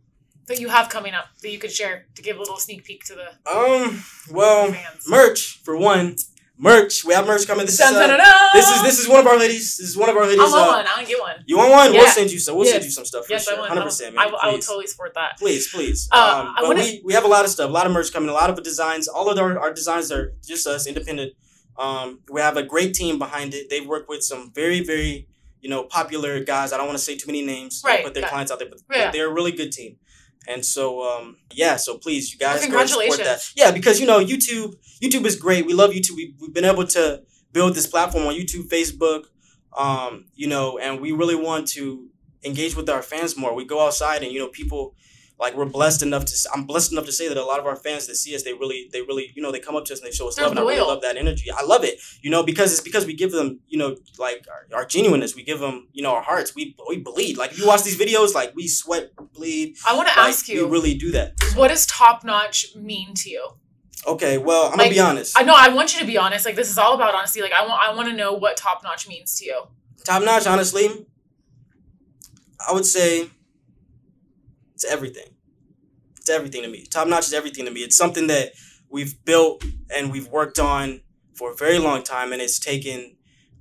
that 0.49 0.59
you 0.61 0.69
have 0.69 0.89
coming 0.89 1.15
up 1.15 1.27
that 1.43 1.51
you 1.51 1.59
could 1.61 1.73
share 1.73 2.07
to 2.17 2.23
give 2.23 2.37
a 2.37 2.41
little 2.41 2.57
sneak 2.59 2.83
peek 2.85 3.05
to 3.05 3.15
the 3.15 3.29
Um. 3.49 4.03
Well, 4.33 4.73
fans? 4.73 5.05
merch 5.07 5.61
for 5.65 5.77
one. 5.77 6.17
Merch. 6.59 7.05
We 7.05 7.13
have 7.13 7.27
merch 7.27 7.47
coming. 7.47 7.67
This 7.67 7.75
is 7.75 7.81
uh, 7.81 8.51
this 8.55 8.69
is 8.71 8.83
this 8.83 8.99
is 8.99 9.09
one 9.09 9.21
of 9.21 9.27
our 9.27 9.37
ladies. 9.39 9.77
This 9.77 9.89
is 9.91 9.97
one 9.97 10.09
of 10.09 10.17
our 10.17 10.23
ladies. 10.25 10.41
I 10.41 10.45
want 10.45 10.55
uh, 10.55 10.73
one. 10.73 10.87
I 10.87 10.91
want 10.97 11.01
to 11.01 11.07
get 11.07 11.21
one. 11.21 11.37
You 11.47 11.59
want 11.59 11.71
one? 11.71 11.93
We'll 11.93 12.07
send 12.09 12.33
you 12.33 12.39
some. 12.39 12.57
We'll 12.57 12.65
send 12.65 12.83
you 12.85 12.91
some 12.91 13.05
stuff 13.05 13.27
for 13.27 13.33
Yes, 13.33 13.47
I 13.47 13.51
sure. 13.51 13.59
want. 13.61 13.69
Hundred 13.69 13.83
percent, 13.85 14.15
man. 14.15 14.25
I, 14.27 14.31
will, 14.31 14.39
I 14.41 14.47
will 14.49 14.59
totally 14.59 14.87
support 14.87 15.13
that. 15.15 15.37
please, 15.39 15.69
please. 15.71 16.09
Uh, 16.11 16.47
um, 16.49 16.55
but 16.69 16.77
we, 16.77 17.03
we 17.05 17.13
have 17.13 17.25
a 17.25 17.29
lot 17.29 17.45
of 17.45 17.51
stuff, 17.51 17.69
a 17.69 17.73
lot 17.73 17.87
of 17.87 17.93
merch 17.93 18.11
coming, 18.11 18.31
a 18.31 18.33
lot 18.33 18.49
of 18.49 18.63
designs. 18.63 19.07
All 19.07 19.29
of 19.29 19.39
our, 19.39 19.59
our 19.59 19.73
designs 19.73 20.11
are 20.11 20.33
just 20.47 20.67
us, 20.67 20.87
independent. 20.87 21.35
Um, 21.79 22.21
we 22.33 22.41
have 22.41 22.57
a 22.57 22.63
great 22.63 22.95
team 22.95 23.19
behind 23.19 23.53
it. 23.53 23.69
They 23.69 23.83
work 23.83 24.09
with 24.09 24.23
some 24.25 24.51
very, 24.55 24.81
very, 24.83 25.29
you 25.61 25.69
know, 25.69 25.83
popular 25.85 26.43
guys. 26.43 26.73
I 26.73 26.79
don't 26.79 26.87
want 26.87 26.99
to 26.99 27.05
say 27.05 27.17
too 27.17 27.27
many 27.27 27.45
names, 27.45 27.83
Right, 27.85 28.03
put 28.03 28.15
their 28.15 28.27
clients 28.27 28.51
out 28.51 28.59
there, 28.61 28.69
but, 28.71 28.81
Yeah. 28.91 29.07
but 29.07 29.13
they're 29.13 29.29
a 29.29 29.33
really 29.33 29.53
good 29.53 29.73
team. 29.73 29.99
And 30.49 30.65
so, 30.65 31.03
um, 31.03 31.37
yeah, 31.53 31.77
so 31.77 31.99
please, 31.99 32.33
you 32.33 32.39
guys, 32.39 32.61
go 32.67 32.85
support 32.87 32.89
that. 32.89 32.99
congratulations. 32.99 33.53
Yeah, 33.57 33.71
because 33.73 34.01
you 34.01 34.07
know, 34.07 34.25
YouTube, 34.25 34.77
YouTube 35.03 35.27
is 35.27 35.37
great. 35.37 35.67
We 35.67 35.75
love 35.75 35.91
YouTube. 35.91 36.17
We, 36.17 36.35
we've 36.41 36.55
been 36.55 36.65
able 36.65 36.87
to 36.89 37.23
build 37.53 37.75
this 37.75 37.87
platform 37.87 38.27
on 38.27 38.35
YouTube, 38.35 38.69
Facebook, 38.69 39.25
um, 39.77 40.27
you 40.35 40.47
know, 40.47 40.79
and 40.79 41.01
we 41.01 41.13
really 41.13 41.35
want 41.35 41.69
to 41.69 42.09
engage 42.45 42.77
with 42.77 42.89
our 42.89 43.03
fans 43.03 43.37
more. 43.37 43.55
We 43.55 43.65
go 43.65 43.85
outside 43.85 44.23
and 44.23 44.33
you 44.33 44.39
know 44.39 44.49
people 44.49 44.95
like 45.39 45.55
we're 45.55 45.67
blessed 45.67 46.03
enough 46.03 46.25
to 46.25 46.35
I'm 46.55 46.65
blessed 46.65 46.93
enough 46.93 47.05
to 47.07 47.13
say 47.13 47.29
that 47.29 47.37
a 47.37 47.45
lot 47.45 47.59
of 47.61 47.67
our 47.67 47.77
fans 47.77 48.07
that 48.07 48.17
see 48.17 48.35
us 48.35 48.43
they 48.43 48.53
really 48.55 48.89
they 48.93 49.03
really 49.03 49.33
you 49.35 49.43
know 49.43 49.53
they 49.53 49.61
come 49.61 49.77
up 49.77 49.85
to 49.87 49.93
us 49.93 50.01
and 50.01 50.07
they 50.09 50.13
show 50.13 50.29
us 50.29 50.37
They're 50.37 50.45
love 50.45 50.53
and 50.53 50.61
I 50.61 50.63
really 50.63 50.81
love 50.81 51.03
that 51.03 51.17
energy. 51.17 51.51
I 51.51 51.63
love 51.63 51.85
it. 51.85 52.01
You 52.23 52.31
know 52.31 52.43
because 52.43 52.73
it's 52.73 52.81
because 52.81 53.05
we 53.07 53.15
give 53.15 53.33
them 53.33 53.61
you 53.69 53.79
know 53.79 53.97
like 54.19 54.47
our, 54.51 54.79
our 54.79 54.85
genuineness. 54.87 55.35
We 55.37 55.43
give 55.43 55.61
them 55.61 55.89
you 55.93 56.03
know 56.03 56.15
our 56.15 56.23
hearts. 56.23 56.55
We 56.55 56.75
we 56.89 56.99
bleed. 56.99 57.37
Like 57.37 57.53
if 57.53 57.59
you 57.59 57.67
watch 57.67 57.83
these 57.83 57.99
videos 57.99 58.35
like 58.35 58.55
we 58.57 58.67
sweat, 58.69 59.11
bleed. 59.35 59.77
I 59.87 59.95
want 59.95 60.09
to 60.09 60.19
Like, 60.19 60.29
ask 60.31 60.49
you, 60.49 60.65
we 60.67 60.73
really 60.73 60.95
do 60.95 61.11
that. 61.13 61.35
what 61.55 61.69
does 61.69 61.87
top 61.87 62.25
notch 62.25 62.75
mean 62.75 63.13
to 63.17 63.31
you? 63.31 63.47
Okay, 64.07 64.39
well 64.39 64.67
I'm 64.67 64.71
Like, 64.73 64.79
gonna 64.79 64.91
be 64.91 65.01
honest. 65.01 65.39
I 65.39 65.43
know 65.43 65.55
I 65.57 65.69
want 65.69 65.93
you 65.95 66.01
to 66.01 66.07
be 66.07 66.17
honest. 66.17 66.47
Like 66.47 66.55
this 66.57 66.71
is 66.71 66.79
all 66.79 66.95
about 66.95 67.15
honesty. 67.15 67.43
Like 67.43 67.53
I 67.53 67.67
want 67.67 67.81
I 67.83 67.95
want 67.95 68.09
to 68.09 68.15
know 68.15 68.33
what 68.35 68.57
top 68.57 68.83
notch 68.85 69.07
means 69.09 69.37
to 69.39 69.45
you. 69.45 69.63
Top 70.05 70.23
notch, 70.23 70.47
honestly, 70.47 70.89
I 72.67 72.73
would 72.73 72.87
say 72.87 73.29
it's 74.77 74.85
everything. 74.85 75.35
It's 76.19 76.31
everything 76.31 76.63
to 76.63 76.69
me. 76.69 76.85
Top 76.85 77.09
notch 77.09 77.27
is 77.27 77.33
everything 77.33 77.65
to 77.65 77.71
me. 77.71 77.81
It's 77.81 77.97
something 77.97 78.29
that 78.29 78.53
we've 78.89 79.25
built 79.25 79.65
and 79.95 80.13
we've 80.13 80.29
worked 80.29 80.59
on 80.59 81.01
for 81.35 81.53
a 81.53 81.57
very 81.57 81.79
long 81.79 82.03
time, 82.03 82.33
and 82.33 82.41
it's 82.41 82.59
taken 82.59 83.17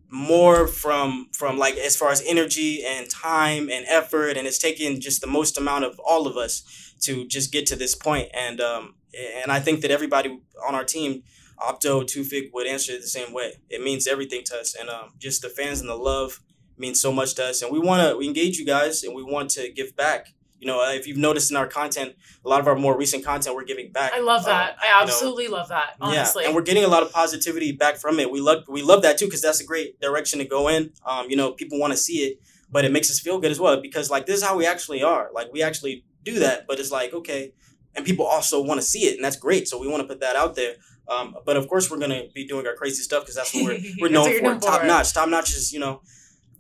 more 0.10 0.68
from 0.68 1.30
from 1.34 1.58
like 1.58 1.76
as 1.76 1.98
far 1.98 2.12
as 2.12 2.22
energy 2.26 2.86
and 2.86 3.10
time 3.10 3.70
and 3.70 3.86
effort, 3.88 4.38
and 4.38 4.46
it's 4.46 4.60
taken 4.60 5.02
just 5.02 5.22
the 5.22 5.28
most 5.28 5.58
amount 5.58 5.86
of 5.86 6.00
all 6.00 6.28
of 6.28 6.38
us 6.38 6.94
to 7.02 7.26
just 7.28 7.52
get 7.52 7.66
to 7.68 7.76
this 7.76 7.96
point. 7.96 8.30
And 8.34 8.62
um 8.62 8.96
and 9.42 9.52
I 9.52 9.60
think 9.60 9.82
that 9.82 9.92
everybody 9.92 10.40
on 10.68 10.76
our 10.76 10.84
team 10.84 11.24
Opto, 11.60 12.04
Tufik 12.04 12.52
would 12.54 12.68
answer 12.68 12.92
it 12.94 13.02
the 13.02 13.08
same 13.08 13.34
way. 13.34 13.54
It 13.70 13.82
means 13.82 14.08
everything 14.08 14.44
to 14.46 14.58
us, 14.58 14.76
and 14.76 14.90
um, 14.90 15.14
just 15.18 15.42
the 15.42 15.50
fans 15.50 15.80
and 15.80 15.90
the 15.90 15.96
love 15.96 16.42
means 16.78 17.00
so 17.00 17.12
much 17.14 17.36
to 17.36 17.46
us. 17.46 17.62
And 17.62 17.72
we 17.72 17.80
want 17.80 18.02
to 18.02 18.26
engage 18.26 18.58
you 18.58 18.66
guys, 18.66 19.04
and 19.04 19.16
we 19.16 19.24
want 19.24 19.50
to 19.52 19.72
give 19.72 19.96
back. 19.96 20.34
You 20.66 20.72
know, 20.72 20.82
uh, 20.84 20.94
if 20.94 21.06
you've 21.06 21.18
noticed 21.18 21.52
in 21.52 21.58
our 21.58 21.68
content, 21.68 22.16
a 22.44 22.50
lot 22.50 22.60
of 22.60 22.68
our 22.68 22.74
more 22.76 22.98
recent 22.98 23.24
content, 23.24 23.56
we're 23.56 23.66
giving 23.66 23.92
back. 23.92 24.14
I 24.14 24.20
love 24.20 24.40
Um, 24.40 24.46
that. 24.48 24.76
I 24.82 24.86
you 24.88 24.92
know, 24.92 25.02
absolutely 25.04 25.48
love 25.48 25.68
that. 25.70 25.94
Honestly. 26.02 26.42
yeah, 26.42 26.48
and 26.48 26.56
we're 26.56 26.64
getting 26.64 26.84
a 26.84 26.88
lot 26.88 27.04
of 27.04 27.12
positivity 27.14 27.72
back 27.72 27.98
from 27.98 28.20
it. 28.20 28.32
We 28.32 28.40
love 28.42 28.64
we 28.68 28.82
love 28.82 29.04
that 29.04 29.20
too 29.20 29.26
because 29.26 29.44
that's 29.44 29.60
a 29.62 29.64
great 29.64 30.02
direction 30.02 30.40
to 30.40 30.46
go 30.46 30.68
in. 30.68 30.92
Um, 31.06 31.30
you 31.30 31.36
know, 31.36 31.52
people 31.52 31.80
want 31.80 31.94
to 31.94 31.98
see 31.98 32.18
it, 32.26 32.40
but 32.72 32.84
it 32.84 32.92
makes 32.92 33.12
us 33.12 33.20
feel 33.20 33.38
good 33.40 33.52
as 33.52 33.60
well 33.60 33.80
because 33.80 34.10
like 34.10 34.26
this 34.26 34.38
is 34.38 34.44
how 34.44 34.58
we 34.58 34.66
actually 34.66 35.04
are. 35.04 35.30
Like 35.32 35.54
we 35.54 35.62
actually 35.62 36.04
do 36.24 36.40
that, 36.40 36.66
but 36.68 36.80
it's 36.80 36.90
like 36.92 37.14
okay, 37.14 37.54
and 37.96 38.04
people 38.04 38.26
also 38.26 38.60
want 38.60 38.80
to 38.82 38.86
see 38.88 39.02
it, 39.10 39.18
and 39.18 39.24
that's 39.24 39.36
great. 39.38 39.68
So 39.68 39.78
we 39.80 39.88
want 39.88 40.02
to 40.02 40.08
put 40.08 40.20
that 40.22 40.36
out 40.36 40.56
there. 40.56 40.74
Um, 41.08 41.36
but 41.46 41.58
of 41.58 41.68
course, 41.68 41.92
we're 41.92 42.00
gonna 42.00 42.24
be 42.34 42.44
doing 42.48 42.66
our 42.66 42.74
crazy 42.74 43.04
stuff 43.04 43.22
because 43.22 43.36
that's 43.36 43.54
what 43.54 43.66
we're 43.66 43.80
we're 44.02 44.10
known 44.10 44.32
for. 44.40 44.60
Top 44.66 44.84
notch, 44.84 45.14
top 45.14 45.30
notch 45.30 45.52
is 45.52 45.72
you 45.72 45.80
know, 45.80 46.02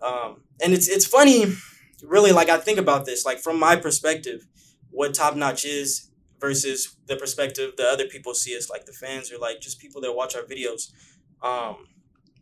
um, 0.03 0.43
and 0.63 0.73
it's 0.75 0.87
it's 0.87 1.07
funny, 1.07 1.45
really. 2.07 2.31
Like 2.31 2.49
I 2.49 2.57
think 2.57 2.79
about 2.79 3.05
this, 3.05 3.25
like 3.25 3.39
from 3.39 3.59
my 3.59 3.75
perspective, 3.75 4.47
what 4.91 5.13
top 5.13 5.35
notch 5.35 5.65
is 5.65 6.09
versus 6.39 6.95
the 7.07 7.15
perspective 7.15 7.73
that 7.77 7.87
other 7.87 8.05
people 8.05 8.33
see 8.33 8.55
us, 8.57 8.69
like 8.69 8.85
the 8.85 8.93
fans 8.93 9.31
or 9.31 9.37
like 9.37 9.61
just 9.61 9.79
people 9.79 10.01
that 10.01 10.13
watch 10.13 10.35
our 10.35 10.43
videos. 10.43 10.91
Um, 11.41 11.87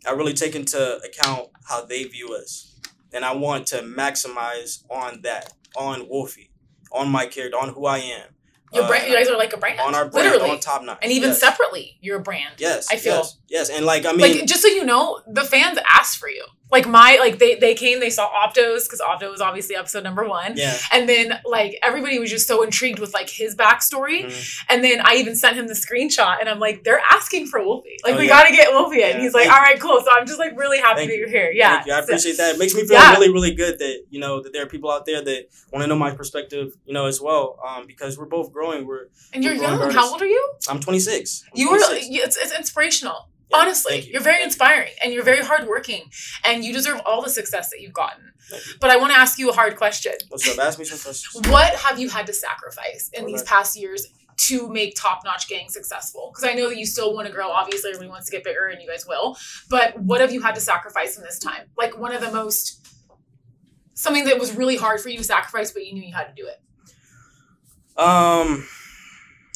I 0.06 0.12
really 0.12 0.34
take 0.34 0.56
into 0.56 0.97
account 0.97 1.49
how 1.67 1.86
they 1.86 2.04
view 2.04 2.36
us, 2.36 2.80
and 3.13 3.23
I 3.23 3.34
want 3.34 3.67
to 3.67 3.78
maximize 3.78 4.84
on 4.89 5.21
that, 5.21 5.54
on 5.78 6.08
Wolfy, 6.08 6.49
on 6.91 7.10
my 7.10 7.26
character, 7.26 7.58
on 7.58 7.69
who 7.69 7.86
I 7.86 7.99
am. 7.99 8.30
Your 8.73 8.86
uh, 8.86 9.06
you 9.06 9.15
guys 9.15 9.30
are 9.30 9.38
like 9.38 9.54
a 9.54 9.58
brand. 9.58 9.80
on 9.80 9.93
our 9.93 10.10
brand, 10.10 10.32
literally. 10.32 10.52
on 10.52 10.60
top 10.60 10.84
notch, 10.84 10.97
and 11.04 11.12
even 11.12 11.30
yes. 11.30 11.39
separately, 11.39 11.97
you're 12.02 12.17
a 12.17 12.23
brand. 12.23 12.56
Yes, 12.58 12.88
I 12.91 12.97
feel. 12.97 13.17
yes, 13.17 13.38
yes, 13.47 13.69
and 13.69 13.86
like 13.86 14.06
I 14.06 14.12
mean, 14.13 14.38
like 14.38 14.45
just 14.47 14.63
so 14.63 14.67
you 14.67 14.84
know, 14.84 15.21
the 15.28 15.43
fans 15.43 15.78
asked 15.88 16.17
for 16.17 16.28
you. 16.28 16.43
Like 16.73 16.88
my 16.88 17.17
like 17.19 17.38
they 17.39 17.55
they 17.55 17.73
came, 17.75 17.99
they 18.01 18.09
saw 18.09 18.27
Optos 18.29 18.83
because 18.86 18.99
Opto 18.99 19.31
was 19.31 19.39
obviously 19.39 19.75
episode 19.75 20.03
number 20.03 20.23
one. 20.27 20.57
yeah, 20.57 20.75
And 20.91 21.07
then 21.07 21.39
like 21.45 21.77
everybody 21.83 22.17
was 22.19 22.29
just 22.29 22.47
so 22.47 22.63
intrigued 22.63 22.99
with 22.99 23.13
like 23.13 23.29
his 23.29 23.55
backstory. 23.55 24.25
Mhm. 24.25 24.63
And 24.69 24.83
then 24.83 24.99
I 25.05 25.15
even 25.21 25.36
sent 25.36 25.55
him 25.55 25.67
the 25.67 25.75
screenshot 25.75 26.39
and 26.41 26.49
I'm 26.49 26.59
like, 26.59 26.83
they're 26.83 27.01
asking 27.12 27.47
for 27.47 27.59
Wolfy. 27.59 27.95
Like 28.03 28.15
Oh, 28.15 28.17
we 28.17 28.23
yeah. 28.27 28.41
gotta 28.43 28.51
get 28.51 28.69
Wolfy. 28.73 28.97
Yeah. 28.97 29.19
He's 29.19 29.33
like, 29.33 29.47
all 29.49 29.62
right, 29.62 29.79
cool. 29.79 30.01
So 30.03 30.07
I'm 30.12 30.25
just 30.25 30.39
like 30.39 30.57
really 30.57 30.79
happy 30.79 31.01
Thank 31.01 31.09
that 31.12 31.15
you. 31.15 31.21
you're 31.21 31.29
here. 31.29 31.51
Yeah. 31.53 31.75
Thank 31.75 31.88
you. 31.88 31.93
I 31.93 31.99
appreciate 31.99 32.38
that. 32.38 32.55
It 32.55 32.59
makes 32.59 32.73
me 32.73 32.81
feel 32.81 32.97
Yeah. 32.97 33.12
really, 33.13 33.31
really 33.31 33.53
good 33.53 33.77
that 33.79 34.05
you 34.09 34.19
know 34.19 34.41
that 34.41 34.51
there 34.51 34.63
are 34.63 34.67
people 34.75 34.89
out 34.91 35.05
there 35.05 35.21
that 35.23 35.41
want 35.71 35.83
to 35.83 35.88
know 35.88 35.95
my 35.95 36.12
perspective, 36.12 36.73
you 36.86 36.93
know, 36.93 37.05
as 37.05 37.21
well. 37.21 37.59
Um, 37.67 37.86
because 37.86 38.17
we're 38.17 38.25
both 38.25 38.51
growing. 38.51 38.88
We're 38.88 39.05
and 39.33 39.43
you're 39.43 39.53
young. 39.53 39.79
artists. 39.79 39.95
How 39.95 40.12
old 40.12 40.21
are 40.21 40.25
you? 40.25 40.53
I'm 40.69 40.79
26. 40.79 41.43
I'm 41.45 41.51
You 41.62 41.69
were 41.71 41.77
it's, 41.79 42.36
it's 42.38 42.51
inspirational. 42.57 43.29
Yeah, 43.49 43.58
Honestly, 43.58 44.01
you. 44.01 44.13
you're 44.13 44.21
very 44.21 44.43
inspiring 44.43 44.91
and 45.03 45.13
you're 45.13 45.23
very 45.23 45.43
hardworking 45.43 46.10
and 46.43 46.63
you 46.63 46.73
deserve 46.73 47.01
all 47.06 47.21
the 47.21 47.29
success 47.29 47.69
that 47.69 47.82
you've 47.82 47.93
gotten. 47.93 48.32
You. 48.51 48.58
But 48.79 48.89
I 48.89 48.97
want 48.97 49.13
to 49.13 49.19
ask 49.19 49.38
you 49.39 49.49
a 49.49 49.53
hard 49.53 49.75
question. 49.77 50.13
What's 50.29 50.47
up? 50.49 50.63
Ask 50.63 50.79
me 50.79 50.86
some 50.86 50.99
questions. 50.99 51.49
What 51.49 51.73
have 51.75 51.99
you 51.99 52.10
had 52.10 52.27
to 52.27 52.34
sacrifice 52.34 53.10
in 53.13 53.25
these 53.25 53.43
past 53.43 53.77
years 53.77 54.08
to 54.36 54.67
make 54.69 54.95
Top 54.95 55.21
Notch 55.23 55.47
Gang 55.47 55.69
successful? 55.69 56.32
Because 56.34 56.49
I 56.49 56.53
know 56.53 56.69
that 56.69 56.77
you 56.77 56.86
still 56.86 57.13
want 57.13 57.27
to 57.27 57.34
grow. 57.34 57.49
Obviously, 57.49 57.89
everybody 57.91 58.10
wants 58.10 58.29
to 58.29 58.32
get 58.32 58.43
bigger, 58.43 58.67
and 58.67 58.82
you 58.82 58.88
guys 58.88 59.06
will. 59.08 59.38
But 59.69 59.99
what 59.99 60.21
have 60.21 60.34
you 60.34 60.41
had 60.41 60.56
to 60.56 60.62
sacrifice 60.62 61.17
in 61.17 61.23
this 61.23 61.39
time? 61.39 61.67
Like 61.77 61.97
one 61.97 62.13
of 62.13 62.21
the 62.21 62.32
most 62.32 62.86
something 63.93 64.25
that 64.25 64.39
was 64.39 64.56
really 64.56 64.75
hard 64.75 64.99
for 64.99 65.10
you 65.10 65.17
to 65.17 65.23
sacrifice, 65.23 65.71
but 65.71 65.86
you 65.86 65.93
knew 65.93 66.03
you 66.03 66.13
had 66.13 66.25
to 66.25 66.34
do 66.36 66.47
it. 66.47 66.60
Um, 67.99 68.67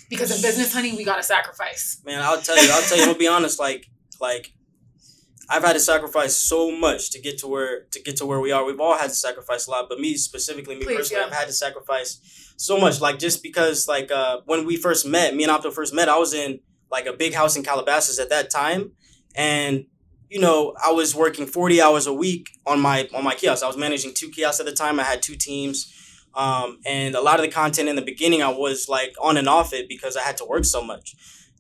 Because 0.10 0.36
in 0.36 0.42
business, 0.42 0.74
honey, 0.74 0.96
we 0.96 1.04
got 1.04 1.18
to 1.18 1.24
sacrifice. 1.24 2.02
man, 2.06 2.22
I'll 2.22 2.42
tell 2.42 2.62
you. 2.62 2.70
I'll 2.72 2.82
tell 2.82 2.98
you. 2.98 3.06
I'll 3.06 3.18
be 3.18 3.28
honest. 3.28 3.60
Like, 3.60 3.90
like, 4.22 4.54
I've 5.50 5.64
had 5.64 5.74
to 5.74 5.80
sacrifice 5.80 6.36
so 6.36 6.72
much 6.72 7.12
to 7.12 7.22
get 7.22 7.38
to 7.40 7.48
where 7.48 7.84
to 7.92 8.02
get 8.02 8.18
to 8.18 8.26
where 8.26 8.40
we 8.40 8.52
are. 8.52 8.66
We've 8.66 8.80
all 8.80 8.98
had 8.98 9.10
to 9.10 9.16
sacrifice 9.16 9.68
a 9.68 9.72
lot, 9.72 9.88
but 9.90 10.00
me 10.00 10.16
specifically, 10.16 10.76
me 10.76 10.84
Please, 10.84 10.98
personally, 10.98 11.22
yeah. 11.22 11.28
I've 11.28 11.34
had 11.34 11.48
to 11.48 11.54
sacrifice 11.54 12.54
so 12.58 12.78
much. 12.78 13.00
Like 13.00 13.18
just 13.18 13.42
because, 13.42 13.88
like 13.88 14.12
uh, 14.12 14.42
when 14.46 14.66
we 14.66 14.76
first 14.76 15.06
met, 15.06 15.36
me 15.36 15.44
and 15.44 15.52
Opto 15.52 15.72
first 15.72 15.94
met, 15.94 16.10
I 16.10 16.18
was 16.18 16.34
in 16.34 16.60
like 16.92 17.06
a 17.06 17.14
big 17.14 17.34
house 17.34 17.56
in 17.56 17.64
Calabasas 17.64 18.20
at 18.20 18.30
that 18.30 18.50
time, 18.50 18.92
and 19.36 19.86
you 20.30 20.40
know 20.40 20.76
I 20.84 20.92
was 20.92 21.16
working 21.16 21.46
forty 21.46 21.82
hours 21.82 22.08
a 22.08 22.14
week 22.14 22.50
on 22.66 22.82
my 22.82 23.08
on 23.16 23.24
my 23.24 23.34
kiosk. 23.36 23.64
I 23.64 23.68
was 23.68 23.78
managing 23.78 24.14
two 24.14 24.30
kiosks 24.30 24.60
at 24.60 24.66
the 24.66 24.74
time. 24.74 25.00
I 25.00 25.04
had 25.04 25.22
two 25.22 25.36
teams. 25.36 25.94
Um, 26.38 26.80
and 26.86 27.16
a 27.16 27.22
lot 27.22 27.40
of 27.40 27.46
the 27.48 27.52
content 27.52 27.90
in 27.90 27.96
the 27.96 28.02
beginning, 28.14 28.42
I 28.44 28.50
was 28.50 28.88
like 28.88 29.14
on 29.22 29.38
and 29.38 29.50
off 29.50 29.74
it 29.74 29.90
because 29.90 30.16
I 30.16 30.22
had 30.22 30.38
to 30.38 30.46
work 30.46 30.66
so 30.66 30.82
much, 30.84 31.16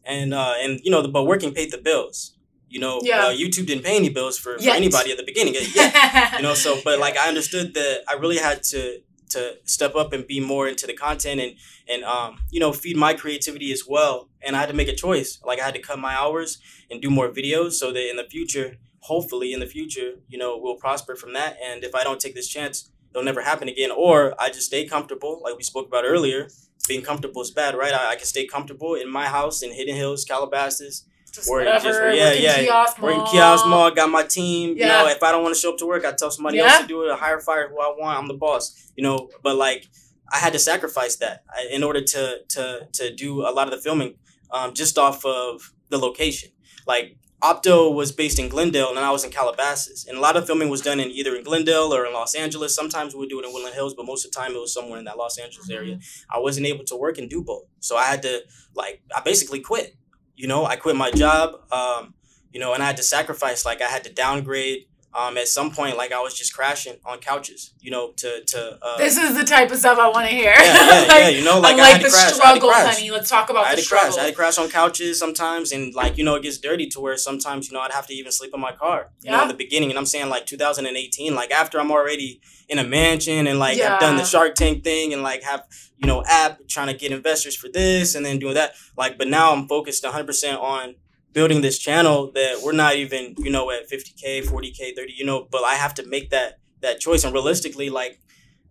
and 0.05 0.33
uh, 0.33 0.53
and 0.63 0.79
you 0.83 0.91
know, 0.91 1.01
the, 1.01 1.07
but 1.09 1.23
working 1.25 1.51
paid 1.53 1.71
the 1.71 1.79
bills. 1.89 2.33
You 2.69 2.79
know, 2.81 2.99
Yeah. 3.01 3.27
uh, 3.27 3.31
YouTube 3.31 3.65
didn't 3.65 3.85
pay 3.85 3.95
any 3.95 4.09
bills 4.09 4.37
for, 4.37 4.57
for 4.59 4.69
anybody 4.69 5.09
at 5.11 5.17
the 5.17 5.23
beginning. 5.31 5.55
Yeah, 5.75 6.35
you 6.37 6.43
know, 6.43 6.53
so 6.53 6.79
but 6.83 6.99
like 6.99 7.17
I 7.17 7.27
understood 7.27 7.73
that 7.75 8.01
I 8.07 8.13
really 8.13 8.37
had 8.37 8.61
to 8.73 8.81
to 9.29 9.41
step 9.65 9.93
up 9.95 10.13
and 10.13 10.25
be 10.27 10.39
more 10.39 10.67
into 10.69 10.85
the 10.87 10.93
content 10.93 11.41
and 11.41 11.53
and 11.91 12.03
um 12.05 12.31
you 12.51 12.59
know 12.59 12.71
feed 12.73 12.97
my 12.97 13.13
creativity 13.13 13.71
as 13.71 13.83
well. 13.87 14.29
And 14.45 14.55
I 14.55 14.59
had 14.59 14.69
to 14.69 14.75
make 14.75 14.89
a 14.89 14.95
choice. 14.95 15.39
Like 15.49 15.59
I 15.61 15.65
had 15.65 15.73
to 15.75 15.81
cut 15.81 15.97
my 15.97 16.13
hours 16.13 16.59
and 16.91 17.01
do 17.01 17.09
more 17.09 17.29
videos 17.29 17.71
so 17.81 17.91
that 17.93 18.09
in 18.11 18.17
the 18.17 18.25
future, 18.35 18.77
hopefully 18.99 19.53
in 19.53 19.59
the 19.59 19.65
future, 19.65 20.11
you 20.27 20.37
know, 20.37 20.57
we'll 20.61 20.75
prosper 20.75 21.15
from 21.15 21.33
that. 21.33 21.57
And 21.67 21.83
if 21.83 21.95
I 21.95 22.03
don't 22.03 22.19
take 22.25 22.35
this 22.35 22.47
chance, 22.47 22.89
it'll 23.11 23.23
never 23.23 23.41
happen 23.41 23.67
again. 23.67 23.91
Or 23.91 24.35
I 24.39 24.49
just 24.49 24.67
stay 24.67 24.85
comfortable, 24.85 25.41
like 25.43 25.55
we 25.57 25.63
spoke 25.63 25.87
about 25.87 26.03
earlier. 26.05 26.49
Being 26.87 27.01
comfortable 27.01 27.41
is 27.41 27.51
bad, 27.51 27.75
right? 27.75 27.93
I, 27.93 28.11
I 28.11 28.15
can 28.15 28.25
stay 28.25 28.45
comfortable 28.47 28.95
in 28.95 29.09
my 29.09 29.25
house 29.25 29.61
in 29.61 29.71
Hidden 29.73 29.95
Hills, 29.95 30.23
Calabasas, 30.23 31.05
just 31.33 31.49
Or 31.49 31.57
whatever. 31.59 31.83
just- 31.83 31.99
yeah, 32.17 32.25
working 32.29 32.43
yeah. 32.43 32.63
Kiosk 32.63 33.01
working 33.01 33.17
mall. 33.19 33.31
kiosk 33.31 33.65
mall, 33.67 33.91
got 33.91 34.09
my 34.09 34.23
team. 34.23 34.69
You 34.69 34.85
Yeah. 34.85 35.03
know, 35.03 35.07
if 35.09 35.21
I 35.21 35.31
don't 35.31 35.43
want 35.43 35.53
to 35.55 35.59
show 35.59 35.71
up 35.73 35.77
to 35.79 35.85
work, 35.85 36.05
I 36.05 36.13
tell 36.13 36.31
somebody 36.31 36.57
Yeah. 36.57 36.65
else 36.71 36.81
to 36.83 36.87
do 36.87 37.03
it. 37.03 37.11
I 37.11 37.17
hire 37.17 37.39
fire 37.41 37.67
who 37.69 37.79
I 37.79 37.93
want. 37.97 38.17
I'm 38.19 38.27
the 38.27 38.33
boss. 38.35 38.73
You 38.95 39.03
know, 39.03 39.29
but 39.43 39.55
like 39.57 39.87
I 40.31 40.37
had 40.37 40.53
to 40.53 40.59
sacrifice 40.59 41.15
that 41.17 41.43
in 41.71 41.83
order 41.83 42.01
to 42.01 42.39
to 42.49 42.87
to 42.93 43.13
do 43.13 43.41
a 43.41 43.51
lot 43.51 43.67
of 43.67 43.71
the 43.71 43.81
filming, 43.81 44.15
um, 44.51 44.73
just 44.73 44.97
off 44.97 45.25
of 45.25 45.73
the 45.89 45.97
location. 45.97 46.49
Like 46.85 47.17
Opto 47.43 47.93
was 47.93 48.12
based 48.12 48.39
in 48.39 48.50
Glendale, 48.50 48.89
and 48.89 49.00
I 49.00 49.12
was 49.12 49.23
in 49.23 49.30
Calabasas, 49.30 50.06
and 50.08 50.17
a 50.17 50.21
lot 50.21 50.36
of 50.36 50.47
filming 50.47 50.69
was 50.69 50.82
done 50.82 51.00
in 51.00 51.10
either 51.12 51.36
in 51.36 51.43
Glendale 51.43 51.93
or 51.93 52.06
in 52.06 52.13
Los 52.13 52.34
Angeles. 52.34 52.73
Sometimes 52.73 53.13
we 53.13 53.19
would 53.19 53.30
do 53.30 53.39
it 53.39 53.45
in 53.45 53.54
Woodland 53.54 53.76
Hills, 53.76 53.93
but 53.93 54.06
most 54.08 54.26
of 54.26 54.32
the 54.32 54.39
time 54.39 54.54
it 54.54 54.60
was 54.60 54.73
somewhere 54.73 54.97
in 54.97 55.06
that 55.06 55.17
Los 55.17 55.38
Angeles 55.38 55.67
Mm-hmm. 55.69 55.78
area. 55.78 56.00
I 56.34 56.39
wasn't 56.39 56.65
able 56.65 56.84
to 56.86 56.95
work 56.95 57.17
and 57.19 57.30
do 57.30 57.43
both, 57.43 57.65
so 57.80 57.95
I 57.95 58.06
had 58.06 58.23
to 58.23 58.41
like 58.73 59.02
I 59.15 59.21
basically 59.21 59.60
quit. 59.60 59.95
You 60.36 60.47
know, 60.47 60.65
I 60.65 60.76
quit 60.78 60.95
my 60.95 61.12
job. 61.12 61.56
Um, 61.71 62.15
you 62.52 62.60
know, 62.60 62.73
and 62.73 62.82
I 62.82 62.88
had 62.88 62.97
to 62.97 63.04
sacrifice. 63.04 63.65
Like 63.65 63.82
I 63.82 63.86
had 63.88 64.04
to 64.06 64.12
downgrade. 64.13 64.86
Um, 65.17 65.36
at 65.38 65.47
some 65.47 65.71
point, 65.71 65.97
like 65.97 66.12
I 66.12 66.19
was 66.21 66.36
just 66.36 66.53
crashing 66.53 66.97
on 67.03 67.17
couches. 67.17 67.73
You 67.80 67.89
know, 67.91 68.12
to 68.17 68.43
to. 68.45 68.77
Uh, 68.82 68.97
This 68.97 69.17
is 69.17 69.36
the 69.36 69.43
type 69.43 69.71
of 69.71 69.77
stuff 69.80 69.97
I 69.97 70.08
want 70.10 70.27
to 70.30 70.34
hear. 70.36 70.53
yeah, 70.56 70.73
yeah, 70.73 71.08
Like, 71.08 71.10
yeah. 71.23 71.30
You 71.30 71.43
know, 71.43 71.60
like 71.60 71.75
I 71.75 71.89
unlike 71.89 72.01
the 72.03 72.10
crash. 72.10 72.13
I 72.13 72.25
had 72.25 72.30
to 72.30 72.36
struggle, 72.36 72.71
honey. 72.71 73.10
Let's 73.12 73.30
talk 73.30 73.49
about 73.49 73.65
I 73.65 73.69
had 73.69 73.77
the 73.80 73.82
to 73.82 73.88
crash. 73.89 74.15
I 74.17 74.21
had 74.21 74.30
to 74.30 74.36
crash 74.36 74.58
on 74.60 74.69
couches 74.69 75.17
sometimes, 75.17 75.71
and 75.71 75.93
like 75.95 76.17
you 76.19 76.23
know, 76.23 76.36
it 76.36 76.43
gets 76.43 76.60
dirty 76.60 76.88
to 76.89 76.99
where 76.99 77.17
sometimes 77.17 77.67
you 77.67 77.73
know 77.73 77.82
I'd 77.82 77.91
have 77.91 78.06
to 78.08 78.13
even 78.13 78.32
sleep 78.32 78.51
in 78.53 78.62
my 78.62 78.73
car. 78.73 79.10
You 79.23 79.32
know, 79.32 79.38
Yeah. 79.38 79.41
in 79.43 79.47
the 79.47 79.56
beginning, 79.56 79.89
and 79.89 79.97
I'm 79.97 80.06
saying 80.06 80.30
like 80.30 80.45
2018, 80.45 81.34
like 81.34 81.51
after 81.51 81.80
I'm 81.80 81.91
already 81.91 82.39
in 82.69 82.77
a 82.80 82.84
mansion 82.84 83.47
and 83.47 83.58
like 83.60 83.80
I've 83.82 83.99
done 83.99 84.17
the 84.17 84.25
Shark 84.25 84.53
Tank 84.56 84.84
thing 84.84 85.13
and 85.13 85.23
like 85.23 85.41
have 85.43 85.63
you 85.97 86.06
know 86.08 86.23
app 86.27 86.60
trying 86.67 86.88
to 86.88 86.93
get 86.93 87.12
investors 87.12 87.56
for 87.56 87.69
this 87.69 88.13
and 88.13 88.23
then 88.25 88.38
doing 88.39 88.53
that. 88.53 88.73
Like, 88.95 89.17
but 89.17 89.27
now 89.27 89.51
I'm 89.53 89.67
focused 89.67 90.03
100 90.03 90.25
percent 90.27 90.60
on 90.60 90.95
building 91.38 91.62
this 91.62 91.78
channel 91.88 92.32
that 92.39 92.54
we're 92.63 92.80
not 92.86 92.93
even 93.04 93.21
you 93.45 93.52
know 93.56 93.65
at 93.76 93.82
50k, 93.89 94.43
40k, 94.52 94.95
30. 94.95 95.13
You 95.19 95.26
know, 95.30 95.47
but 95.54 95.63
I 95.63 95.76
have 95.84 95.93
to 96.00 96.04
make 96.15 96.28
that 96.36 96.50
that 96.86 96.95
choice, 97.06 97.21
and 97.26 97.34
realistically, 97.34 97.89
like. 98.02 98.15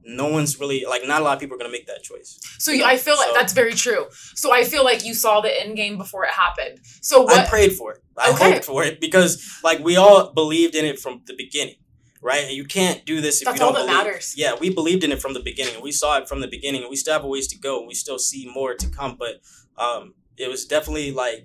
No 0.09 0.29
one's 0.37 0.53
really 0.63 0.81
like 0.93 1.03
not 1.13 1.21
a 1.21 1.25
lot 1.25 1.35
of 1.37 1.41
people 1.41 1.55
are 1.57 1.59
gonna 1.63 1.77
make 1.79 1.89
that 1.93 2.03
choice. 2.11 2.31
So 2.65 2.71
you, 2.71 2.85
I 2.85 2.97
feel 2.97 3.17
like 3.23 3.33
that's 3.39 3.53
very 3.63 3.75
true. 3.75 4.03
So 4.43 4.47
I 4.59 4.63
feel 4.63 4.85
like 4.91 5.01
you 5.05 5.15
saw 5.15 5.41
the 5.47 5.53
end 5.63 5.73
game 5.77 5.99
before 5.99 6.23
it 6.29 6.31
happened. 6.45 6.79
So 7.09 7.23
what? 7.23 7.41
I 7.41 7.45
prayed 7.55 7.73
for 7.73 7.89
it. 7.95 7.99
I 8.17 8.31
Okay. 8.31 8.53
hoped 8.53 8.65
for 8.65 8.85
it 8.85 9.01
because 9.01 9.31
like 9.69 9.81
we 9.89 9.97
all 9.97 10.33
believed 10.33 10.77
in 10.77 10.85
it 10.85 11.01
from 11.01 11.15
the 11.27 11.35
beginning, 11.37 11.75
right? 12.23 12.45
And 12.45 12.53
you 12.61 12.65
can't 12.79 13.05
do 13.05 13.17
this 13.21 13.41
if 13.43 13.47
That's 13.47 13.57
you 13.57 13.59
don't 13.65 13.75
all 13.75 13.81
that 13.81 13.87
believe. 13.93 14.05
matters. 14.07 14.27
Yeah, 14.37 14.53
we 14.63 14.71
believed 14.81 15.03
in 15.03 15.11
it 15.11 15.21
from 15.21 15.35
the 15.35 15.41
beginning. 15.51 15.75
We 15.83 15.91
saw 15.91 16.11
it 16.21 16.29
from 16.29 16.39
the 16.41 16.51
beginning, 16.57 16.83
and 16.83 16.91
we 16.95 16.99
still 17.03 17.15
have 17.19 17.25
a 17.25 17.33
ways 17.37 17.49
to 17.49 17.59
go, 17.59 17.73
and 17.81 17.89
we 17.89 17.95
still 17.95 18.21
see 18.21 18.43
more 18.59 18.75
to 18.83 18.87
come. 18.99 19.17
But 19.19 19.35
um, 19.87 20.15
it 20.37 20.49
was 20.49 20.67
definitely 20.67 21.11
like 21.11 21.45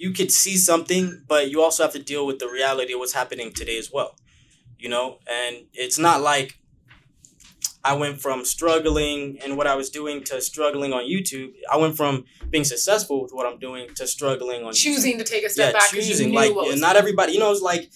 you 0.00 0.12
could 0.12 0.32
see 0.32 0.56
something, 0.56 1.22
but 1.28 1.50
you 1.50 1.60
also 1.60 1.82
have 1.82 1.92
to 1.92 2.02
deal 2.02 2.26
with 2.26 2.38
the 2.38 2.48
reality 2.48 2.94
of 2.94 3.00
what's 3.00 3.12
happening 3.12 3.52
today 3.52 3.76
as 3.76 3.92
well. 3.92 4.16
You 4.78 4.88
know, 4.88 5.18
and 5.30 5.66
it's 5.74 5.98
not 5.98 6.22
like 6.22 6.58
I 7.84 7.92
went 7.92 8.18
from 8.18 8.46
struggling 8.46 9.38
and 9.44 9.58
what 9.58 9.66
I 9.66 9.74
was 9.74 9.90
doing 9.90 10.24
to 10.24 10.40
struggling 10.40 10.94
on 10.94 11.04
YouTube. 11.04 11.52
I 11.70 11.76
went 11.76 11.98
from 11.98 12.24
being 12.48 12.64
successful 12.64 13.22
with 13.22 13.32
what 13.32 13.44
I'm 13.44 13.58
doing 13.58 13.88
to 13.96 14.06
struggling 14.06 14.64
on 14.64 14.72
YouTube 14.72 14.76
choosing 14.76 15.18
to 15.18 15.24
take 15.24 15.44
a 15.44 15.50
step 15.50 15.74
yeah, 15.74 15.78
back 15.78 15.90
choosing 15.90 16.32
like 16.32 16.54
not 16.78 16.96
everybody. 16.96 17.34
You 17.34 17.40
know, 17.40 17.52
it's 17.52 17.60
like 17.60 17.92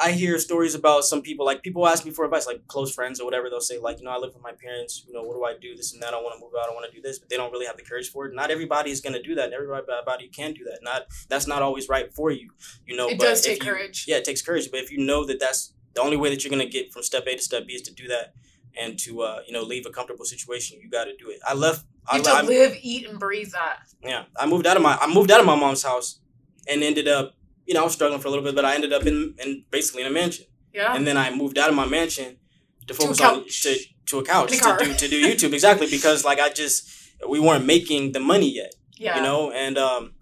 I 0.00 0.12
hear 0.12 0.38
stories 0.38 0.74
about 0.74 1.04
some 1.04 1.20
people. 1.22 1.44
Like 1.44 1.62
people 1.62 1.86
ask 1.86 2.04
me 2.04 2.10
for 2.10 2.24
advice, 2.24 2.46
like 2.46 2.66
close 2.66 2.94
friends 2.94 3.20
or 3.20 3.24
whatever. 3.24 3.50
They'll 3.50 3.60
say 3.60 3.78
like, 3.78 3.98
you 3.98 4.04
know, 4.04 4.10
I 4.10 4.16
live 4.18 4.32
with 4.32 4.42
my 4.42 4.52
parents. 4.52 5.04
You 5.06 5.12
know, 5.12 5.22
what 5.22 5.34
do 5.34 5.44
I 5.44 5.54
do? 5.60 5.76
This 5.76 5.92
and 5.92 6.02
that. 6.02 6.14
I 6.14 6.16
want 6.16 6.34
to 6.38 6.40
move 6.44 6.52
out. 6.58 6.68
I 6.70 6.72
want 6.72 6.86
to 6.90 6.96
do 6.96 7.02
this, 7.02 7.18
but 7.18 7.28
they 7.28 7.36
don't 7.36 7.52
really 7.52 7.66
have 7.66 7.76
the 7.76 7.82
courage 7.82 8.10
for 8.10 8.26
it. 8.26 8.34
Not 8.34 8.50
everybody 8.50 8.90
is 8.90 9.00
gonna 9.00 9.22
do 9.22 9.34
that. 9.34 9.46
And 9.46 9.54
everybody 9.54 10.28
can 10.28 10.54
do 10.54 10.64
that. 10.64 10.78
Not 10.82 11.06
that's 11.28 11.46
not 11.46 11.62
always 11.62 11.88
right 11.88 12.12
for 12.14 12.30
you. 12.30 12.50
You 12.86 12.96
know, 12.96 13.08
It 13.08 13.18
but 13.18 13.24
does 13.26 13.42
take 13.42 13.62
you- 13.62 13.70
courage. 13.70 14.04
Yeah, 14.08 14.16
it 14.16 14.24
takes 14.24 14.40
courage. 14.40 14.70
But 14.70 14.80
if 14.80 14.90
you 14.90 14.98
know 14.98 15.24
that 15.26 15.40
that's 15.40 15.72
the 15.94 16.00
only 16.00 16.16
way 16.16 16.30
that 16.30 16.44
you're 16.44 16.50
gonna 16.50 16.66
get 16.66 16.92
from 16.92 17.02
step 17.02 17.26
A 17.26 17.36
to 17.36 17.42
step 17.42 17.66
B 17.66 17.74
is 17.74 17.82
to 17.82 17.92
do 17.92 18.08
that. 18.08 18.34
And 18.78 18.98
to 19.00 19.22
uh, 19.22 19.40
you 19.46 19.52
know 19.54 19.62
leave 19.62 19.86
a 19.86 19.90
comfortable 19.90 20.26
situation, 20.26 20.78
you 20.82 20.90
got 20.90 21.04
to 21.04 21.16
do 21.16 21.30
it. 21.30 21.40
I 21.48 21.54
left. 21.54 21.86
I, 22.06 22.18
You 22.18 22.24
I, 22.26 22.40
to 22.42 22.46
live, 22.46 22.76
eat, 22.82 23.08
and 23.08 23.18
breathe 23.18 23.52
that. 23.52 23.78
yeah, 24.02 24.24
I 24.38 24.44
moved 24.46 24.66
out 24.66 24.76
of 24.76 24.82
my 24.82 24.98
I 25.00 25.06
moved 25.12 25.30
out 25.30 25.40
of 25.40 25.46
my 25.46 25.54
mom's 25.54 25.82
house, 25.82 26.20
and 26.68 26.82
ended 26.82 27.08
up 27.08 27.35
you 27.66 27.74
know 27.74 27.80
I 27.80 27.84
was 27.84 27.92
struggling 27.92 28.20
for 28.20 28.28
a 28.28 28.30
little 28.30 28.44
bit, 28.44 28.54
but 28.54 28.64
I 28.64 28.74
ended 28.74 28.92
up 28.92 29.04
in, 29.06 29.34
in 29.42 29.64
basically 29.70 30.02
in 30.02 30.08
a 30.08 30.10
mansion, 30.10 30.46
Yeah. 30.72 30.94
and 30.94 31.06
then 31.06 31.16
I 31.16 31.34
moved 31.34 31.58
out 31.58 31.68
of 31.68 31.74
my 31.74 31.86
mansion 31.86 32.38
to 32.86 32.94
focus 32.94 33.20
on 33.20 33.44
to, 33.44 33.78
to 34.06 34.18
a 34.20 34.24
couch 34.24 34.50
to 34.50 34.76
do 34.78 34.94
to 34.94 35.08
do 35.08 35.26
YouTube 35.26 35.52
exactly 35.52 35.88
because 35.90 36.24
like 36.24 36.38
I 36.40 36.48
just 36.50 36.88
we 37.28 37.40
weren't 37.40 37.64
making 37.64 38.12
the 38.12 38.20
money 38.20 38.50
yet, 38.54 38.74
yeah. 38.96 39.16
you 39.16 39.22
know, 39.22 39.50
and 39.50 39.76
um, 39.78 40.14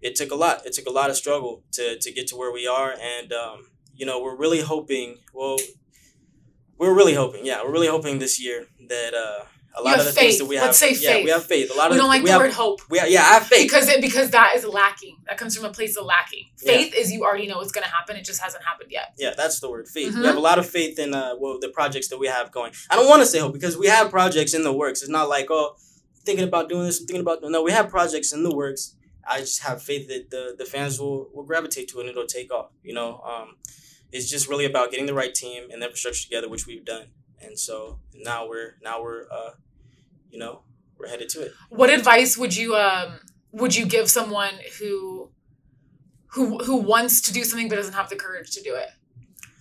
it 0.00 0.16
took 0.16 0.30
a 0.32 0.34
lot. 0.34 0.66
It 0.66 0.72
took 0.72 0.86
a 0.86 0.90
lot 0.90 1.10
of 1.10 1.16
struggle 1.16 1.62
to 1.72 1.98
to 1.98 2.12
get 2.12 2.26
to 2.28 2.36
where 2.36 2.52
we 2.52 2.66
are, 2.66 2.92
and 3.00 3.32
um, 3.32 3.66
you 3.94 4.04
know 4.06 4.20
we're 4.20 4.36
really 4.36 4.60
hoping. 4.60 5.18
Well, 5.32 5.56
we're 6.78 6.94
really 6.94 7.14
hoping. 7.14 7.46
Yeah, 7.46 7.62
we're 7.62 7.72
really 7.72 7.86
hoping 7.88 8.18
this 8.18 8.42
year 8.42 8.66
that 8.88 9.14
uh, 9.14 9.44
a 9.74 9.82
lot 9.82 9.90
have 9.96 10.00
of 10.00 10.06
the 10.06 10.12
things 10.12 10.32
faith. 10.34 10.38
that 10.40 10.46
we 10.46 10.56
Let's 10.60 10.80
have. 10.80 10.96
say 10.96 11.02
yeah, 11.04 11.12
faith. 11.14 11.24
we 11.24 11.30
have 11.30 11.44
faith. 11.46 11.70
A 11.72 11.74
lot 11.74 11.90
we 11.90 11.96
of 11.96 12.00
don't 12.02 12.08
like 12.08 12.22
we 12.22 12.26
the 12.26 12.32
have, 12.32 12.42
word 12.42 12.52
hope 12.52 12.80
we 12.90 12.98
have, 12.98 13.10
yeah, 13.10 13.20
I 13.22 13.34
have 13.34 13.46
faith. 13.46 13.62
because 13.68 13.88
it 13.88 14.00
because 14.00 14.30
that 14.30 14.52
is 14.56 14.64
lacking. 14.64 15.16
That 15.28 15.38
comes 15.38 15.56
from 15.56 15.64
a 15.64 15.72
place 15.72 15.96
of 15.96 16.04
lacking. 16.04 16.46
Yeah. 16.62 16.72
Faith 16.72 16.94
is 16.94 17.10
you 17.10 17.24
already 17.24 17.46
know 17.46 17.60
it's 17.60 17.72
going 17.72 17.84
to 17.84 17.90
happen. 17.90 18.16
It 18.16 18.24
just 18.24 18.40
hasn't 18.42 18.64
happened 18.64 18.90
yet. 18.92 19.14
Yeah, 19.18 19.32
that's 19.36 19.60
the 19.60 19.70
word. 19.70 19.88
Faith. 19.88 20.12
Mhm. 20.14 20.20
We 20.20 20.26
have 20.26 20.36
a 20.36 20.40
lot 20.40 20.58
of 20.58 20.68
faith 20.68 20.98
in 20.98 21.14
uh 21.14 21.34
well 21.38 21.58
the 21.60 21.68
projects 21.70 22.08
that 22.08 22.18
we 22.18 22.26
have 22.26 22.52
going. 22.52 22.72
I 22.90 22.96
don't 22.96 23.08
want 23.08 23.22
to 23.22 23.26
say 23.26 23.38
hope 23.38 23.52
because 23.54 23.76
we 23.78 23.86
have 23.86 24.10
projects 24.10 24.52
in 24.54 24.62
the 24.62 24.72
works. 24.72 25.00
It's 25.02 25.10
not 25.10 25.28
like 25.28 25.46
oh 25.50 25.76
thinking 26.24 26.44
about 26.46 26.68
doing 26.68 26.84
this, 26.84 26.98
thinking 26.98 27.20
about 27.20 27.38
no. 27.42 27.62
We 27.62 27.72
have 27.72 27.88
projects 27.88 28.32
in 28.32 28.42
the 28.44 28.54
works. 28.54 28.94
I 29.26 29.38
just 29.40 29.62
have 29.62 29.82
faith 29.82 30.08
that 30.08 30.30
the 30.30 30.54
the 30.58 30.64
fans 30.64 31.00
will 31.00 31.30
will 31.32 31.44
gravitate 31.44 31.88
to 31.88 31.98
it 31.98 32.02
and 32.02 32.10
it'll 32.10 32.26
take 32.26 32.52
off. 32.52 32.70
You 32.82 32.92
know, 32.94 33.20
um, 33.20 33.56
it's 34.12 34.28
just 34.30 34.48
really 34.48 34.64
about 34.64 34.90
getting 34.90 35.06
the 35.06 35.14
right 35.14 35.34
team 35.34 35.64
and 35.70 35.80
the 35.80 35.86
infrastructure 35.86 36.24
together, 36.24 36.48
which 36.48 36.66
we've 36.66 36.84
done. 36.84 37.06
And 37.42 37.58
so 37.58 37.98
now 38.14 38.48
we're 38.48 38.76
now 38.82 39.02
we're 39.02 39.24
uh, 39.30 39.50
you 40.30 40.38
know, 40.38 40.62
we're 40.98 41.08
headed 41.08 41.28
to 41.30 41.42
it. 41.42 41.52
What 41.70 41.90
advice 41.90 42.36
would 42.36 42.56
you 42.56 42.76
um 42.76 43.20
would 43.52 43.74
you 43.74 43.86
give 43.86 44.10
someone 44.10 44.54
who 44.78 45.30
who 46.28 46.58
who 46.58 46.76
wants 46.76 47.20
to 47.22 47.32
do 47.32 47.44
something 47.44 47.68
but 47.68 47.76
doesn't 47.76 47.94
have 47.94 48.08
the 48.08 48.16
courage 48.16 48.50
to 48.52 48.62
do 48.62 48.74
it? 48.74 48.88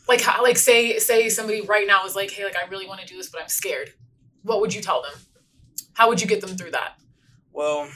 Like 0.07 0.21
how, 0.21 0.41
like 0.43 0.57
say 0.57 0.99
say 0.99 1.29
somebody 1.29 1.61
right 1.61 1.87
now 1.87 2.05
is 2.05 2.15
like, 2.15 2.31
"Hey, 2.31 2.43
like 2.43 2.55
I 2.55 2.67
really 2.69 2.87
want 2.87 3.01
to 3.01 3.05
do 3.05 3.17
this 3.17 3.29
but 3.29 3.41
I'm 3.41 3.49
scared." 3.49 3.93
What 4.43 4.61
would 4.61 4.73
you 4.73 4.81
tell 4.81 5.01
them? 5.03 5.11
How 5.93 6.07
would 6.09 6.19
you 6.21 6.27
get 6.27 6.41
them 6.41 6.57
through 6.57 6.71
that? 6.71 6.93
Well, 7.53 7.87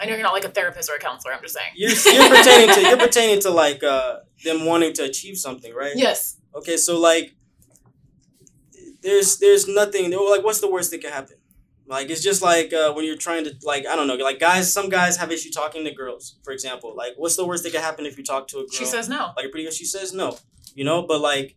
I 0.00 0.06
know 0.06 0.14
you're 0.14 0.22
not 0.22 0.32
like 0.32 0.44
a 0.44 0.48
therapist 0.48 0.90
or 0.90 0.96
a 0.96 0.98
counselor. 0.98 1.32
I'm 1.32 1.42
just 1.42 1.54
saying. 1.54 1.72
you're, 1.76 1.90
you're 1.90 2.28
pertaining 2.36 2.74
to 2.74 2.80
you're 2.82 2.98
pertaining 2.98 3.40
to 3.42 3.50
like 3.50 3.84
uh 3.84 4.18
them 4.44 4.64
wanting 4.64 4.92
to 4.94 5.04
achieve 5.04 5.36
something, 5.36 5.72
right? 5.74 5.92
Yes. 5.94 6.38
Okay, 6.54 6.76
so 6.76 6.98
like, 6.98 7.34
there's 9.06 9.38
there's 9.38 9.68
nothing. 9.68 10.10
Like, 10.10 10.42
what's 10.42 10.60
the 10.60 10.70
worst 10.70 10.90
that 10.90 11.00
can 11.00 11.12
happen? 11.12 11.36
Like, 11.86 12.10
it's 12.10 12.22
just 12.22 12.42
like 12.42 12.72
uh, 12.72 12.92
when 12.92 13.04
you're 13.04 13.16
trying 13.16 13.44
to 13.44 13.54
like 13.62 13.86
I 13.86 13.94
don't 13.94 14.08
know, 14.08 14.16
like 14.16 14.40
guys. 14.40 14.72
Some 14.72 14.88
guys 14.88 15.16
have 15.16 15.30
issue 15.30 15.50
talking 15.50 15.84
to 15.84 15.92
girls, 15.92 16.38
for 16.42 16.52
example. 16.52 16.94
Like, 16.96 17.12
what's 17.16 17.36
the 17.36 17.46
worst 17.46 17.62
that 17.62 17.72
could 17.72 17.80
happen 17.80 18.04
if 18.04 18.18
you 18.18 18.24
talk 18.24 18.48
to 18.48 18.58
a 18.58 18.60
girl? 18.62 18.68
She 18.72 18.84
says 18.84 19.08
no. 19.08 19.30
like 19.36 19.46
a 19.46 19.48
pretty 19.48 19.64
girl. 19.64 19.72
She 19.72 19.84
says 19.84 20.12
no, 20.12 20.36
you 20.74 20.84
know. 20.84 21.02
But 21.02 21.20
like, 21.20 21.56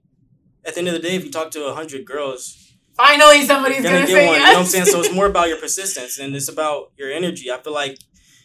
at 0.64 0.76
the 0.76 0.80
end 0.80 0.90
of 0.90 0.94
the 0.94 1.00
day, 1.00 1.16
if 1.16 1.26
you 1.26 1.32
talk 1.32 1.50
to 1.52 1.66
a 1.66 1.74
hundred 1.74 2.06
girls, 2.06 2.70
Finally, 2.96 3.46
somebody's 3.46 3.82
gonna, 3.82 3.96
gonna, 3.96 4.08
get 4.08 4.14
say 4.14 4.28
one. 4.28 4.36
yes. 4.36 4.40
You 4.40 4.46
know 4.46 4.54
what 4.54 4.60
I'm 4.60 4.66
saying? 4.66 4.86
So 4.86 5.00
it's 5.00 5.14
more 5.14 5.26
about 5.26 5.48
your 5.48 5.58
persistence 5.58 6.20
and 6.20 6.36
it's 6.36 6.50
about 6.50 6.92
your 6.98 7.10
energy. 7.10 7.50
I 7.50 7.58
feel 7.58 7.74
like 7.74 7.98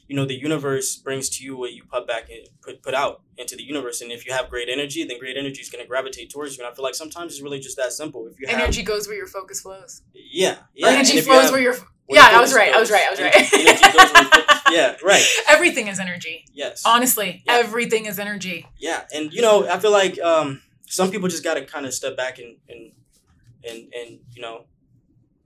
you 0.08 0.14
know 0.16 0.24
the 0.26 0.34
universe 0.34 0.96
brings 0.96 1.28
to 1.30 1.44
you 1.44 1.56
what 1.56 1.72
you 1.72 1.82
put 1.84 2.06
back 2.06 2.28
and 2.30 2.46
put 2.62 2.82
put 2.82 2.94
out 2.94 3.22
into 3.38 3.56
the 3.56 3.62
universe 3.62 4.00
and 4.02 4.12
if 4.12 4.26
you 4.26 4.32
have 4.32 4.50
great 4.50 4.68
energy 4.68 5.04
then 5.04 5.18
great 5.18 5.36
energy 5.36 5.60
is 5.60 5.70
going 5.70 5.82
to 5.82 5.88
gravitate 5.88 6.28
towards 6.30 6.56
you 6.56 6.62
and 6.64 6.70
i 6.70 6.74
feel 6.74 6.84
like 6.84 6.94
sometimes 6.94 7.32
it's 7.32 7.42
really 7.42 7.58
just 7.58 7.76
that 7.76 7.92
simple 7.92 8.26
if 8.26 8.38
you 8.38 8.46
have 8.46 8.60
Energy 8.60 8.82
goes 8.82 9.08
where 9.08 9.16
your 9.16 9.26
focus 9.26 9.60
flows. 9.62 10.02
yeah 10.12 10.56
yeah 10.74 10.88
energy 10.88 11.14
you 11.16 11.22
flows 11.22 11.42
have- 11.44 11.52
where 11.52 11.60
your 11.62 11.76
yeah. 12.10 12.28
I 12.32 12.40
was 12.42 12.52
right. 12.54 12.70
I 12.74 12.78
was 12.78 12.90
right. 12.90 13.06
I 13.06 13.10
was 13.10 13.18
right. 13.20 13.34
energy 13.34 13.98
goes 13.98 14.12
where 14.12 14.60
yeah 14.76 14.96
right 15.02 15.24
Everything 15.48 15.86
is 15.88 15.98
energy. 15.98 16.44
yes 16.52 16.82
Honestly, 16.84 17.42
Yeah. 17.46 17.54
everything 17.54 18.04
is 18.04 18.18
energy. 18.18 18.66
yeah 18.78 19.04
and 19.14 19.32
you 19.32 19.40
know 19.40 19.66
i 19.68 19.78
feel 19.78 19.90
like 19.90 20.20
um 20.20 20.60
some 20.86 21.10
people 21.10 21.28
just 21.28 21.42
got 21.42 21.54
to 21.54 21.64
kind 21.64 21.86
of 21.86 21.94
step 21.94 22.14
back 22.14 22.38
and 22.38 22.56
and 22.68 22.92
and 23.68 23.78
and 23.94 24.20
you 24.34 24.42
know 24.42 24.66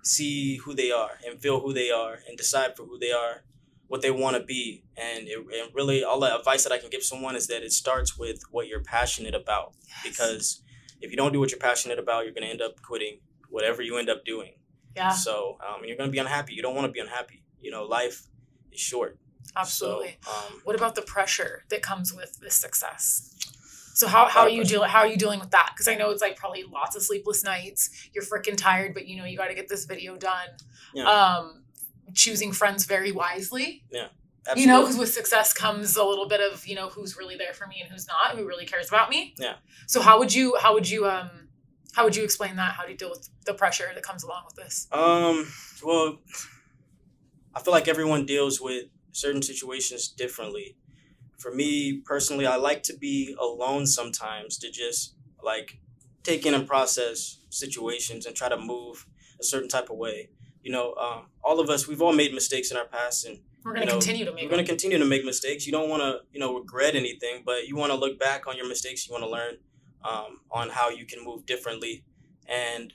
see 0.02 0.56
who 0.56 0.74
they 0.74 0.90
are 0.90 1.12
and 1.26 1.40
feel 1.40 1.60
who 1.60 1.72
they 1.72 1.90
are 1.90 2.18
and 2.28 2.36
decide 2.36 2.76
for 2.76 2.84
who 2.84 2.98
they 2.98 3.12
are 3.12 3.42
what 3.88 4.02
they 4.02 4.10
want 4.10 4.36
to 4.36 4.42
be 4.42 4.84
and 4.96 5.26
it, 5.26 5.38
and 5.38 5.74
really 5.74 6.04
all 6.04 6.20
the 6.20 6.34
advice 6.34 6.62
that 6.62 6.72
i 6.72 6.78
can 6.78 6.90
give 6.90 7.02
someone 7.02 7.34
is 7.34 7.46
that 7.46 7.62
it 7.62 7.72
starts 7.72 8.16
with 8.16 8.42
what 8.50 8.68
you're 8.68 8.82
passionate 8.82 9.34
about 9.34 9.74
because 10.04 10.62
if 11.00 11.10
you 11.10 11.16
don't 11.16 11.32
do 11.32 11.40
what 11.40 11.50
you're 11.50 11.58
passionate 11.58 11.98
about 11.98 12.24
you're 12.24 12.34
going 12.34 12.44
to 12.44 12.50
end 12.50 12.62
up 12.62 12.80
quitting 12.82 13.18
whatever 13.48 13.82
you 13.82 13.96
end 13.96 14.08
up 14.08 14.24
doing 14.24 14.52
Yeah, 14.96 15.10
so 15.10 15.58
um, 15.66 15.82
you're 15.84 15.96
going 15.96 16.08
to 16.08 16.12
be 16.12 16.18
unhappy 16.18 16.54
you 16.54 16.62
don't 16.62 16.74
want 16.74 16.86
to 16.86 16.92
be 16.92 17.00
unhappy 17.00 17.42
you 17.60 17.70
know 17.70 17.84
life 17.84 18.26
is 18.70 18.80
short 18.80 19.18
absolutely. 19.56 20.18
so, 20.22 20.30
um, 20.30 20.60
What 20.64 20.76
about 20.76 20.94
the 20.94 21.02
pressure 21.02 21.64
that 21.70 21.82
comes 21.82 22.12
with 22.12 22.38
this 22.40 22.54
success? 22.54 23.34
So 23.98 24.06
how, 24.06 24.28
how 24.28 24.42
are 24.42 24.48
you 24.48 24.62
dealing 24.62 24.88
how 24.88 25.00
are 25.00 25.08
you 25.08 25.16
dealing 25.16 25.40
with 25.40 25.50
that? 25.50 25.70
Because 25.74 25.88
I 25.88 25.96
know 25.96 26.10
it's 26.10 26.22
like 26.22 26.36
probably 26.36 26.62
lots 26.62 26.94
of 26.94 27.02
sleepless 27.02 27.42
nights. 27.42 27.90
You're 28.14 28.22
freaking 28.22 28.56
tired, 28.56 28.94
but 28.94 29.08
you 29.08 29.16
know 29.16 29.24
you 29.24 29.36
got 29.36 29.48
to 29.48 29.56
get 29.56 29.68
this 29.68 29.86
video 29.86 30.16
done. 30.16 30.50
Yeah. 30.94 31.02
Um, 31.02 31.64
choosing 32.14 32.52
friends 32.52 32.84
very 32.84 33.12
wisely. 33.12 33.84
Yeah. 33.90 34.08
You 34.56 34.66
know, 34.66 34.80
because 34.80 34.96
with 34.96 35.12
success 35.12 35.52
comes 35.52 35.96
a 35.96 36.04
little 36.04 36.26
bit 36.26 36.40
of 36.40 36.66
you 36.66 36.74
know 36.74 36.88
who's 36.88 37.18
really 37.18 37.36
there 37.36 37.52
for 37.52 37.66
me 37.66 37.82
and 37.82 37.90
who's 37.90 38.06
not, 38.08 38.34
who 38.36 38.46
really 38.46 38.64
cares 38.64 38.88
about 38.88 39.10
me. 39.10 39.34
Yeah. 39.38 39.56
So 39.86 40.00
how 40.00 40.18
would 40.18 40.34
you 40.34 40.56
how 40.58 40.72
would 40.72 40.88
you 40.88 41.06
um 41.06 41.48
how 41.92 42.04
would 42.04 42.16
you 42.16 42.24
explain 42.24 42.56
that? 42.56 42.74
How 42.74 42.84
do 42.84 42.92
you 42.92 42.96
deal 42.96 43.10
with 43.10 43.28
the 43.44 43.54
pressure 43.54 43.90
that 43.92 44.02
comes 44.02 44.22
along 44.22 44.44
with 44.46 44.54
this? 44.54 44.86
Um, 44.92 45.50
well, 45.84 46.18
I 47.54 47.60
feel 47.60 47.72
like 47.72 47.88
everyone 47.88 48.24
deals 48.24 48.60
with 48.60 48.84
certain 49.12 49.42
situations 49.42 50.08
differently. 50.08 50.76
For 51.38 51.52
me 51.52 52.00
personally, 52.04 52.46
I 52.46 52.56
like 52.56 52.82
to 52.84 52.96
be 52.96 53.34
alone 53.38 53.86
sometimes 53.86 54.58
to 54.58 54.70
just 54.70 55.14
like 55.42 55.78
take 56.22 56.46
in 56.46 56.54
and 56.54 56.66
process 56.66 57.40
situations 57.50 58.26
and 58.26 58.36
try 58.36 58.48
to 58.48 58.56
move 58.56 59.06
a 59.40 59.44
certain 59.44 59.68
type 59.68 59.90
of 59.90 59.96
way. 59.96 60.30
You 60.68 60.74
know, 60.74 60.92
um, 60.96 61.28
all 61.42 61.60
of 61.60 61.70
us, 61.70 61.88
we've 61.88 62.02
all 62.02 62.12
made 62.12 62.34
mistakes 62.34 62.70
in 62.70 62.76
our 62.76 62.84
past 62.84 63.24
and 63.24 63.38
We're 63.64 63.72
gonna 63.72 63.86
you 63.86 63.90
know, 63.92 63.92
continue 63.92 64.26
to 64.26 64.32
make 64.32 64.42
you're 64.42 64.50
going 64.50 64.62
to 64.62 64.68
continue 64.68 64.98
to 64.98 65.04
make 65.06 65.24
mistakes. 65.24 65.64
You 65.64 65.72
don't 65.72 65.88
want 65.88 66.02
to, 66.02 66.18
you 66.30 66.38
know, 66.38 66.54
regret 66.54 66.94
anything, 66.94 67.42
but 67.42 67.66
you 67.66 67.74
want 67.74 67.90
to 67.90 67.96
look 67.96 68.18
back 68.18 68.46
on 68.46 68.54
your 68.58 68.68
mistakes. 68.68 69.08
You 69.08 69.12
want 69.14 69.24
to 69.24 69.30
learn 69.30 69.54
um, 70.04 70.40
on 70.50 70.68
how 70.68 70.90
you 70.90 71.06
can 71.06 71.24
move 71.24 71.46
differently, 71.46 72.04
and 72.46 72.92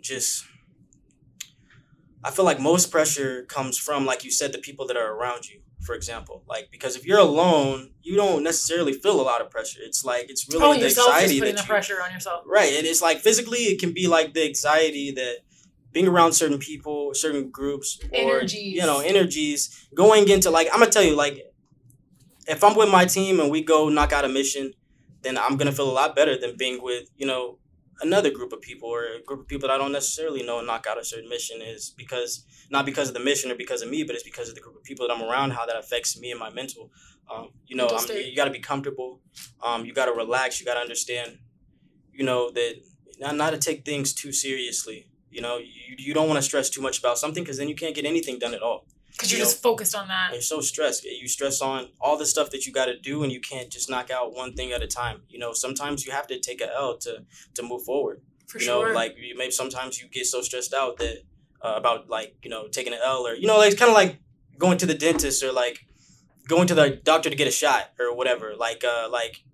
just. 0.00 0.44
I 2.24 2.32
feel 2.32 2.44
like 2.44 2.58
most 2.58 2.90
pressure 2.90 3.44
comes 3.44 3.78
from, 3.78 4.04
like 4.04 4.24
you 4.24 4.32
said, 4.32 4.52
the 4.52 4.58
people 4.58 4.88
that 4.88 4.96
are 4.96 5.12
around 5.14 5.48
you. 5.48 5.60
For 5.82 5.94
example, 5.94 6.42
like 6.48 6.70
because 6.72 6.96
if 6.96 7.06
you're 7.06 7.20
alone, 7.20 7.92
you 8.02 8.16
don't 8.16 8.42
necessarily 8.42 8.94
feel 8.94 9.20
a 9.20 9.22
lot 9.22 9.40
of 9.40 9.48
pressure. 9.48 9.78
It's 9.80 10.04
like 10.04 10.28
it's 10.28 10.52
really 10.52 10.78
oh, 10.78 10.80
the 10.80 10.86
anxiety 10.86 11.38
putting 11.38 11.54
that 11.54 11.60
the 11.60 11.66
you 11.66 11.68
pressure 11.68 12.02
on 12.02 12.12
yourself. 12.12 12.42
Right. 12.46 12.72
And 12.76 12.84
it's 12.84 13.00
like 13.00 13.20
physically, 13.20 13.58
it 13.58 13.78
can 13.78 13.92
be 13.92 14.08
like 14.08 14.34
the 14.34 14.44
anxiety 14.44 15.12
that 15.12 15.36
being 15.92 16.08
around 16.08 16.32
certain 16.32 16.58
people, 16.58 17.12
certain 17.14 17.50
groups, 17.50 17.98
or, 18.12 18.36
Energies. 18.36 18.74
you 18.74 18.82
know, 18.82 19.00
energies 19.00 19.88
going 19.94 20.28
into 20.28 20.50
like, 20.50 20.68
I'm 20.72 20.80
to 20.80 20.88
tell 20.88 21.02
you, 21.02 21.16
like, 21.16 21.42
if 22.46 22.62
I'm 22.64 22.76
with 22.76 22.90
my 22.90 23.04
team 23.04 23.40
and 23.40 23.50
we 23.50 23.62
go 23.62 23.88
knock 23.88 24.12
out 24.12 24.24
a 24.24 24.28
mission, 24.28 24.72
then 25.22 25.36
I'm 25.36 25.56
going 25.56 25.66
to 25.66 25.72
feel 25.72 25.90
a 25.90 25.92
lot 25.92 26.16
better 26.16 26.38
than 26.38 26.56
being 26.56 26.82
with, 26.82 27.08
you 27.16 27.26
know, 27.26 27.58
another 28.00 28.30
group 28.30 28.52
of 28.52 28.60
people 28.62 28.88
or 28.88 29.04
a 29.04 29.22
group 29.22 29.40
of 29.40 29.46
people 29.46 29.68
that 29.68 29.74
I 29.74 29.78
don't 29.78 29.92
necessarily 29.92 30.42
know 30.42 30.58
and 30.58 30.66
knock 30.66 30.86
out 30.88 30.98
a 30.98 31.04
certain 31.04 31.28
mission 31.28 31.60
is 31.60 31.92
because, 31.96 32.44
not 32.70 32.86
because 32.86 33.08
of 33.08 33.14
the 33.14 33.20
mission 33.20 33.50
or 33.50 33.56
because 33.56 33.82
of 33.82 33.90
me, 33.90 34.04
but 34.04 34.14
it's 34.14 34.24
because 34.24 34.48
of 34.48 34.54
the 34.54 34.60
group 34.60 34.76
of 34.76 34.82
people 34.84 35.06
that 35.06 35.14
I'm 35.14 35.22
around, 35.22 35.50
how 35.50 35.66
that 35.66 35.76
affects 35.76 36.18
me 36.18 36.30
and 36.30 36.40
my 36.40 36.50
mental. 36.50 36.90
Um, 37.30 37.50
you 37.66 37.76
know, 37.76 37.88
you 38.08 38.34
got 38.34 38.46
to 38.46 38.50
be 38.50 38.58
comfortable. 38.58 39.20
Um, 39.62 39.84
you 39.84 39.92
got 39.92 40.06
to 40.06 40.12
relax. 40.12 40.60
You 40.60 40.66
got 40.66 40.74
to 40.74 40.80
understand, 40.80 41.38
you 42.12 42.24
know, 42.24 42.50
that 42.52 42.76
not, 43.20 43.36
not 43.36 43.50
to 43.50 43.58
take 43.58 43.84
things 43.84 44.14
too 44.14 44.32
seriously. 44.32 45.09
You 45.30 45.40
know, 45.40 45.58
you, 45.58 45.96
you 45.98 46.14
don't 46.14 46.28
want 46.28 46.38
to 46.38 46.42
stress 46.42 46.70
too 46.70 46.82
much 46.82 46.98
about 46.98 47.18
something 47.18 47.42
because 47.42 47.58
then 47.58 47.68
you 47.68 47.74
can't 47.74 47.94
get 47.94 48.04
anything 48.04 48.38
done 48.38 48.54
at 48.54 48.62
all. 48.62 48.86
Because 49.12 49.32
you're 49.32 49.38
you 49.38 49.44
just 49.44 49.62
focused 49.62 49.94
on 49.94 50.08
that. 50.08 50.26
And 50.26 50.34
you're 50.34 50.42
so 50.42 50.60
stressed. 50.60 51.04
You 51.04 51.28
stress 51.28 51.60
on 51.60 51.88
all 52.00 52.16
the 52.16 52.26
stuff 52.26 52.50
that 52.50 52.66
you 52.66 52.72
got 52.72 52.86
to 52.86 52.98
do, 52.98 53.22
and 53.22 53.30
you 53.30 53.40
can't 53.40 53.70
just 53.70 53.90
knock 53.90 54.10
out 54.10 54.34
one 54.34 54.54
thing 54.54 54.72
at 54.72 54.82
a 54.82 54.86
time. 54.86 55.22
You 55.28 55.38
know, 55.38 55.52
sometimes 55.52 56.06
you 56.06 56.12
have 56.12 56.26
to 56.28 56.38
take 56.38 56.60
a 56.60 56.74
L 56.74 56.96
to 56.98 57.24
to 57.54 57.62
move 57.62 57.82
forward. 57.82 58.22
For 58.46 58.58
you 58.58 58.64
sure. 58.64 58.88
know, 58.88 58.94
like 58.94 59.16
you, 59.18 59.36
maybe 59.36 59.50
sometimes 59.50 60.00
you 60.00 60.08
get 60.08 60.26
so 60.26 60.40
stressed 60.40 60.72
out 60.72 60.96
that 60.98 61.22
uh, 61.62 61.74
about 61.76 62.08
like 62.08 62.36
you 62.42 62.50
know 62.50 62.68
taking 62.68 62.92
an 62.92 63.00
L 63.04 63.26
or 63.26 63.34
you 63.34 63.46
know, 63.46 63.58
like 63.58 63.72
it's 63.72 63.78
kind 63.78 63.90
of 63.90 63.94
like 63.94 64.18
going 64.58 64.78
to 64.78 64.86
the 64.86 64.94
dentist 64.94 65.42
or 65.42 65.52
like 65.52 65.80
going 66.48 66.66
to 66.66 66.74
the 66.74 66.90
doctor 66.90 67.30
to 67.30 67.36
get 67.36 67.46
a 67.46 67.52
shot 67.52 67.90
or 67.98 68.14
whatever. 68.14 68.54
Like 68.56 68.84
uh, 68.84 69.08
like 69.10 69.44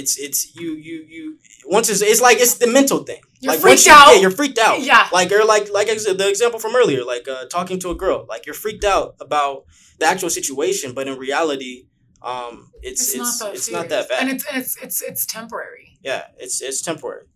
it's 0.00 0.18
it's 0.18 0.54
you 0.54 0.70
you 0.74 0.96
you 1.14 1.38
once 1.66 1.88
it's 1.88 2.02
it's 2.02 2.20
like 2.20 2.38
it's 2.38 2.54
the 2.58 2.66
mental 2.68 3.00
thing. 3.08 3.20
You're 3.40 3.52
like 3.54 3.60
freaked 3.60 3.86
you- 3.86 3.92
out. 3.92 4.14
Yeah, 4.14 4.20
you're 4.22 4.30
freaked 4.40 4.58
out. 4.58 4.80
Yeah. 4.82 5.08
Like 5.12 5.32
or 5.32 5.44
like 5.44 5.66
like 5.72 5.88
I 5.88 5.96
said, 5.96 6.18
the 6.18 6.28
example 6.28 6.60
from 6.60 6.76
earlier, 6.76 7.02
like 7.04 7.26
uh, 7.28 7.46
talking 7.46 7.78
to 7.80 7.90
a 7.90 7.94
girl. 7.94 8.26
Like 8.28 8.46
you're 8.46 8.54
freaked 8.64 8.84
out 8.84 9.16
about 9.20 9.64
the 9.98 10.06
actual 10.06 10.30
situation, 10.30 10.92
but 10.94 11.08
in 11.08 11.18
reality, 11.18 11.86
um, 12.22 12.70
it's 12.82 13.14
it's, 13.14 13.14
it's 13.14 13.40
not 13.40 13.46
that 13.48 13.54
it's 13.56 13.70
not 13.70 13.88
that 13.88 14.08
bad. 14.08 14.20
And 14.22 14.30
it's 14.30 14.44
and 14.46 14.56
it's 14.62 14.76
it's 14.82 15.02
it's 15.02 15.26
temporary. 15.26 15.98
yeah, 16.02 16.22
it's 16.38 16.60
it's 16.62 16.80
temporary. 16.82 17.26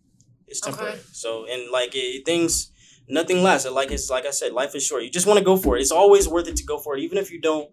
It's 0.47 0.61
Okay. 0.61 0.71
temporary. 0.71 0.99
So 1.11 1.45
and 1.51 1.71
like 1.71 1.91
it, 1.95 2.25
things, 2.25 2.71
nothing 3.07 3.41
lasts. 3.43 3.69
Like 3.69 3.91
it's 3.91 4.09
like 4.09 4.25
I 4.25 4.31
said, 4.31 4.53
life 4.53 4.75
is 4.75 4.83
short. 4.85 5.03
You 5.03 5.09
just 5.09 5.25
want 5.27 5.39
to 5.39 5.45
go 5.45 5.55
for 5.57 5.77
it. 5.77 5.81
It's 5.81 5.91
always 5.91 6.27
worth 6.27 6.47
it 6.47 6.57
to 6.57 6.63
go 6.65 6.77
for 6.77 6.95
it, 6.97 7.01
even 7.01 7.17
if 7.17 7.31
you 7.31 7.39
don't, 7.41 7.69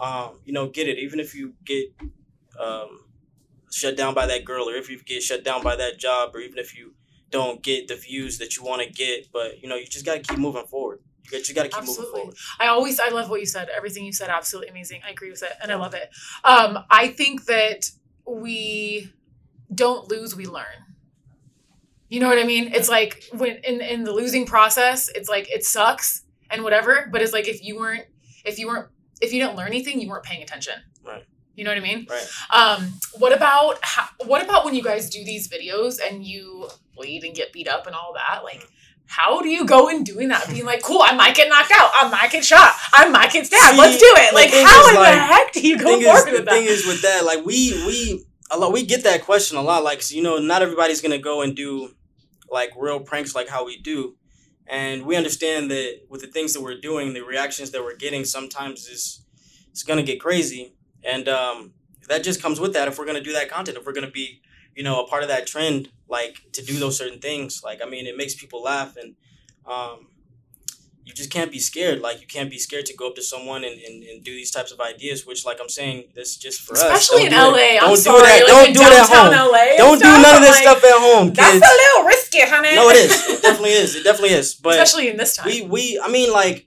um, 0.00 0.40
you 0.44 0.52
know, 0.52 0.68
get 0.68 0.88
it. 0.88 0.98
Even 0.98 1.18
if 1.20 1.34
you 1.34 1.54
get, 1.64 1.86
um, 2.60 3.03
shut 3.74 3.96
down 3.96 4.14
by 4.14 4.26
that 4.26 4.44
girl, 4.44 4.68
or 4.68 4.74
if 4.74 4.88
you 4.88 4.98
get 5.02 5.22
shut 5.22 5.44
down 5.44 5.62
by 5.62 5.76
that 5.76 5.98
job, 5.98 6.34
or 6.34 6.40
even 6.40 6.58
if 6.58 6.76
you 6.76 6.94
don't 7.30 7.62
get 7.62 7.88
the 7.88 7.96
views 7.96 8.38
that 8.38 8.56
you 8.56 8.62
want 8.62 8.82
to 8.82 8.88
get. 8.90 9.32
But 9.32 9.60
you 9.62 9.68
know, 9.68 9.76
you 9.76 9.86
just 9.86 10.06
got 10.06 10.14
to 10.14 10.20
keep 10.20 10.38
moving 10.38 10.66
forward. 10.66 11.00
You 11.24 11.30
got, 11.38 11.48
you 11.48 11.54
got 11.54 11.62
to 11.64 11.68
keep 11.68 11.80
moving 11.80 11.90
Absolutely. 11.90 12.20
forward. 12.20 12.36
I 12.60 12.66
always 12.68 13.00
I 13.00 13.08
love 13.08 13.30
what 13.30 13.40
you 13.40 13.46
said. 13.46 13.68
Everything 13.74 14.04
you 14.04 14.12
said 14.12 14.28
absolutely 14.28 14.70
amazing. 14.70 15.00
I 15.06 15.10
agree 15.10 15.30
with 15.30 15.42
it 15.42 15.52
and 15.62 15.72
I 15.72 15.74
love 15.76 15.94
it. 15.94 16.10
Um 16.44 16.78
I 16.90 17.08
think 17.08 17.46
that 17.46 17.90
we 18.26 19.10
don't 19.74 20.08
lose, 20.08 20.36
we 20.36 20.46
learn. 20.46 20.84
You 22.08 22.20
know 22.20 22.28
what 22.28 22.38
I 22.38 22.44
mean? 22.44 22.72
It's 22.74 22.88
like 22.88 23.24
when 23.32 23.56
in 23.64 23.80
in 23.80 24.04
the 24.04 24.12
losing 24.12 24.46
process, 24.46 25.08
it's 25.14 25.28
like 25.28 25.50
it 25.50 25.64
sucks 25.64 26.22
and 26.50 26.62
whatever, 26.62 27.08
but 27.10 27.22
it's 27.22 27.32
like 27.32 27.48
if 27.48 27.62
you 27.62 27.78
weren't 27.78 28.04
if 28.44 28.58
you 28.58 28.66
weren't 28.68 28.88
if 29.20 29.32
you 29.32 29.40
didn't 29.40 29.56
learn 29.56 29.68
anything, 29.68 30.00
you 30.00 30.08
weren't 30.08 30.24
paying 30.24 30.42
attention. 30.42 30.74
Right. 31.04 31.24
You 31.56 31.64
know 31.64 31.70
what 31.70 31.78
I 31.78 31.80
mean? 31.80 32.06
Right. 32.10 32.28
Um, 32.50 32.98
what 33.18 33.32
about 33.32 33.78
how, 33.82 34.08
what 34.26 34.42
about 34.42 34.64
when 34.64 34.74
you 34.74 34.82
guys 34.82 35.08
do 35.08 35.24
these 35.24 35.48
videos 35.48 35.98
and 36.04 36.24
you 36.24 36.68
bleed 36.94 37.24
and 37.24 37.34
get 37.34 37.52
beat 37.52 37.68
up 37.68 37.86
and 37.86 37.94
all 37.94 38.12
that? 38.14 38.42
Like, 38.42 38.68
how 39.06 39.40
do 39.42 39.48
you 39.48 39.64
go 39.66 39.88
in 39.88 40.02
doing 40.02 40.28
that? 40.28 40.48
Being 40.48 40.64
like, 40.64 40.82
cool, 40.82 41.00
I 41.02 41.14
might 41.14 41.36
get 41.36 41.48
knocked 41.48 41.72
out, 41.72 41.90
I 41.94 42.08
might 42.08 42.30
get 42.30 42.44
shot, 42.44 42.72
I 42.92 43.08
might 43.08 43.30
get 43.32 43.46
stabbed. 43.46 43.78
Let's 43.78 43.98
do 43.98 44.06
it. 44.06 44.34
Like, 44.34 44.50
how 44.50 44.88
in 44.88 44.94
the 44.94 45.22
heck 45.22 45.52
do 45.52 45.66
you 45.66 45.78
go 45.78 45.84
thing 45.84 46.00
is, 46.00 46.06
forward 46.06 46.26
the 46.26 46.32
with 46.32 46.48
thing 46.48 46.64
that? 46.64 46.70
is 46.70 46.86
with 46.86 47.02
that, 47.02 47.24
like 47.24 47.44
we 47.44 47.72
we 47.86 48.24
a 48.50 48.58
lot 48.58 48.72
we 48.72 48.84
get 48.84 49.04
that 49.04 49.22
question 49.22 49.56
a 49.58 49.62
lot. 49.62 49.84
Like 49.84 50.02
so, 50.02 50.14
you 50.14 50.22
know, 50.22 50.38
not 50.38 50.62
everybody's 50.62 51.00
gonna 51.00 51.18
go 51.18 51.42
and 51.42 51.54
do 51.54 51.94
like 52.50 52.70
real 52.76 53.00
pranks 53.00 53.34
like 53.34 53.48
how 53.48 53.64
we 53.66 53.78
do, 53.78 54.16
and 54.66 55.04
we 55.04 55.16
understand 55.16 55.70
that 55.70 56.00
with 56.08 56.22
the 56.22 56.26
things 56.26 56.54
that 56.54 56.62
we're 56.62 56.80
doing, 56.80 57.12
the 57.12 57.20
reactions 57.22 57.70
that 57.72 57.82
we're 57.82 57.96
getting 57.96 58.24
sometimes 58.24 58.88
is 58.88 59.24
it's 59.70 59.82
gonna 59.82 60.02
get 60.02 60.18
crazy, 60.18 60.74
and 61.04 61.28
um, 61.28 61.72
that 62.08 62.22
just 62.24 62.42
comes 62.42 62.60
with 62.60 62.72
that. 62.74 62.88
If 62.88 62.98
we're 62.98 63.06
gonna 63.06 63.20
do 63.22 63.32
that 63.32 63.50
content, 63.50 63.78
if 63.78 63.86
we're 63.86 63.92
gonna 63.92 64.10
be 64.10 64.42
you 64.74 64.82
know 64.82 65.04
a 65.04 65.08
part 65.08 65.22
of 65.22 65.28
that 65.28 65.46
trend, 65.46 65.90
like 66.08 66.36
to 66.52 66.62
do 66.62 66.78
those 66.78 66.98
certain 66.98 67.20
things, 67.20 67.62
like 67.64 67.80
I 67.84 67.88
mean, 67.88 68.06
it 68.06 68.16
makes 68.16 68.34
people 68.34 68.62
laugh 68.62 68.96
and. 68.96 69.14
Um, 69.66 70.08
you 71.04 71.12
just 71.12 71.30
can't 71.30 71.52
be 71.52 71.58
scared. 71.58 72.00
Like 72.00 72.20
you 72.20 72.26
can't 72.26 72.50
be 72.50 72.58
scared 72.58 72.86
to 72.86 72.96
go 72.96 73.08
up 73.08 73.14
to 73.16 73.22
someone 73.22 73.62
and, 73.62 73.78
and, 73.78 74.02
and 74.04 74.24
do 74.24 74.32
these 74.32 74.50
types 74.50 74.72
of 74.72 74.80
ideas, 74.80 75.26
which 75.26 75.44
like 75.44 75.58
I'm 75.60 75.68
saying, 75.68 76.04
that's 76.14 76.36
just 76.36 76.62
for 76.62 76.72
us. 76.72 76.82
Especially 76.82 77.26
in 77.26 77.30
do 77.30 77.36
LA. 77.36 77.56
it. 77.56 77.82
I'm 77.82 77.88
Don't 77.88 77.96
sorry. 77.98 78.20
do 78.20 78.24
that. 78.24 78.46
Don't 78.46 78.72
do 78.72 78.80
it 78.80 78.92
at 78.92 79.06
home. 79.06 79.52
LA 79.52 79.76
Don't 79.76 79.98
do 79.98 80.04
none 80.04 80.36
of 80.36 80.40
this 80.40 80.50
like, 80.50 80.62
stuff 80.62 80.82
at 80.82 80.98
home, 80.98 81.32
That's 81.34 81.56
a 81.56 81.58
little 81.60 82.08
risky, 82.08 82.40
honey. 82.40 82.74
No, 82.74 82.88
it 82.88 82.96
is. 82.96 83.28
It 83.28 83.42
definitely 83.42 83.72
is. 83.72 83.94
It 83.96 84.04
definitely 84.04 84.30
is. 84.30 84.54
But 84.62 84.80
Especially 84.80 85.10
in 85.10 85.18
this 85.18 85.36
time. 85.36 85.46
we 85.46 85.62
we 85.62 86.00
I 86.02 86.08
mean 86.08 86.32
like 86.32 86.66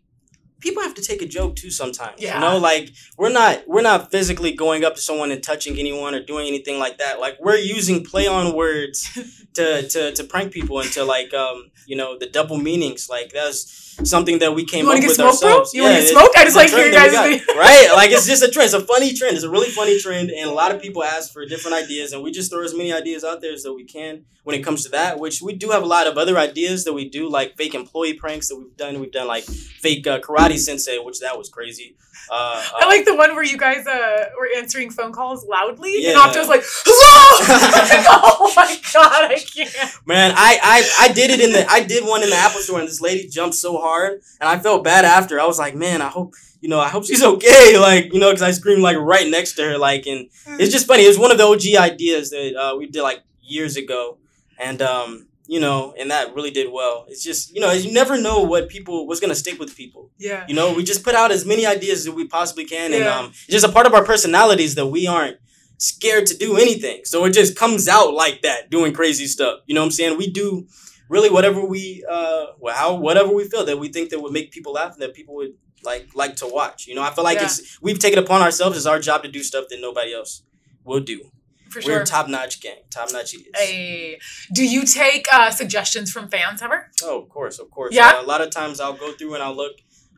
people 0.60 0.82
have 0.84 0.96
to 0.96 1.02
take 1.02 1.22
a 1.22 1.26
joke 1.26 1.56
too 1.56 1.70
sometimes. 1.70 2.22
Yeah. 2.22 2.36
You 2.36 2.42
know, 2.42 2.58
like 2.58 2.92
we're 3.18 3.32
not 3.32 3.64
we're 3.68 3.82
not 3.82 4.12
physically 4.12 4.52
going 4.52 4.84
up 4.84 4.96
to 4.96 5.02
someone 5.02 5.32
and 5.32 5.42
touching 5.44 5.78
anyone 5.78 6.16
or 6.16 6.22
doing 6.22 6.48
anything 6.48 6.80
like 6.80 6.98
that. 6.98 7.20
Like 7.20 7.38
we're 7.40 7.58
using 7.58 8.04
play 8.04 8.28
on 8.28 8.56
words 8.56 9.10
to 9.54 9.88
to 9.88 10.12
to 10.14 10.24
prank 10.24 10.52
people 10.52 10.80
into 10.80 11.04
like 11.04 11.34
um 11.34 11.72
you 11.86 11.96
know 11.96 12.18
the 12.18 12.28
double 12.28 12.58
meanings. 12.58 13.08
Like 13.10 13.32
that's 13.32 13.87
something 14.04 14.40
that 14.40 14.54
we 14.54 14.64
came 14.66 14.86
You 14.86 14.92
up 14.92 15.00
get 15.00 15.08
with 15.08 15.16
smoked, 15.16 15.42
bro? 15.42 15.50
ourselves. 15.50 15.74
You 15.74 15.84
wanna 15.84 15.96
get 15.96 16.08
smoked? 16.10 16.38
I 16.38 16.44
just 16.44 16.56
like 16.56 16.70
hearing 16.70 16.92
we 16.92 16.98
guys 16.98 17.14
right? 17.56 17.90
Like 17.96 18.12
it's 18.12 18.28
just 18.28 18.44
a 18.44 18.50
trend. 18.50 18.66
It's 18.66 18.74
a 18.74 18.82
funny 18.82 19.14
trend. 19.14 19.36
It's 19.36 19.44
a 19.46 19.50
really 19.50 19.70
funny 19.70 20.00
trend, 20.00 20.30
and 20.30 20.50
a 20.50 20.54
lot 20.54 20.74
of 20.74 20.82
people 20.82 21.04
ask 21.04 21.32
for 21.34 21.46
different 21.46 21.76
ideas, 21.78 22.14
and 22.14 22.22
we 22.24 22.32
just 22.32 22.52
throw 22.52 22.64
as 22.64 22.74
many 22.74 22.94
ideas 22.94 23.24
out 23.24 23.42
there 23.42 23.54
as 23.54 23.64
that 23.64 23.74
we 23.74 23.84
can 23.86 24.26
when 24.44 24.56
it 24.56 24.64
comes 24.64 24.84
to 24.84 24.90
that. 24.90 25.20
Which 25.20 25.42
we 25.42 25.54
do 25.54 25.70
have 25.72 25.84
a 25.84 25.88
lot 25.88 26.08
of 26.08 26.18
other 26.18 26.38
ideas 26.38 26.84
that 26.86 26.94
we 26.94 27.10
do, 27.10 27.30
like 27.30 27.56
fake 27.58 27.74
employee 27.76 28.14
pranks 28.14 28.48
that 28.50 28.56
we've 28.58 28.76
done. 28.78 29.00
We've 29.00 29.12
done 29.12 29.28
like 29.28 29.44
fake 29.46 30.06
uh, 30.08 30.20
karate 30.20 30.58
sensei, 30.58 31.00
which 31.00 31.20
that 31.22 31.38
was 31.38 31.50
crazy. 31.50 31.96
Uh, 32.30 32.62
I 32.76 32.88
like 32.88 33.06
the 33.06 33.16
one 33.16 33.36
where 33.36 33.44
you 33.44 33.58
guys 33.58 33.88
uh, 33.88 34.26
were 34.38 34.50
answering 34.58 34.90
phone 34.92 35.14
calls 35.14 35.46
loudly, 35.46 35.96
and 35.96 36.04
Yeah. 36.04 36.20
Opto's 36.20 36.50
like, 36.50 36.64
"Hello!" 36.86 37.38
oh 38.40 38.54
my 38.56 38.78
god, 38.94 39.32
I 39.32 39.40
can't. 39.40 39.72
Man, 40.06 40.34
I, 40.36 40.60
I 40.62 41.06
I 41.08 41.14
did 41.14 41.32
it 41.32 41.40
in 41.40 41.52
the 41.54 41.66
I 41.70 41.84
did 41.84 42.06
one 42.06 42.24
in 42.24 42.30
the 42.30 42.36
Apple 42.36 42.60
store 42.62 42.80
and 42.80 42.88
this 42.88 43.00
lady 43.00 43.28
jumped 43.30 43.56
so 43.56 43.78
hard 43.78 43.87
and 43.96 44.50
I 44.50 44.60
felt 44.60 44.84
bad 44.84 45.06
after. 45.06 45.40
I 45.40 45.46
was 45.46 45.60
like, 45.60 45.76
man, 45.76 46.02
I 46.02 46.08
hope 46.10 46.34
you 46.62 46.70
know 46.70 46.80
I 46.80 46.90
hope 46.90 47.06
she's 47.06 47.24
okay. 47.34 47.78
Like 47.78 48.14
you 48.14 48.20
know, 48.20 48.30
because 48.30 48.42
I 48.42 48.52
screamed 48.52 48.82
like 48.82 48.98
right 48.98 49.30
next 49.30 49.54
to 49.54 49.64
her. 49.64 49.78
Like 49.78 50.06
and 50.08 50.30
it's 50.60 50.72
just 50.72 50.88
funny. 50.88 51.04
It 51.04 51.08
was 51.08 51.20
one 51.20 51.32
of 51.32 51.38
the 51.38 51.46
OG 51.46 51.82
ideas 51.92 52.30
that 52.32 52.56
uh, 52.56 52.76
we 52.78 52.88
did 52.88 53.02
like 53.04 53.24
years 53.42 53.78
ago, 53.78 54.18
and 54.60 54.82
um 54.82 55.28
you 55.50 55.60
know 55.62 55.94
and 55.98 56.12
that 56.12 56.36
really 56.36 56.52
did 56.52 56.72
well. 56.72 57.06
It's 57.08 57.24
just 57.24 57.54
you 57.56 57.62
know 57.62 57.72
you 57.72 57.94
never 57.94 58.20
know 58.20 58.42
what 58.42 58.68
people 58.70 59.08
what's 59.08 59.20
gonna 59.20 59.36
stick 59.36 59.60
with 59.60 59.76
people. 59.76 60.12
yeah. 60.18 60.46
You 60.48 60.56
know, 60.56 60.74
we 60.74 60.84
just 60.84 61.04
put 61.04 61.16
out 61.16 61.32
as 61.32 61.46
many 61.46 61.66
ideas 61.66 62.06
as 62.08 62.14
we 62.14 62.28
possibly 62.28 62.66
can, 62.66 62.94
and 62.94 63.04
um, 63.06 63.26
it's 63.28 63.48
just 63.58 63.66
a 63.66 63.72
part 63.72 63.86
of 63.88 63.94
our 63.94 64.04
personalities 64.04 64.76
that 64.76 64.88
we 64.88 65.08
aren't 65.08 65.38
scared 65.80 66.26
to 66.26 66.36
do 66.36 66.58
anything. 66.58 67.02
So 67.06 67.24
it 67.26 67.34
just 67.34 67.56
comes 67.56 67.88
out 67.88 68.14
like 68.14 68.42
that, 68.42 68.70
doing 68.70 68.94
crazy 68.94 69.28
stuff. 69.28 69.60
You 69.68 69.76
know 69.76 69.82
what 69.82 69.86
I'm 69.86 69.92
saying? 69.92 70.18
We 70.18 70.30
do 70.30 70.68
really 71.10 71.30
whatever 71.30 71.64
we 71.64 72.04
uh, 72.10 72.48
well, 72.60 72.76
how 72.76 72.96
whatever 72.96 73.30
we 73.34 73.48
feel 73.48 73.66
that 73.66 73.78
we 73.80 73.90
think 73.90 74.10
that 74.10 74.20
would 74.22 74.34
make 74.34 74.52
people 74.52 74.74
laugh 74.74 74.94
and 74.94 75.02
that 75.02 75.14
people 75.14 75.36
would 75.36 75.54
like 75.84 76.10
like 76.16 76.36
to 76.38 76.48
watch. 76.48 76.88
You 76.88 76.96
know, 76.96 77.04
I 77.04 77.12
feel 77.14 77.24
like 77.24 77.38
Yeah. 77.40 77.46
it's 77.46 77.82
we've 77.82 78.00
taken 78.00 78.20
upon 78.20 78.42
ourselves 78.42 78.78
as 78.78 78.86
our 78.88 79.00
job 79.00 79.24
to 79.24 79.30
do 79.30 79.44
stuff 79.44 79.66
that 79.70 79.80
nobody 79.80 80.14
else 80.14 80.44
will 80.84 81.00
do. 81.00 81.32
For 81.70 81.80
We're 81.80 81.98
sure. 81.98 82.06
top 82.06 82.30
notch 82.30 82.62
gang, 82.62 82.78
top 82.90 83.12
notch 83.12 83.34
idiots. 83.34 83.60
Hey, 83.60 84.20
do 84.54 84.64
you 84.66 84.86
take 84.86 85.28
uh, 85.34 85.52
suggestions 85.52 86.10
from 86.12 86.30
fans 86.30 86.62
ever? 86.62 86.90
Oh, 87.04 87.22
of 87.22 87.28
course, 87.30 87.60
of 87.60 87.70
course. 87.70 87.94
Yeah? 87.94 88.14
Uh, 88.16 88.22
a 88.22 88.26
lot 88.26 88.40
of 88.40 88.52
times 88.52 88.80
I'll 88.80 88.94
go 88.94 89.12
through 89.12 89.34
and 89.34 89.44
I'll 89.44 89.54
look 89.56 89.74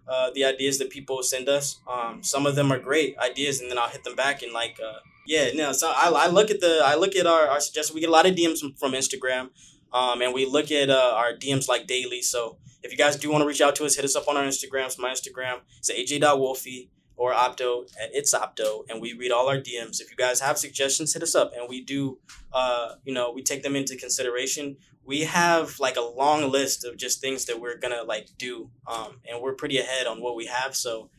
uh, 0.08 0.30
the 0.36 0.46
ideas 0.46 0.78
that 0.78 0.92
people 0.92 1.24
send 1.24 1.50
us. 1.50 1.80
Um, 1.92 2.22
some 2.24 2.46
of 2.46 2.56
them 2.56 2.72
are 2.72 2.78
great 2.80 3.18
ideas, 3.18 3.62
and 3.62 3.70
then 3.70 3.80
I'll 3.80 3.90
hit 3.90 4.04
them 4.04 4.16
back 4.16 4.44
and 4.44 4.54
like, 4.54 4.78
uh, 4.84 5.00
yeah, 5.26 5.50
no. 5.56 5.72
So 5.72 5.88
I, 5.90 6.12
I 6.16 6.28
look 6.28 6.52
at 6.52 6.60
the 6.62 6.82
I 6.86 6.94
look 6.96 7.16
at 7.16 7.26
our, 7.26 7.48
our 7.48 7.60
suggestions. 7.60 7.96
We 7.96 8.02
get 8.02 8.10
a 8.10 8.14
lot 8.14 8.28
of 8.28 8.36
DMs 8.36 8.60
from, 8.60 8.74
from 8.74 8.92
Instagram, 8.94 9.50
um, 9.92 10.22
and 10.22 10.34
we 10.34 10.46
look 10.46 10.72
at 10.72 10.90
uh, 10.90 11.14
our 11.16 11.34
DMs 11.34 11.68
like 11.68 11.88
daily. 11.88 12.22
So 12.22 12.58
if 12.84 12.92
you 12.92 12.98
guys 12.98 13.16
do 13.16 13.32
want 13.32 13.42
to 13.42 13.48
reach 13.48 13.62
out 13.62 13.76
to 13.78 13.86
us, 13.86 13.96
hit 13.96 14.06
us 14.06 14.16
up 14.16 14.28
on 14.28 14.38
our 14.38 14.46
Instagrams. 14.46 14.98
My 15.00 15.12
Instagram 15.12 15.60
is 15.82 15.90
aj.wolfy 15.90 16.90
or 17.20 17.34
opto 17.34 17.84
at 18.02 18.10
it's 18.14 18.34
opto 18.34 18.86
and 18.90 19.02
we 19.02 19.14
read 19.14 19.30
all 19.30 19.50
our 19.50 19.58
dms 19.58 20.00
if 20.00 20.10
you 20.10 20.16
guys 20.18 20.40
have 20.40 20.58
suggestions 20.58 21.14
hit 21.14 21.22
us 21.22 21.36
up 21.36 21.52
and 21.56 21.68
we 21.70 21.84
do 21.84 22.18
uh 22.54 22.94
you 23.04 23.14
know 23.14 23.32
we 23.32 23.44
take 23.44 23.62
them 23.62 23.76
into 23.76 23.96
consideration 23.98 24.78
we 25.04 25.22
have 25.22 25.80
like 25.80 25.98
a 25.98 26.02
long 26.02 26.50
list 26.50 26.86
of 26.86 26.98
just 26.98 27.20
things 27.20 27.46
that 27.46 27.60
we're 27.60 27.78
gonna 27.78 28.04
like 28.04 28.30
do 28.38 28.72
um 28.88 29.20
and 29.30 29.42
we're 29.42 29.54
pretty 29.54 29.78
ahead 29.78 30.08
on 30.08 30.22
what 30.22 30.36
we 30.36 30.46
have 30.46 30.74
so 30.74 31.10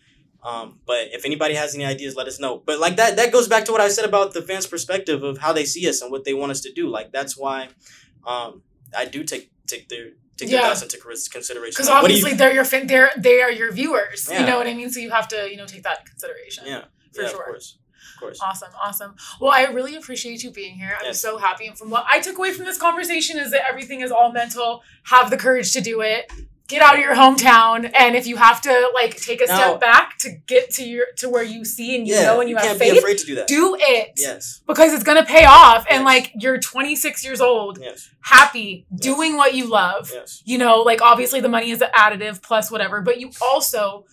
um 0.43 0.79
but 0.87 1.09
if 1.13 1.27
anybody 1.27 1.55
has 1.55 1.75
any 1.75 1.85
ideas 1.85 2.17
let 2.17 2.27
us 2.27 2.41
know 2.41 2.63
but 2.65 2.81
like 2.81 2.97
that 2.97 3.17
that 3.17 3.31
goes 3.31 3.47
back 3.47 3.67
to 3.67 3.73
what 3.73 3.81
i 3.81 3.89
said 3.89 4.07
about 4.07 4.33
the 4.33 4.41
fans 4.41 4.67
perspective 4.67 5.23
of 5.23 5.37
how 5.37 5.53
they 5.53 5.67
see 5.67 5.87
us 5.87 6.01
and 6.01 6.11
what 6.11 6.25
they 6.25 6.33
want 6.33 6.51
us 6.51 6.63
to 6.63 6.73
do 6.73 6.89
like 6.89 7.13
that's 7.13 7.37
why 7.37 7.69
um 8.27 8.63
i 8.97 9.05
do 9.05 9.23
take 9.25 9.51
take 9.67 9.89
their 9.89 10.07
take 10.37 10.51
their 10.51 10.63
thoughts 10.63 10.83
into 10.83 10.97
consideration 10.99 11.71
Because 11.73 11.87
do 11.87 11.93
you- 11.93 11.99
obviously 11.99 12.33
they're 12.35 12.53
your 12.55 12.65
fan, 12.65 12.87
they're 12.87 13.11
they 13.17 13.41
are 13.43 13.51
your 13.53 13.73
viewers. 13.73 14.29
Yeah. 14.31 14.41
You 14.41 14.47
know 14.47 14.57
what 14.59 14.67
I 14.67 14.75
mean? 14.75 14.91
So 14.91 14.99
you 15.01 15.11
have 15.11 15.29
to 15.29 15.49
you 15.51 15.57
know 15.57 15.67
take 15.67 15.83
that 15.83 16.07
consideration. 16.07 16.65
yeah 16.67 16.85
for 17.15 17.23
yeah, 17.23 17.29
sure. 17.29 17.41
of 17.41 17.45
course 17.47 17.77
of 18.15 18.21
course 18.21 18.39
Awesome, 18.43 18.69
awesome. 18.83 19.15
Well, 19.41 19.51
I 19.51 19.65
really 19.65 19.95
appreciate 19.97 20.43
you 20.43 20.51
being 20.51 20.75
here. 20.75 20.95
I'm 20.99 21.07
Yes. 21.07 21.21
so 21.21 21.39
happy. 21.39 21.67
And 21.67 21.77
from 21.79 21.89
what 21.89 22.05
I 22.11 22.21
took 22.21 22.37
away 22.37 22.53
from 22.53 22.65
this 22.67 22.77
conversation 22.79 23.39
is 23.39 23.51
that 23.53 23.63
everything 23.69 24.01
is 24.03 24.11
all 24.13 24.31
mental. 24.31 24.83
Have 25.05 25.31
the 25.31 25.39
courage 25.39 25.73
to 25.73 25.81
do 25.81 26.03
it. 26.03 26.31
Get 26.71 26.83
out 26.83 26.95
of 26.95 27.01
your 27.01 27.15
hometown, 27.17 27.91
and 27.95 28.15
if 28.15 28.27
you 28.27 28.37
have 28.37 28.61
to 28.63 28.91
like 28.95 29.17
take 29.21 29.43
a 29.43 29.47
Now- 29.47 29.57
step 29.57 29.81
back 29.81 30.17
to 30.19 30.31
get 30.47 30.71
to 30.75 30.85
your 30.85 31.07
to 31.19 31.29
where 31.29 31.43
you 31.43 31.65
see 31.65 31.97
and 31.97 32.07
you 32.07 32.15
yeah 32.15 32.23
know 32.23 32.41
and 32.41 32.49
you, 32.49 32.57
have 32.57 32.65
can't 32.65 32.79
faith, 32.79 32.93
be 32.93 32.99
afraid 32.99 33.19
to 33.19 33.27
do 33.27 33.35
that 33.35 33.47
do 33.49 33.77
it 33.79 34.13
yes 34.17 34.61
because 34.67 34.93
it's 34.93 35.03
gonna 35.05 35.25
pay 35.25 35.45
off. 35.45 35.85
And 35.91 36.03
Yes. 36.03 36.07
like 36.07 36.33
you're 36.39 36.59
26 36.59 37.25
years 37.25 37.41
old, 37.41 37.79
yes 37.83 38.09
happy, 38.23 38.87
Yes. 38.91 39.01
doing 39.01 39.37
what 39.37 39.55
you 39.55 39.67
love. 39.67 40.11
yes 40.15 40.43
You 40.45 40.59
know, 40.59 40.81
like 40.83 41.03
obviously 41.03 41.41
the 41.41 41.49
money 41.49 41.71
is 41.71 41.79
the 41.81 41.91
additive 41.97 42.41
plus 42.43 42.71
whatever, 42.71 43.01
but 43.01 43.19
you 43.21 43.31
also 43.43 44.05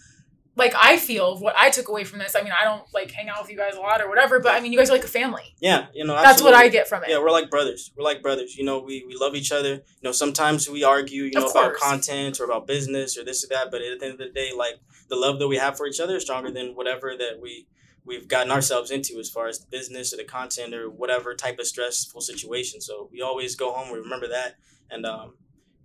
like 0.57 0.73
I 0.75 0.97
feel 0.97 1.37
what 1.37 1.55
I 1.55 1.69
took 1.69 1.87
away 1.87 2.03
from 2.03 2.19
this. 2.19 2.35
I 2.35 2.41
mean, 2.41 2.51
I 2.59 2.63
don't 2.63 2.83
like 2.93 3.11
hang 3.11 3.29
out 3.29 3.41
with 3.41 3.51
you 3.51 3.57
guys 3.57 3.75
a 3.75 3.79
lot 3.79 4.01
or 4.01 4.09
whatever, 4.09 4.39
but 4.39 4.53
I 4.53 4.59
mean, 4.59 4.73
you 4.73 4.79
guys 4.79 4.89
are 4.89 4.93
like 4.93 5.03
a 5.03 5.07
family. 5.07 5.55
yeah 5.59 5.87
you 5.93 6.03
know 6.03 6.15
That's 6.15 6.41
what 6.41 6.53
I 6.53 6.67
get 6.67 6.87
from 6.87 7.03
it. 7.03 7.09
Yeah, 7.09 7.19
we're 7.19 7.31
like 7.31 7.49
brothers. 7.49 7.91
We're 7.95 8.03
like 8.03 8.21
brothers. 8.21 8.57
You 8.57 8.65
know, 8.65 8.79
we, 8.79 9.05
we 9.07 9.15
love 9.15 9.35
each 9.35 9.51
other. 9.51 9.73
You 9.73 10.03
know, 10.03 10.11
sometimes 10.11 10.69
we 10.69 10.83
argue, 10.83 11.23
you 11.23 11.31
know, 11.39 11.47
about 11.47 11.75
content 11.75 12.39
or 12.39 12.45
about 12.45 12.67
business 12.67 13.17
or 13.17 13.23
this 13.23 13.43
or 13.43 13.47
that. 13.49 13.69
But 13.71 13.81
at 13.81 13.99
the 13.99 14.05
end 14.05 14.13
of 14.13 14.19
the 14.19 14.29
day, 14.29 14.51
like 14.57 14.79
the 15.09 15.15
love 15.15 15.39
that 15.39 15.47
we 15.47 15.57
have 15.57 15.77
for 15.77 15.87
each 15.87 15.99
other 15.99 16.15
is 16.15 16.23
stronger 16.23 16.51
than 16.51 16.75
whatever 16.75 17.15
that 17.17 17.39
we 17.41 17.67
we've 18.05 18.27
gotten 18.27 18.51
ourselves 18.51 18.89
into 18.89 19.19
as 19.19 19.29
far 19.29 19.47
as 19.47 19.59
the 19.59 19.67
business 19.67 20.13
or 20.13 20.17
the 20.17 20.23
content 20.23 20.73
or 20.73 20.89
whatever 20.89 21.35
type 21.35 21.59
of 21.59 21.67
stressful 21.67 22.21
situation. 22.21 22.81
So 22.81 23.09
we 23.11 23.21
always 23.21 23.55
go 23.55 23.73
home. 23.73 23.91
We 23.91 23.99
remember 23.99 24.29
that, 24.29 24.55
and 24.89 25.05
um, 25.05 25.33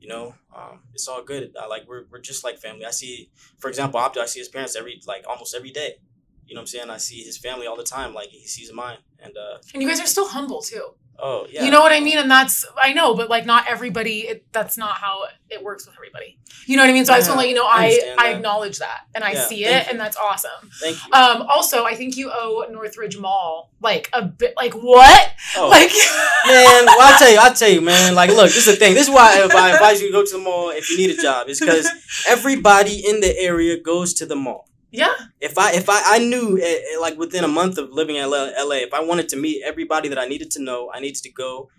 you 0.02 0.08
know, 0.08 0.34
um, 0.54 0.80
it's 0.92 1.06
all 1.06 1.22
good. 1.22 1.54
I, 1.58 1.66
like 1.66 1.88
we're 1.88 2.04
we're 2.10 2.18
just 2.18 2.42
like 2.42 2.58
family. 2.58 2.84
I 2.84 2.90
see, 2.90 3.30
for 3.58 3.68
example, 3.68 4.00
Opto. 4.00 4.18
I 4.18 4.26
see 4.26 4.40
his 4.40 4.48
parents 4.48 4.74
every 4.74 5.00
like 5.06 5.24
almost 5.28 5.54
every 5.54 5.70
day. 5.70 5.98
You 6.44 6.56
know 6.56 6.58
what 6.58 6.62
I'm 6.62 6.66
saying? 6.66 6.90
I 6.90 6.96
see 6.96 7.22
his 7.22 7.38
family 7.38 7.68
all 7.68 7.76
the 7.76 7.84
time. 7.84 8.12
Like 8.12 8.30
he 8.30 8.44
sees 8.48 8.72
mine, 8.72 8.98
and 9.20 9.36
uh, 9.36 9.58
And 9.72 9.80
you 9.80 9.88
guys 9.88 10.00
are 10.00 10.06
still 10.06 10.26
humble 10.28 10.60
too. 10.60 10.96
Oh 11.22 11.46
yeah, 11.50 11.64
You 11.64 11.70
know 11.70 11.80
what 11.80 11.92
I 11.92 12.00
mean? 12.00 12.18
And 12.18 12.30
that's 12.30 12.64
I 12.82 12.92
know, 12.92 13.14
but 13.14 13.30
like 13.30 13.46
not 13.46 13.64
everybody. 13.68 14.20
It, 14.20 14.44
that's 14.52 14.76
not 14.76 14.96
how 14.96 15.24
it 15.48 15.62
works 15.62 15.86
with 15.86 15.94
everybody. 15.96 16.38
You 16.66 16.76
know 16.76 16.82
what 16.82 16.90
I 16.90 16.92
mean? 16.92 17.04
So 17.04 17.12
I 17.14 17.18
just 17.18 17.28
want 17.28 17.38
to 17.40 17.42
let 17.46 17.48
you 17.48 17.54
know 17.54 17.66
I 17.66 18.14
I 18.18 18.28
I 18.28 18.32
acknowledge 18.34 18.78
that 18.78 19.00
and 19.14 19.24
I 19.24 19.32
Yeah, 19.32 19.44
see 19.46 19.64
thank 19.64 19.76
it, 19.76 19.86
you. 19.86 19.90
and 19.92 20.00
that's 20.00 20.16
awesome. 20.16 20.70
Thank 20.80 20.96
you. 21.06 21.12
Um, 21.12 21.42
also, 21.42 21.84
I 21.84 21.94
think 21.94 22.16
you 22.16 22.30
owe 22.32 22.66
Northridge 22.70 23.18
Mall 23.18 23.70
like 23.80 24.08
a 24.12 24.22
bit. 24.22 24.54
Like 24.56 24.74
what? 24.74 25.32
Oh. 25.56 25.68
Like 25.68 25.90
man, 26.46 26.86
well, 26.86 27.00
I'll 27.00 27.18
tell 27.18 27.30
you, 27.30 27.38
I'll 27.40 27.54
tell 27.54 27.70
you, 27.70 27.80
man. 27.80 28.14
Like, 28.14 28.30
look, 28.30 28.46
this 28.46 28.66
is 28.66 28.66
the 28.66 28.76
thing. 28.76 28.94
This 28.94 29.08
is 29.08 29.14
why 29.14 29.42
if 29.44 29.54
I 29.54 29.70
advise 29.70 30.00
you 30.00 30.08
to 30.08 30.12
go 30.12 30.24
to 30.24 30.32
the 30.32 30.38
mall 30.38 30.70
if 30.70 30.90
you 30.90 30.96
need 30.98 31.10
a 31.10 31.20
job. 31.22 31.48
It's 31.48 31.60
because 31.60 31.88
everybody 32.28 33.04
in 33.06 33.20
the 33.20 33.36
area 33.38 33.80
goes 33.80 34.12
to 34.14 34.26
the 34.26 34.36
mall. 34.36 34.68
Yeah, 34.92 35.14
If 35.40 35.56
I 35.58 35.72
if 35.72 35.88
I, 35.88 36.00
I 36.16 36.18
knew 36.18 36.58
eh, 36.58 36.64
eh, 36.94 36.98
like 37.00 37.16
within 37.18 37.44
a 37.44 37.48
month 37.48 37.78
of 37.78 37.90
living 37.90 38.16
in 38.16 38.22
L- 38.22 38.52
LA, 38.68 38.76
if 38.88 38.92
I 38.94 39.00
wanted 39.00 39.28
to 39.30 39.36
meet 39.36 39.62
everybody 39.64 40.08
that 40.10 40.18
I 40.18 40.26
needed 40.26 40.50
to 40.52 40.62
know, 40.62 40.90
I 40.94 41.00
needed 41.00 41.22
to 41.22 41.30
go 41.32 41.70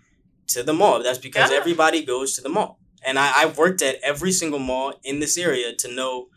to 0.48 0.62
the 0.62 0.72
mall. 0.72 1.02
That's 1.02 1.18
because 1.18 1.50
Yeah. 1.50 1.56
everybody 1.56 2.04
goes 2.04 2.34
to 2.36 2.40
the 2.42 2.48
mall, 2.48 2.78
and 3.06 3.18
I, 3.18 3.28
I've 3.40 3.56
worked 3.56 3.80
at 3.82 3.96
every 4.02 4.32
single 4.32 4.58
mall 4.58 4.94
in 5.04 5.20
this 5.20 5.38
area 5.38 5.74
to 5.82 5.88
know 5.94 6.28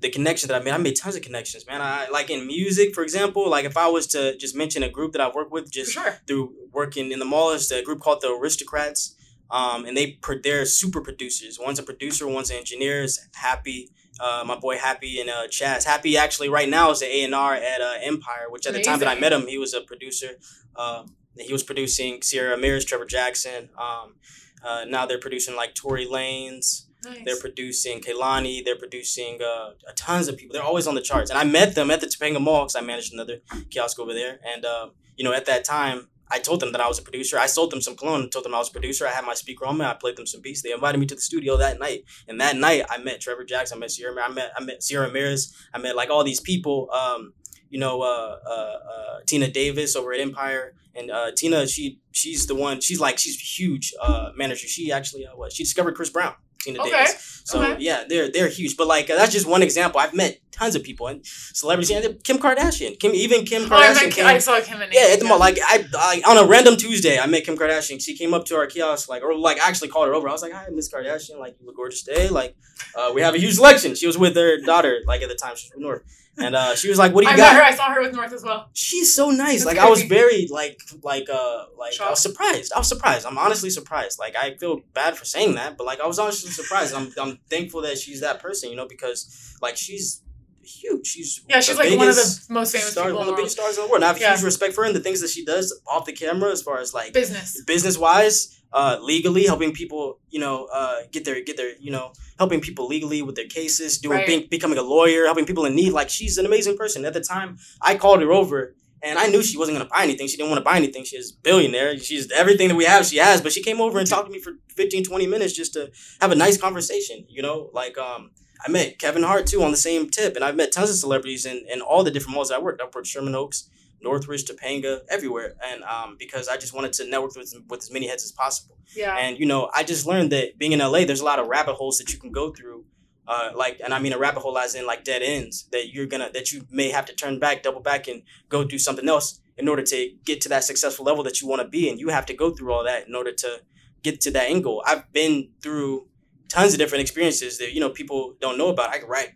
the 0.00 0.08
connections 0.08 0.48
that 0.48 0.60
I 0.60 0.64
made. 0.64 0.72
I 0.72 0.78
made 0.78 0.96
tons 0.96 1.16
of 1.16 1.22
connections, 1.22 1.66
man. 1.66 1.82
I 1.82 2.08
like 2.08 2.30
in 2.30 2.46
music, 2.46 2.94
for 2.94 3.02
example. 3.02 3.50
Like 3.50 3.66
if 3.66 3.76
I 3.76 3.88
was 3.88 4.06
to 4.14 4.36
just 4.38 4.54
mention 4.56 4.82
a 4.82 4.88
group 4.88 5.12
that 5.12 5.20
I've 5.20 5.34
worked 5.34 5.52
with, 5.52 5.70
just 5.70 5.92
sure. 5.92 6.12
through 6.26 6.54
working 6.72 7.12
in 7.12 7.18
the 7.18 7.24
mall 7.26 7.50
is 7.50 7.70
a 7.70 7.82
group 7.82 8.00
called 8.00 8.20
the 8.22 8.28
Aristocrats. 8.32 9.14
Um, 9.50 9.84
and 9.84 9.96
they 9.96 10.18
they're 10.44 10.64
super 10.64 11.00
producers. 11.00 11.58
One's 11.60 11.80
a 11.80 11.82
producer, 11.82 12.26
one's 12.28 12.50
an 12.50 12.56
engineer. 12.58 13.02
Is 13.02 13.18
Happy, 13.34 13.90
uh, 14.20 14.44
my 14.46 14.56
boy 14.56 14.76
Happy 14.76 15.20
and 15.20 15.30
uh, 15.30 15.48
Chaz. 15.48 15.84
Happy 15.84 16.16
actually 16.16 16.48
right 16.48 16.68
now 16.68 16.90
is 16.90 17.02
an 17.02 17.08
A 17.08 17.24
and 17.24 17.34
R 17.34 17.54
at 17.54 17.80
uh, 17.80 17.94
Empire, 18.02 18.46
which 18.50 18.66
at 18.66 18.74
the 18.74 18.82
time 18.82 18.98
that 19.00 19.08
I 19.08 19.18
met 19.18 19.32
him, 19.32 19.46
he 19.46 19.58
was 19.58 19.74
a 19.74 19.80
producer. 19.80 20.32
Um, 20.76 21.16
he 21.36 21.52
was 21.52 21.62
producing 21.62 22.22
Sierra 22.22 22.50
Ramirez, 22.50 22.84
Trevor 22.84 23.06
Jackson. 23.06 23.70
Um, 23.78 24.16
uh, 24.62 24.84
now 24.86 25.06
they're 25.06 25.18
producing 25.18 25.56
like 25.56 25.74
Tory 25.74 26.06
Lanez. 26.06 26.86
Nice. 27.02 27.24
They're 27.24 27.40
producing 27.40 28.00
Kehlani. 28.00 28.62
They're 28.62 28.76
producing 28.76 29.38
uh, 29.42 29.70
tons 29.96 30.28
of 30.28 30.36
people. 30.36 30.52
They're 30.52 30.62
always 30.62 30.86
on 30.86 30.94
the 30.94 31.00
charts. 31.00 31.30
And 31.30 31.38
I 31.38 31.44
met 31.44 31.74
them 31.74 31.90
at 31.90 32.02
the 32.02 32.06
Topanga 32.06 32.40
Mall 32.40 32.64
because 32.64 32.76
I 32.76 32.82
managed 32.82 33.14
another 33.14 33.38
kiosk 33.70 33.98
over 33.98 34.12
there. 34.12 34.38
And, 34.44 34.66
uh, 34.66 34.90
you 35.16 35.24
know, 35.24 35.32
at 35.32 35.46
that 35.46 35.64
time, 35.64 36.08
I 36.30 36.38
told 36.38 36.60
them 36.60 36.72
that 36.72 36.80
I 36.80 36.88
was 36.88 36.98
a 36.98 37.02
producer. 37.02 37.38
I 37.38 37.46
sold 37.46 37.70
them 37.72 37.80
some 37.80 37.96
cologne 37.96 38.22
and 38.22 38.32
told 38.32 38.44
them 38.44 38.54
I 38.54 38.58
was 38.58 38.68
a 38.68 38.72
producer. 38.72 39.06
I 39.06 39.10
had 39.10 39.24
my 39.24 39.34
speaker 39.34 39.66
on 39.66 39.78
me. 39.78 39.84
I 39.84 39.94
played 39.94 40.16
them 40.16 40.26
some 40.26 40.40
beats. 40.40 40.62
They 40.62 40.72
invited 40.72 40.98
me 40.98 41.06
to 41.06 41.14
the 41.14 41.20
studio 41.20 41.56
that 41.56 41.78
night. 41.78 42.04
And 42.28 42.40
that 42.40 42.56
night, 42.56 42.84
I 42.88 42.98
met 42.98 43.20
Trevor 43.20 43.44
Jackson. 43.44 43.78
I 43.78 43.80
met 43.80 43.90
Sierra. 43.90 44.14
I 44.22 44.28
met 44.30 44.52
I 44.56 44.62
met 44.62 44.82
Sierra 44.82 45.06
Ramirez. 45.06 45.54
I 45.74 45.78
met 45.78 45.96
like 45.96 46.10
all 46.10 46.24
these 46.24 46.40
people. 46.40 46.88
Um, 46.92 47.32
you 47.68 47.78
know, 47.78 48.02
uh, 48.02 48.36
uh, 48.46 48.50
uh, 48.50 49.18
Tina 49.26 49.48
Davis 49.48 49.94
over 49.94 50.12
at 50.12 50.18
Empire, 50.18 50.74
and 50.94 51.08
uh, 51.10 51.30
Tina, 51.36 51.68
she 51.68 52.00
she's 52.10 52.46
the 52.48 52.54
one. 52.56 52.80
She's 52.80 53.00
like 53.00 53.16
she's 53.18 53.38
huge 53.38 53.94
uh, 54.02 54.30
manager. 54.36 54.66
She 54.66 54.90
actually 54.90 55.24
uh, 55.26 55.36
what 55.36 55.52
she 55.52 55.62
discovered 55.62 55.94
Chris 55.94 56.10
Brown. 56.10 56.34
Tina 56.60 56.80
Okay. 56.80 56.90
Davis. 56.90 57.42
So 57.44 57.62
Okay. 57.62 57.76
yeah, 57.82 58.04
they're 58.08 58.28
they're 58.30 58.48
huge. 58.48 58.76
But 58.76 58.88
like 58.88 59.08
uh, 59.08 59.14
that's 59.14 59.32
just 59.32 59.46
one 59.46 59.62
example. 59.62 60.00
I've 60.00 60.14
met 60.14 60.40
tons 60.60 60.74
of 60.76 60.82
people 60.82 61.06
and 61.08 61.24
celebrities. 61.24 61.90
And 61.90 62.22
Kim 62.22 62.38
Kardashian, 62.38 62.98
Kim 63.00 63.12
even 63.14 63.44
Kim 63.44 63.62
Oh, 63.72 63.76
I, 63.76 63.86
Kardashian. 63.94 64.10
came- 64.12 64.26
I 64.26 64.38
saw 64.38 64.60
him 64.60 64.82
in 64.82 64.90
yeah, 64.92 65.08
at 65.12 65.18
the 65.18 65.24
mall. 65.24 65.38
Like 65.38 65.58
I, 65.62 65.84
I 65.96 66.22
on 66.28 66.36
a 66.36 66.46
random 66.46 66.76
Tuesday, 66.76 67.18
I 67.18 67.26
met 67.26 67.44
Kim 67.44 67.56
Kardashian. 67.56 68.00
She 68.02 68.16
came 68.16 68.34
up 68.34 68.44
to 68.46 68.56
our 68.56 68.66
kiosk, 68.66 69.08
like, 69.08 69.22
or 69.22 69.34
like, 69.34 69.58
I 69.60 69.68
actually 69.68 69.88
called 69.88 70.06
her 70.08 70.14
over. 70.14 70.28
I 70.28 70.32
was 70.32 70.42
like, 70.42 70.52
"Hi, 70.52 70.66
Miss 70.70 70.92
Kardashian. 70.92 71.38
Like, 71.38 71.56
you 71.60 71.66
look 71.66 71.74
a 71.74 71.76
gorgeous 71.76 72.02
today. 72.02 72.28
Like, 72.28 72.56
uh, 72.94 73.10
we 73.14 73.22
have 73.22 73.34
a 73.34 73.38
huge 73.38 73.54
selection." 73.54 73.94
She 73.94 74.06
was 74.06 74.18
with 74.18 74.36
her 74.36 74.58
daughter, 74.60 75.00
like 75.06 75.22
at 75.22 75.28
the 75.28 75.34
time, 75.34 75.56
she 75.56 75.66
was 75.66 75.72
from 75.72 75.82
North, 75.82 76.02
and 76.38 76.54
uh, 76.54 76.74
she 76.76 76.88
was 76.88 76.98
like, 76.98 77.14
"What 77.14 77.22
do 77.24 77.28
you 77.28 77.34
I 77.34 77.36
got?" 77.36 77.56
her. 77.56 77.62
I 77.62 77.74
saw 77.74 77.92
her 77.94 78.02
with 78.02 78.14
North 78.14 78.32
as 78.32 78.42
well. 78.44 78.68
She's 78.74 79.14
so 79.14 79.30
nice. 79.30 79.64
That's 79.64 79.76
Like, 79.76 79.78
I 79.78 79.88
was 79.88 80.02
very 80.02 80.46
like, 80.50 80.78
like, 81.02 81.28
uh, 81.30 81.64
like, 81.78 81.94
I 82.00 82.10
was 82.10 82.20
surprised. 82.20 82.72
I 82.74 82.78
was 82.78 82.88
surprised. 82.88 83.24
I'm 83.26 83.38
honestly 83.38 83.70
surprised. 83.70 84.18
Like, 84.18 84.36
I 84.36 84.54
feel 84.56 84.80
bad 84.94 85.16
for 85.16 85.24
saying 85.24 85.54
that, 85.54 85.76
but 85.78 85.86
like, 85.86 86.00
I 86.00 86.06
was 86.06 86.18
honestly 86.18 86.50
surprised. 86.50 86.94
I'm, 86.94 87.12
I'm 87.20 87.38
thankful 87.48 87.80
that 87.82 87.96
she's 87.98 88.20
that 88.20 88.40
person, 88.40 88.70
you 88.70 88.76
know, 88.76 88.86
because 88.86 89.56
like, 89.62 89.76
she's 89.76 90.22
huge. 90.62 91.06
She's 91.06 91.40
Yeah, 91.48 91.60
she's 91.60 91.76
like 91.76 91.96
one 91.96 92.08
of 92.08 92.16
the 92.16 92.46
most 92.50 92.72
famous 92.72 92.90
star, 92.92 93.06
people 93.06 93.18
one 93.20 93.28
of 93.28 93.32
the 93.34 93.36
biggest 93.36 93.56
stars 93.56 93.76
in 93.76 93.84
the 93.84 93.88
world. 93.88 93.96
And 94.02 94.04
I 94.04 94.08
have 94.08 94.18
Yeah. 94.20 94.34
huge 94.34 94.44
respect 94.44 94.74
for 94.74 94.82
her 94.82 94.86
and 94.86 94.96
the 94.96 95.00
things 95.00 95.20
that 95.20 95.30
she 95.30 95.44
does 95.44 95.78
off 95.86 96.04
the 96.06 96.12
camera, 96.12 96.50
as 96.52 96.62
far 96.62 96.78
as 96.80 96.92
like 96.94 97.12
Business. 97.12 97.62
business 97.66 97.96
wise, 97.98 98.56
uh, 98.72 98.98
legally 99.02 99.44
helping 99.46 99.72
people, 99.72 100.20
you 100.30 100.38
know, 100.40 100.66
uh, 100.72 100.96
get 101.12 101.24
their 101.24 101.40
get 101.42 101.56
their, 101.56 101.72
you 101.80 101.90
know, 101.90 102.12
helping 102.38 102.60
people 102.60 102.86
legally 102.86 103.22
with 103.22 103.34
their 103.34 103.46
cases, 103.48 103.98
doing 103.98 104.18
Right. 104.18 104.26
being, 104.26 104.46
becoming 104.50 104.78
a 104.78 104.82
lawyer, 104.82 105.24
helping 105.24 105.44
people 105.46 105.64
in 105.64 105.74
need. 105.74 105.92
Like 105.92 106.08
she's 106.10 106.38
an 106.38 106.46
amazing 106.46 106.76
person. 106.76 107.04
At 107.04 107.14
the 107.14 107.20
time, 107.20 107.58
I 107.82 107.96
called 107.96 108.20
her 108.22 108.32
over. 108.32 108.76
And 109.02 109.18
I 109.18 109.28
knew 109.28 109.42
she 109.42 109.56
wasn't 109.56 109.78
gonna 109.78 109.88
buy 109.88 110.02
anything. 110.02 110.28
She 110.28 110.36
didn't 110.36 110.50
want 110.50 110.58
to 110.60 110.64
buy 110.70 110.76
anything. 110.76 111.04
She's 111.04 111.30
a 111.30 111.34
billionaire. 111.42 111.98
She's 111.98 112.30
everything 112.32 112.68
that 112.68 112.74
we 112.74 112.84
have. 112.84 113.06
She 113.06 113.16
has. 113.16 113.40
But 113.40 113.50
she 113.50 113.62
came 113.62 113.80
over 113.80 113.98
and 113.98 114.06
talked 114.06 114.26
to 114.26 114.30
me 114.32 114.38
for 114.40 114.52
15, 114.76 115.04
20 115.04 115.26
minutes 115.26 115.54
just 115.54 115.72
to 115.72 115.90
have 116.20 116.30
a 116.32 116.34
nice 116.34 116.58
conversation. 116.58 117.24
You 117.26 117.40
know, 117.40 117.70
like 117.72 117.96
um, 117.96 118.32
I 118.64 118.70
met 118.70 118.98
Kevin 118.98 119.22
Hart 119.22 119.46
too 119.46 119.62
on 119.62 119.70
the 119.70 119.76
same 119.76 120.08
tip, 120.08 120.36
and 120.36 120.44
I've 120.44 120.56
met 120.56 120.72
tons 120.72 120.90
of 120.90 120.96
celebrities 120.96 121.46
in, 121.46 121.64
in 121.72 121.80
all 121.80 122.04
the 122.04 122.10
different 122.10 122.34
malls 122.34 122.50
I 122.50 122.58
worked. 122.58 122.80
I've 122.80 122.94
worked 122.94 123.06
Sherman 123.06 123.34
Oaks, 123.34 123.68
Northridge, 124.02 124.44
Topanga, 124.44 125.00
everywhere, 125.08 125.54
and 125.64 125.82
um, 125.84 126.16
because 126.18 126.48
I 126.48 126.56
just 126.56 126.74
wanted 126.74 126.92
to 126.94 127.08
network 127.08 127.36
with 127.36 127.54
with 127.68 127.80
as 127.80 127.90
many 127.90 128.08
heads 128.08 128.24
as 128.24 128.32
possible. 128.32 128.76
Yeah. 128.94 129.16
And 129.16 129.38
you 129.38 129.46
know, 129.46 129.70
I 129.74 129.82
just 129.82 130.06
learned 130.06 130.32
that 130.32 130.58
being 130.58 130.72
in 130.72 130.80
LA, 130.80 131.04
there's 131.04 131.20
a 131.20 131.24
lot 131.24 131.38
of 131.38 131.46
rabbit 131.48 131.74
holes 131.74 131.98
that 131.98 132.12
you 132.12 132.18
can 132.18 132.32
go 132.32 132.52
through. 132.52 132.84
Uh, 133.26 133.52
like, 133.54 133.80
and 133.84 133.94
I 133.94 134.00
mean 134.00 134.12
a 134.12 134.18
rabbit 134.18 134.40
hole 134.40 134.58
as 134.58 134.74
in 134.74 134.86
like 134.86 135.04
dead 135.04 135.22
ends 135.22 135.68
that 135.70 135.94
you're 135.94 136.06
gonna 136.06 136.30
that 136.34 136.52
you 136.52 136.66
may 136.70 136.90
have 136.90 137.06
to 137.06 137.14
turn 137.14 137.38
back, 137.38 137.62
double 137.62 137.80
back, 137.80 138.08
and 138.08 138.22
go 138.48 138.64
do 138.64 138.78
something 138.78 139.08
else 139.08 139.40
in 139.56 139.68
order 139.68 139.82
to 139.82 140.10
get 140.24 140.40
to 140.40 140.48
that 140.48 140.64
successful 140.64 141.04
level 141.04 141.22
that 141.22 141.40
you 141.40 141.46
want 141.46 141.62
to 141.62 141.68
be. 141.68 141.88
And 141.88 142.00
you 142.00 142.08
have 142.08 142.26
to 142.26 142.34
go 142.34 142.50
through 142.50 142.72
all 142.72 142.84
that 142.84 143.06
in 143.06 143.14
order 143.14 143.32
to 143.32 143.60
get 144.02 144.20
to 144.22 144.30
that 144.32 144.50
end 144.50 144.64
goal. 144.64 144.82
I've 144.86 145.12
been 145.12 145.50
through 145.62 146.06
tons 146.50 146.74
of 146.74 146.78
different 146.78 147.00
experiences 147.00 147.56
that 147.58 147.72
you 147.72 147.80
know 147.80 147.88
people 147.88 148.34
don't 148.40 148.58
know 148.58 148.68
about. 148.68 148.90
I 148.90 148.98
could 148.98 149.08
write 149.08 149.34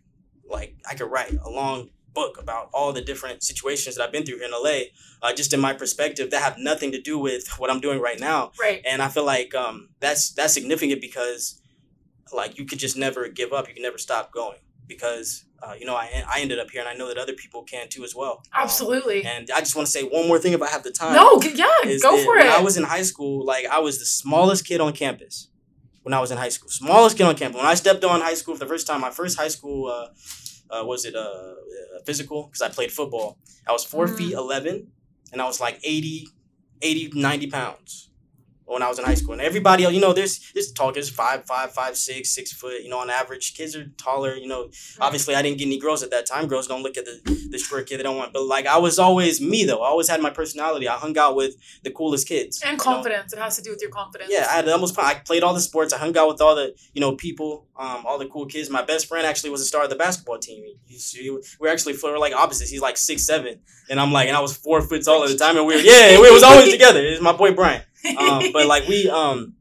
like 0.49 0.77
I 0.89 0.95
could 0.95 1.11
write 1.11 1.33
a 1.43 1.49
long 1.49 1.89
book 2.13 2.39
about 2.39 2.69
all 2.73 2.93
the 2.93 3.01
different 3.01 3.43
situations 3.43 3.97
that 3.97 4.05
I've 4.05 4.13
been 4.13 4.25
through 4.25 4.39
here 4.39 4.47
in 4.47 4.53
LA, 4.53 4.91
uh, 5.23 5.33
just 5.35 5.53
in 5.53 5.61
my 5.61 5.73
perspective 5.73 6.31
that 6.31 6.43
have 6.43 6.57
nothing 6.59 6.93
to 6.93 7.01
do 7.01 7.19
with 7.19 7.49
what 7.59 7.71
I'm 7.71 7.81
doing 7.81 8.01
right 8.01 8.21
now 8.21 8.53
right. 8.61 8.81
and 8.87 9.03
I 9.03 9.09
feel 9.09 9.25
like 9.25 9.55
um, 9.55 9.89
that's 10.01 10.33
that's 10.33 10.53
significant 10.53 11.01
because 11.01 11.61
like 12.33 12.59
you 12.59 12.65
could 12.67 12.79
just 12.79 12.97
never 12.97 13.29
give 13.29 13.53
up. 13.53 13.69
You 13.69 13.75
can 13.75 13.83
never 13.83 13.99
stop 13.99 14.33
going 14.33 14.59
because 14.87 15.45
uh, 15.63 15.75
you 15.79 15.87
know 15.87 15.95
I 15.95 16.25
I 16.29 16.41
ended 16.41 16.59
up 16.59 16.71
here, 16.71 16.81
and 16.81 16.89
I 16.89 16.95
know 16.95 17.09
that 17.09 17.19
other 17.19 17.33
people 17.33 17.63
can 17.63 17.89
too 17.89 18.05
as 18.05 18.15
well. 18.15 18.43
Um, 18.53 18.63
Absolutely. 18.63 19.25
and 19.25 19.51
I 19.55 19.61
just 19.61 19.77
want 19.77 19.87
to 19.87 19.93
say 19.93 20.03
one 20.03 20.29
more 20.29 20.39
thing 20.39 20.53
if 20.53 20.63
I 20.63 20.69
have 20.69 20.83
the 20.83 20.91
time. 20.91 21.15
no, 21.15 21.41
yeah, 21.43 21.67
go 22.03 22.23
for 22.23 22.37
when 22.37 22.47
it. 22.47 22.53
I 22.53 22.61
was 22.61 22.77
in 22.77 22.85
high 22.85 23.03
school, 23.03 23.45
like 23.45 23.67
I 23.67 23.79
was 23.79 23.99
the 23.99 24.07
smallest 24.07 24.67
kid 24.67 24.81
on 24.81 24.93
campus. 24.93 25.49
When 26.05 26.15
I 26.15 26.21
was 26.21 26.31
in 26.31 26.39
high 26.39 26.51
school, 26.51 26.71
smallest 26.71 27.17
kid 27.19 27.25
on 27.25 27.35
campus. 27.35 27.57
When 27.57 27.67
I 27.67 27.75
stepped 27.75 28.05
on 28.05 28.21
high 28.21 28.35
school 28.35 28.55
for 28.55 28.61
the 28.61 28.67
first 28.75 28.87
time, 28.87 29.01
my 29.01 29.11
first 29.11 29.39
high 29.39 29.49
school 29.49 29.89
uh, 29.89 30.09
uh, 30.71 30.85
was 30.85 31.05
it 31.07 31.15
uh, 31.17 31.21
uh, 31.21 31.55
physical 32.07 32.45
because 32.47 32.63
I 32.63 32.69
played 32.69 32.93
football. 32.93 33.39
I 33.69 33.73
was 33.73 33.85
four 33.85 34.07
Mm. 34.07 34.17
feet 34.19 34.35
eleven, 34.35 34.77
and 35.33 35.43
I 35.43 35.47
was 35.47 35.61
like 35.61 35.81
80, 35.83 36.29
80, 36.83 37.11
90 37.15 37.49
pounds 37.51 38.11
when 38.67 38.83
I 38.83 38.89
was 38.89 38.99
in 38.99 39.05
high 39.05 39.15
school. 39.15 39.33
And 39.33 39.43
everybody 39.43 39.85
else, 39.85 39.95
you 39.95 40.01
know, 40.01 40.13
there's 40.13 40.53
there's 40.53 40.73
tall 40.73 40.93
kids, 40.93 41.11
five, 41.11 41.45
five, 41.47 41.73
five, 41.73 41.97
six, 41.97 42.31
six 42.31 42.53
foot. 42.53 42.83
You 42.83 42.89
know, 42.89 42.99
on 42.99 43.11
average, 43.11 43.55
kids 43.55 43.77
are 43.77 43.87
taller. 43.97 44.35
You 44.35 44.49
know, 44.49 44.71
obviously 45.01 45.35
I 45.35 45.43
didn't 45.43 45.59
get 45.59 45.67
any 45.67 45.79
girls 45.79 46.03
at 46.03 46.11
that 46.11 46.27
time. 46.27 46.47
Girls 46.47 46.67
don't 46.67 46.83
look 46.83 46.97
at 46.97 47.05
the 47.05 47.49
the 47.51 47.59
short 47.59 47.87
kid 47.87 47.99
they 47.99 48.03
don't 48.03 48.17
want. 48.17 48.33
But 48.33 48.45
like 48.45 48.67
I 48.67 48.79
was 48.79 48.99
always 48.99 49.41
me 49.41 49.65
though. 49.65 49.83
I 49.83 49.89
always 49.89 50.09
had 50.09 50.21
my 50.21 50.31
personality. 50.31 50.89
I 50.89 50.97
hung 50.97 51.17
out 51.19 51.37
with 51.37 51.55
the 51.83 51.91
coolest 51.91 52.27
kids. 52.27 52.63
and 52.63 52.73
you 52.73 52.77
know? 52.79 52.83
confidence. 52.83 53.33
It 53.33 53.39
has 53.39 53.57
to 53.57 53.63
do 53.63 53.71
with 53.71 53.81
your 53.81 53.91
confidence. 53.91 54.31
Yeah, 54.33 54.47
I 54.51 54.57
had 54.57 54.69
almost. 54.69 54.99
I 54.99 55.15
played 55.15 55.43
all 55.43 55.55
the 55.55 55.61
sports. 55.61 55.93
I 55.93 55.99
hung 55.99 56.17
out 56.17 56.29
with 56.29 56.41
all 56.41 56.55
the 56.55 56.75
you 56.93 57.01
know 57.01 57.17
people, 57.17 57.67
um, 57.77 58.05
all 58.07 58.19
the 58.19 58.27
cool 58.27 58.47
kids. 58.47 58.71
My 58.71 58.83
best 58.83 59.07
friend 59.07 59.27
actually 59.27 59.51
was 59.51 59.61
a 59.61 59.67
star 59.67 59.85
of 59.85 59.91
the 59.91 59.97
basketball 59.97 60.39
team. 60.39 60.65
He, 60.87 60.97
he, 60.97 61.31
we 61.61 61.69
are 61.69 61.73
actually 61.73 61.95
we 62.03 62.11
were 62.11 62.19
like 62.19 62.35
opposites. 62.35 62.71
He's 62.71 62.81
like 62.81 62.97
six 62.97 63.25
seven, 63.25 63.61
and 63.91 64.01
I'm 64.01 64.13
like, 64.13 64.29
and 64.29 64.37
I 64.37 64.41
was 64.41 64.57
four 64.57 64.81
foot 64.83 65.05
tall 65.05 65.23
at 65.25 65.31
the 65.31 65.37
time, 65.37 65.57
and 65.57 65.67
we 65.67 65.75
were 65.75 65.81
yeah, 65.81 66.19
we 66.21 66.31
was 66.31 66.43
always 66.43 66.71
together. 66.71 67.01
It's 67.01 67.21
my 67.21 67.33
boy 67.33 67.53
Brian. 67.53 67.83
Um, 68.19 68.53
but 68.53 68.67
like 68.75 68.87
we 68.89 69.09
um, 69.09 69.55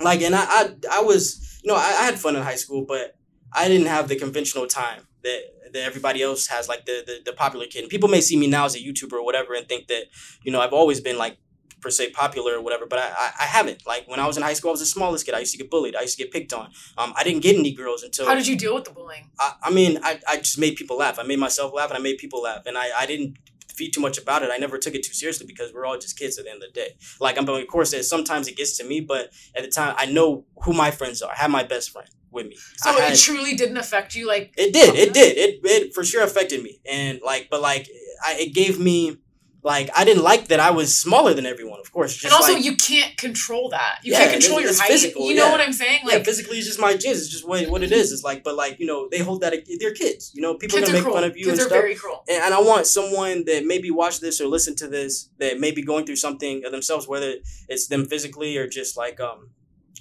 like 0.00 0.22
and 0.22 0.34
I 0.34 0.44
I, 0.44 0.74
I 0.92 1.00
was 1.02 1.60
you 1.62 1.70
know 1.70 1.76
I, 1.76 1.96
I 2.00 2.04
had 2.04 2.18
fun 2.18 2.36
in 2.36 2.42
high 2.42 2.56
school, 2.56 2.84
but 2.86 3.16
I 3.52 3.68
didn't 3.68 3.88
have 3.88 4.08
the 4.08 4.16
conventional 4.16 4.66
time 4.66 5.06
that 5.22 5.40
that 5.72 5.82
everybody 5.84 6.22
else 6.22 6.46
has, 6.48 6.68
like 6.68 6.84
the, 6.84 7.02
the 7.06 7.30
the 7.30 7.32
popular 7.32 7.66
kid. 7.66 7.80
And 7.80 7.88
people 7.90 8.08
may 8.08 8.20
see 8.20 8.36
me 8.36 8.46
now 8.46 8.64
as 8.64 8.74
a 8.74 8.78
YouTuber 8.78 9.12
or 9.12 9.24
whatever 9.24 9.54
and 9.54 9.68
think 9.68 9.88
that 9.88 10.04
you 10.42 10.52
know 10.52 10.60
I've 10.60 10.72
always 10.72 11.00
been 11.00 11.18
like 11.18 11.38
per 11.82 11.90
se 11.90 12.10
popular 12.12 12.54
or 12.54 12.62
whatever, 12.62 12.86
but 12.86 12.98
I, 13.00 13.08
I, 13.08 13.32
I 13.40 13.44
haven't. 13.44 13.86
Like 13.86 14.06
when 14.06 14.20
I 14.20 14.26
was 14.26 14.36
in 14.36 14.42
high 14.42 14.52
school, 14.54 14.70
I 14.70 14.72
was 14.72 14.80
the 14.80 14.86
smallest 14.86 15.26
kid. 15.26 15.34
I 15.34 15.40
used 15.40 15.52
to 15.52 15.58
get 15.58 15.70
bullied. 15.70 15.96
I 15.96 16.02
used 16.02 16.16
to 16.16 16.24
get 16.24 16.32
picked 16.32 16.52
on. 16.52 16.70
Um, 16.96 17.12
I 17.16 17.24
didn't 17.24 17.42
get 17.42 17.56
any 17.56 17.72
girls 17.74 18.02
until 18.02 18.26
How 18.26 18.34
did 18.34 18.46
you 18.46 18.56
deal 18.56 18.74
with 18.74 18.84
the 18.84 18.92
bullying? 18.92 19.30
I, 19.38 19.54
I 19.64 19.70
mean, 19.70 19.98
I, 20.02 20.20
I 20.28 20.36
just 20.36 20.58
made 20.58 20.76
people 20.76 20.96
laugh. 20.96 21.18
I 21.18 21.24
made 21.24 21.40
myself 21.40 21.74
laugh 21.74 21.90
and 21.90 21.98
I 21.98 22.00
made 22.00 22.18
people 22.18 22.40
laugh. 22.42 22.62
And 22.66 22.78
I, 22.78 22.90
I 22.96 23.06
didn't 23.06 23.36
feed 23.76 23.92
too 23.92 24.00
much 24.00 24.18
about 24.18 24.42
it. 24.42 24.50
I 24.52 24.58
never 24.58 24.78
took 24.78 24.94
it 24.94 25.02
too 25.04 25.14
seriously 25.14 25.46
because 25.46 25.72
we're 25.72 25.84
all 25.84 25.98
just 25.98 26.18
kids 26.18 26.38
at 26.38 26.44
the 26.44 26.50
end 26.50 26.62
of 26.62 26.72
the 26.72 26.80
day. 26.80 26.96
Like, 27.20 27.38
I'm, 27.38 27.44
going, 27.44 27.62
of 27.62 27.68
course, 27.68 27.94
sometimes 28.08 28.48
it 28.48 28.56
gets 28.56 28.76
to 28.78 28.84
me, 28.84 29.00
but 29.00 29.30
at 29.56 29.62
the 29.62 29.70
time, 29.70 29.94
I 29.98 30.06
know 30.06 30.44
who 30.64 30.72
my 30.72 30.90
friends 30.90 31.22
are. 31.22 31.30
I 31.32 31.36
have 31.36 31.50
my 31.50 31.62
best 31.64 31.90
friend 31.90 32.08
with 32.30 32.46
me. 32.46 32.56
So 32.76 32.92
had- 32.92 33.12
it 33.12 33.18
truly 33.18 33.54
didn't 33.54 33.76
affect 33.76 34.14
you, 34.14 34.26
like 34.26 34.54
it 34.56 34.72
did. 34.72 34.94
It 34.94 35.12
did. 35.12 35.36
It 35.36 35.60
it 35.64 35.94
for 35.94 36.04
sure 36.04 36.24
affected 36.24 36.62
me. 36.62 36.80
And 36.90 37.20
like, 37.24 37.48
but 37.50 37.60
like, 37.60 37.88
I, 38.24 38.36
it 38.40 38.54
gave 38.54 38.78
me 38.78 39.18
like 39.64 39.88
I 39.96 40.04
didn't 40.04 40.24
like 40.24 40.48
that 40.48 40.58
I 40.58 40.70
was 40.72 40.96
smaller 40.96 41.34
than 41.34 41.46
everyone. 41.46 41.78
Of 41.80 41.92
course, 41.92 42.12
just 42.14 42.24
and 42.24 42.32
also 42.32 42.54
like, 42.54 42.64
you 42.64 42.76
can't 42.76 43.16
control 43.16 43.68
that. 43.70 43.98
You 44.02 44.12
Yeah, 44.12 44.18
can't 44.18 44.32
control 44.32 44.58
it's- 44.58 44.62
your 44.62 44.70
it's 44.70 44.80
height. 44.80 44.90
physical, 44.90 45.28
you 45.28 45.36
know 45.36 45.46
yeah. 45.46 45.52
what 45.52 45.60
I'm 45.60 45.72
saying? 45.72 46.00
yeah, 46.04 46.14
Like 46.16 46.24
physically, 46.24 46.58
it's 46.58 46.66
just 46.66 46.80
my 46.80 46.96
genes. 46.96 47.18
It's 47.20 47.28
just 47.28 47.46
what, 47.46 47.68
what 47.68 47.82
it 47.84 47.92
is. 47.92 48.10
It's 48.12 48.24
like, 48.24 48.42
but 48.42 48.56
like 48.56 48.80
you 48.80 48.86
know, 48.86 49.08
they 49.08 49.18
hold 49.20 49.40
that 49.42 49.54
they're 49.80 49.94
kids. 49.94 50.32
You 50.34 50.42
know, 50.42 50.54
people 50.54 50.78
kids 50.78 50.88
are 50.88 50.92
gonna 50.92 50.98
make 50.98 51.04
cruel. 51.04 51.14
fun 51.14 51.24
of 51.24 51.36
you 51.36 51.44
kids 51.46 51.58
and 51.60 51.68
stuff. 51.68 51.80
very 51.80 51.94
cruel. 51.94 52.24
and, 52.28 52.42
and 52.42 52.52
I 52.54 52.60
want 52.60 52.86
someone 52.86 53.44
that 53.44 53.64
maybe 53.64 53.90
watch 53.90 54.18
this 54.20 54.40
or 54.40 54.46
listen 54.48 54.74
to 54.76 54.88
this 54.88 55.28
that 55.38 55.60
may 55.60 55.70
be 55.70 55.82
going 55.82 56.06
through 56.06 56.16
something 56.16 56.64
of 56.64 56.72
themselves, 56.72 57.06
whether 57.06 57.34
it's 57.68 57.86
them 57.86 58.06
physically 58.06 58.56
or 58.56 58.66
just 58.66 58.96
like 58.96 59.20
um 59.20 59.50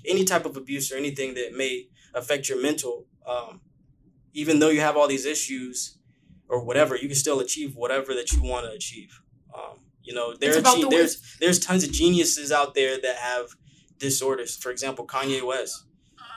any 0.05 0.24
type 0.26 0.45
of 0.45 0.57
abuse 0.57 0.91
or 0.91 0.97
anything 0.97 1.36
that 1.36 1.53
may 1.55 1.88
affect 2.16 2.49
your 2.49 2.59
mental. 2.59 3.05
Um, 3.28 3.62
even 4.34 4.57
though 4.59 4.70
you 4.70 4.82
have 4.82 4.97
all 4.97 5.07
these 5.07 5.26
issues 5.26 5.97
or 6.49 6.64
whatever, 6.64 6.95
you 6.95 7.07
can 7.07 7.16
still 7.16 7.39
achieve 7.39 7.76
whatever 7.76 8.14
that 8.16 8.32
you 8.32 8.41
want 8.41 8.66
to 8.66 8.72
achieve. 8.72 9.20
You 10.04 10.14
know, 10.14 10.34
there 10.34 10.58
are 10.58 10.62
the 10.62 10.88
there's 10.89 11.38
there's 11.39 11.60
tons 11.60 11.84
of 11.84 11.91
geniuses 11.91 12.52
out 12.52 12.74
there 12.74 12.99
that 12.99 13.18
have 13.18 13.49
disorders. 13.97 14.58
For 14.58 14.72
example, 14.72 15.06
Kanye 15.06 15.45
West. 15.45 15.86